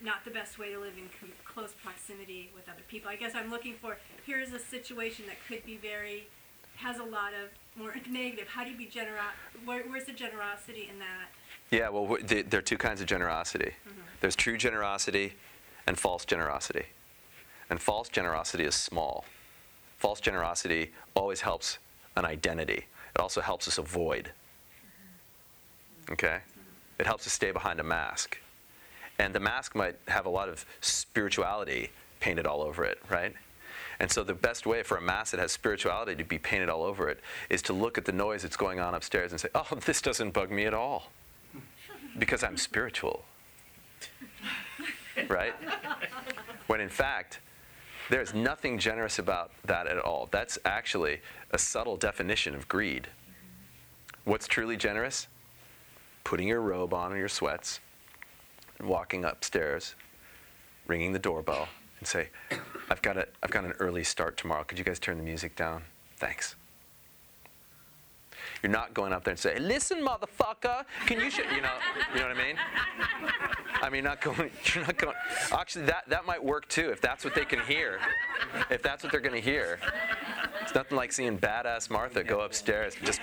not 0.00 0.24
the 0.24 0.30
best 0.30 0.58
way 0.58 0.70
to 0.72 0.78
live 0.78 0.94
in 0.96 1.08
close 1.44 1.72
proximity 1.82 2.50
with 2.54 2.68
other 2.68 2.82
people. 2.88 3.10
I 3.10 3.16
guess 3.16 3.34
I'm 3.34 3.50
looking 3.50 3.74
for 3.74 3.96
here's 4.24 4.52
a 4.52 4.58
situation 4.58 5.24
that 5.26 5.36
could 5.48 5.66
be 5.66 5.76
very 5.76 6.28
has 6.76 6.98
a 6.98 7.04
lot 7.04 7.32
of 7.34 7.50
more 7.76 7.94
negative. 8.10 8.48
How 8.48 8.64
do 8.64 8.70
you 8.70 8.76
be 8.76 8.86
generous? 8.86 9.20
Where, 9.64 9.82
where's 9.82 10.04
the 10.04 10.12
generosity 10.12 10.88
in 10.90 10.98
that? 11.00 11.28
Yeah. 11.70 11.88
Well, 11.88 12.06
wh- 12.06 12.26
th- 12.26 12.46
there 12.50 12.58
are 12.58 12.62
two 12.62 12.78
kinds 12.78 13.00
of 13.00 13.06
generosity. 13.06 13.74
Mm-hmm. 13.88 14.00
There's 14.20 14.36
true 14.36 14.56
generosity 14.56 15.34
and 15.86 15.98
false 15.98 16.24
generosity. 16.24 16.86
And 17.68 17.80
false 17.80 18.08
generosity 18.08 18.64
is 18.64 18.74
small. 18.74 19.24
False 19.98 20.20
generosity 20.20 20.92
always 21.14 21.42
helps 21.42 21.78
an 22.16 22.24
identity. 22.24 22.86
It 23.14 23.20
also 23.20 23.40
helps 23.40 23.68
us 23.68 23.78
avoid. 23.78 24.32
Mm-hmm. 24.86 26.12
Okay? 26.14 26.38
It 26.98 27.06
helps 27.06 27.26
us 27.26 27.32
stay 27.32 27.52
behind 27.52 27.80
a 27.80 27.84
mask. 27.84 28.38
And 29.18 29.34
the 29.34 29.40
mask 29.40 29.74
might 29.74 29.96
have 30.08 30.26
a 30.26 30.30
lot 30.30 30.48
of 30.48 30.64
spirituality 30.80 31.90
painted 32.20 32.46
all 32.46 32.62
over 32.62 32.84
it, 32.84 32.98
right? 33.08 33.34
And 33.98 34.10
so 34.10 34.24
the 34.24 34.34
best 34.34 34.66
way 34.66 34.82
for 34.82 34.96
a 34.96 35.02
mask 35.02 35.32
that 35.32 35.40
has 35.40 35.52
spirituality 35.52 36.14
to 36.16 36.24
be 36.24 36.38
painted 36.38 36.70
all 36.70 36.82
over 36.82 37.08
it 37.08 37.20
is 37.50 37.60
to 37.62 37.74
look 37.74 37.98
at 37.98 38.06
the 38.06 38.12
noise 38.12 38.42
that's 38.42 38.56
going 38.56 38.80
on 38.80 38.94
upstairs 38.94 39.30
and 39.30 39.40
say, 39.40 39.48
oh, 39.54 39.66
this 39.86 40.02
doesn't 40.02 40.32
bug 40.32 40.50
me 40.50 40.64
at 40.64 40.74
all 40.74 41.10
because 42.20 42.44
I'm 42.44 42.56
spiritual. 42.56 43.24
right? 45.28 45.54
When 46.68 46.80
in 46.80 46.88
fact, 46.88 47.40
there's 48.10 48.34
nothing 48.34 48.78
generous 48.78 49.18
about 49.18 49.50
that 49.64 49.86
at 49.86 49.98
all. 49.98 50.28
That's 50.30 50.58
actually 50.64 51.20
a 51.50 51.58
subtle 51.58 51.96
definition 51.96 52.54
of 52.54 52.68
greed. 52.68 53.08
What's 54.24 54.46
truly 54.46 54.76
generous? 54.76 55.26
Putting 56.22 56.46
your 56.48 56.60
robe 56.60 56.92
on 56.92 57.12
or 57.12 57.16
your 57.16 57.28
sweats, 57.28 57.80
and 58.78 58.88
walking 58.88 59.24
upstairs, 59.24 59.94
ringing 60.86 61.12
the 61.12 61.18
doorbell, 61.18 61.68
and 61.98 62.06
say, 62.06 62.28
I've 62.90 63.02
got, 63.02 63.16
a, 63.16 63.26
I've 63.42 63.50
got 63.50 63.64
an 63.64 63.72
early 63.78 64.04
start 64.04 64.36
tomorrow. 64.36 64.64
Could 64.64 64.78
you 64.78 64.84
guys 64.84 64.98
turn 64.98 65.16
the 65.16 65.24
music 65.24 65.56
down? 65.56 65.84
Thanks. 66.16 66.56
You're 68.62 68.72
not 68.72 68.92
going 68.94 69.12
up 69.12 69.24
there 69.24 69.32
and 69.32 69.38
say, 69.38 69.58
"Listen, 69.58 70.04
motherfucker, 70.04 70.84
can 71.06 71.18
you?" 71.18 71.30
You 71.54 71.62
know, 71.62 71.74
you 72.14 72.20
know 72.20 72.28
what 72.28 72.36
I 72.36 72.44
mean? 72.46 72.56
I 73.82 73.88
mean, 73.88 74.04
not 74.04 74.20
going. 74.20 74.50
You're 74.74 74.84
not 74.84 74.98
going. 74.98 75.16
Actually, 75.52 75.86
that 75.86 76.08
that 76.08 76.26
might 76.26 76.42
work 76.42 76.68
too 76.68 76.90
if 76.90 77.00
that's 77.00 77.24
what 77.24 77.34
they 77.34 77.44
can 77.44 77.60
hear. 77.60 77.98
If 78.68 78.82
that's 78.82 79.02
what 79.02 79.12
they're 79.12 79.20
going 79.20 79.34
to 79.34 79.40
hear, 79.40 79.78
it's 80.60 80.74
nothing 80.74 80.96
like 80.96 81.12
seeing 81.12 81.38
badass 81.38 81.90
Martha 81.90 82.22
go 82.22 82.40
upstairs. 82.40 82.94
Just. 83.02 83.20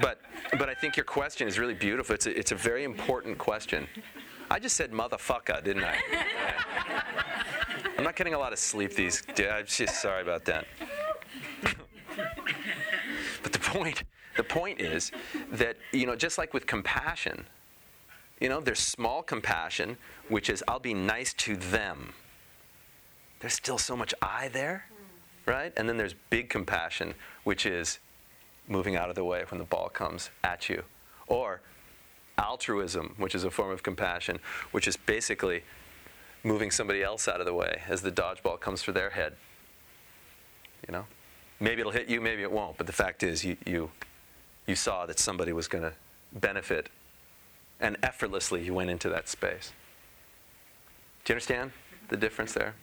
But 0.00 0.18
but 0.58 0.68
I 0.68 0.74
think 0.74 0.96
your 0.96 1.04
question 1.04 1.46
is 1.46 1.58
really 1.58 1.74
beautiful. 1.74 2.14
It's 2.14 2.26
a, 2.26 2.38
it's 2.38 2.52
a 2.52 2.56
very 2.56 2.84
important 2.84 3.38
question. 3.38 3.86
I 4.50 4.58
just 4.58 4.76
said 4.76 4.90
motherfucker, 4.90 5.62
didn't 5.62 5.84
I? 5.84 5.96
I'm 7.98 8.04
not 8.04 8.16
getting 8.16 8.34
a 8.34 8.38
lot 8.38 8.52
of 8.52 8.58
sleep 8.58 8.94
these. 8.94 9.22
days. 9.34 9.48
I'm 9.52 9.66
just 9.66 10.00
sorry 10.00 10.22
about 10.22 10.44
that. 10.46 10.66
Point, 13.70 14.02
the 14.36 14.42
point 14.42 14.80
is 14.80 15.12
that 15.52 15.76
you 15.92 16.04
know, 16.04 16.16
just 16.16 16.38
like 16.38 16.52
with 16.52 16.66
compassion, 16.66 17.46
you 18.40 18.48
know, 18.48 18.60
there's 18.60 18.80
small 18.80 19.22
compassion, 19.22 19.96
which 20.28 20.50
is 20.50 20.64
I'll 20.66 20.80
be 20.80 20.92
nice 20.92 21.32
to 21.34 21.54
them. 21.54 22.14
There's 23.38 23.54
still 23.54 23.78
so 23.78 23.96
much 23.96 24.12
I 24.20 24.48
there, 24.48 24.86
right? 25.46 25.72
And 25.76 25.88
then 25.88 25.96
there's 25.96 26.14
big 26.30 26.50
compassion, 26.50 27.14
which 27.44 27.64
is 27.64 28.00
moving 28.66 28.96
out 28.96 29.08
of 29.08 29.14
the 29.14 29.24
way 29.24 29.44
when 29.48 29.58
the 29.58 29.64
ball 29.64 29.88
comes 29.88 30.30
at 30.42 30.68
you, 30.68 30.82
or 31.28 31.60
altruism, 32.38 33.14
which 33.18 33.36
is 33.36 33.44
a 33.44 33.50
form 33.52 33.70
of 33.70 33.84
compassion, 33.84 34.40
which 34.72 34.88
is 34.88 34.96
basically 34.96 35.62
moving 36.42 36.72
somebody 36.72 37.04
else 37.04 37.28
out 37.28 37.38
of 37.38 37.46
the 37.46 37.54
way 37.54 37.82
as 37.86 38.02
the 38.02 38.10
dodgeball 38.10 38.58
comes 38.58 38.82
for 38.82 38.90
their 38.90 39.10
head. 39.10 39.34
You 40.88 40.92
know? 40.92 41.06
Maybe 41.60 41.80
it'll 41.80 41.92
hit 41.92 42.08
you, 42.08 42.20
maybe 42.20 42.42
it 42.42 42.50
won't, 42.50 42.78
but 42.78 42.86
the 42.86 42.92
fact 42.92 43.22
is 43.22 43.44
you 43.44 43.56
you, 43.66 43.90
you 44.66 44.74
saw 44.74 45.06
that 45.06 45.18
somebody 45.18 45.52
was 45.52 45.68
going 45.68 45.84
to 45.84 45.92
benefit 46.32 46.88
and 47.80 47.96
effortlessly 48.02 48.62
you 48.62 48.74
went 48.74 48.90
into 48.90 49.08
that 49.10 49.28
space. 49.28 49.72
Do 51.24 51.32
you 51.32 51.34
understand 51.34 51.72
the 52.08 52.16
difference 52.16 52.52
there? 52.52 52.74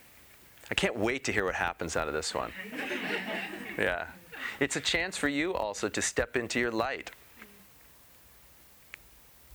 I 0.70 0.76
can't 0.76 0.98
wait 0.98 1.24
to 1.26 1.32
hear 1.32 1.46
what 1.46 1.56
happens 1.56 1.96
out 1.96 2.08
of 2.08 2.14
this 2.14 2.34
one. 2.34 2.52
Yeah. 3.78 4.08
It's 4.60 4.76
a 4.76 4.82
chance 4.82 5.18
for 5.18 5.28
you 5.28 5.54
also 5.54 5.88
to 5.88 6.02
step 6.02 6.36
into 6.36 6.60
your 6.60 6.72
light. 6.72 7.12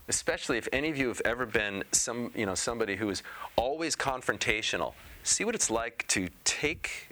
Especially 0.07 0.59
if 0.59 0.68
any 0.73 0.91
of 0.91 0.97
you 0.97 1.09
have 1.09 1.20
ever 1.25 1.45
been 1.45 1.83
some, 1.91 2.31
you 2.35 2.47
know, 2.47 2.55
somebody 2.55 2.95
who 2.95 3.11
is 3.11 3.25
always 3.57 3.97
confrontational. 3.97 4.93
See 5.25 5.45
what 5.45 5.57
it's 5.57 5.70
like 5.70 6.07
to 6.09 6.29
take 6.45 7.09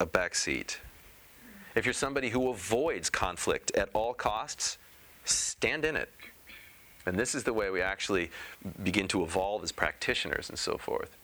a 0.00 0.06
back 0.06 0.34
seat. 0.34 0.80
If 1.74 1.84
you're 1.84 1.92
somebody 1.92 2.30
who 2.30 2.48
avoids 2.50 3.10
conflict 3.10 3.72
at 3.76 3.88
all 3.92 4.14
costs, 4.14 4.78
stand 5.24 5.84
in 5.84 5.96
it. 5.96 6.10
And 7.06 7.18
this 7.18 7.34
is 7.34 7.44
the 7.44 7.52
way 7.52 7.70
we 7.70 7.82
actually 7.82 8.30
begin 8.82 9.08
to 9.08 9.22
evolve 9.22 9.62
as 9.62 9.72
practitioners 9.72 10.48
and 10.48 10.58
so 10.58 10.78
forth. 10.78 11.16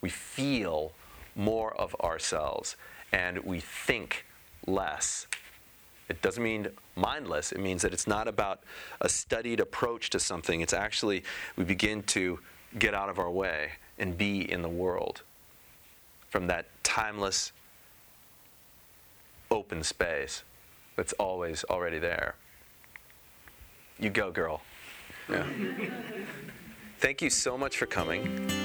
We 0.00 0.10
feel 0.10 0.92
more 1.34 1.74
of 1.74 1.94
ourselves 1.96 2.76
and 3.12 3.38
we 3.38 3.60
think 3.60 4.26
less. 4.66 5.26
It 6.08 6.20
doesn't 6.20 6.42
mean 6.42 6.68
mindless, 6.96 7.52
it 7.52 7.60
means 7.60 7.82
that 7.82 7.92
it's 7.94 8.06
not 8.06 8.28
about 8.28 8.60
a 9.00 9.08
studied 9.08 9.60
approach 9.60 10.10
to 10.10 10.20
something. 10.20 10.60
It's 10.60 10.74
actually, 10.74 11.24
we 11.56 11.64
begin 11.64 12.02
to 12.04 12.40
get 12.78 12.92
out 12.92 13.08
of 13.08 13.18
our 13.18 13.30
way 13.30 13.70
and 13.98 14.18
be 14.18 14.50
in 14.50 14.62
the 14.62 14.68
world 14.68 15.22
from 16.28 16.48
that 16.48 16.66
timeless, 16.82 17.52
open 19.54 19.82
space. 19.82 20.42
that's 20.96 21.12
always 21.14 21.64
already 21.64 21.98
there. 21.98 22.36
You 23.98 24.10
go, 24.10 24.30
girl. 24.30 24.60
Yeah. 25.28 25.46
Thank 26.98 27.22
you 27.22 27.30
so 27.30 27.56
much 27.56 27.76
for 27.76 27.86
coming. 27.86 28.63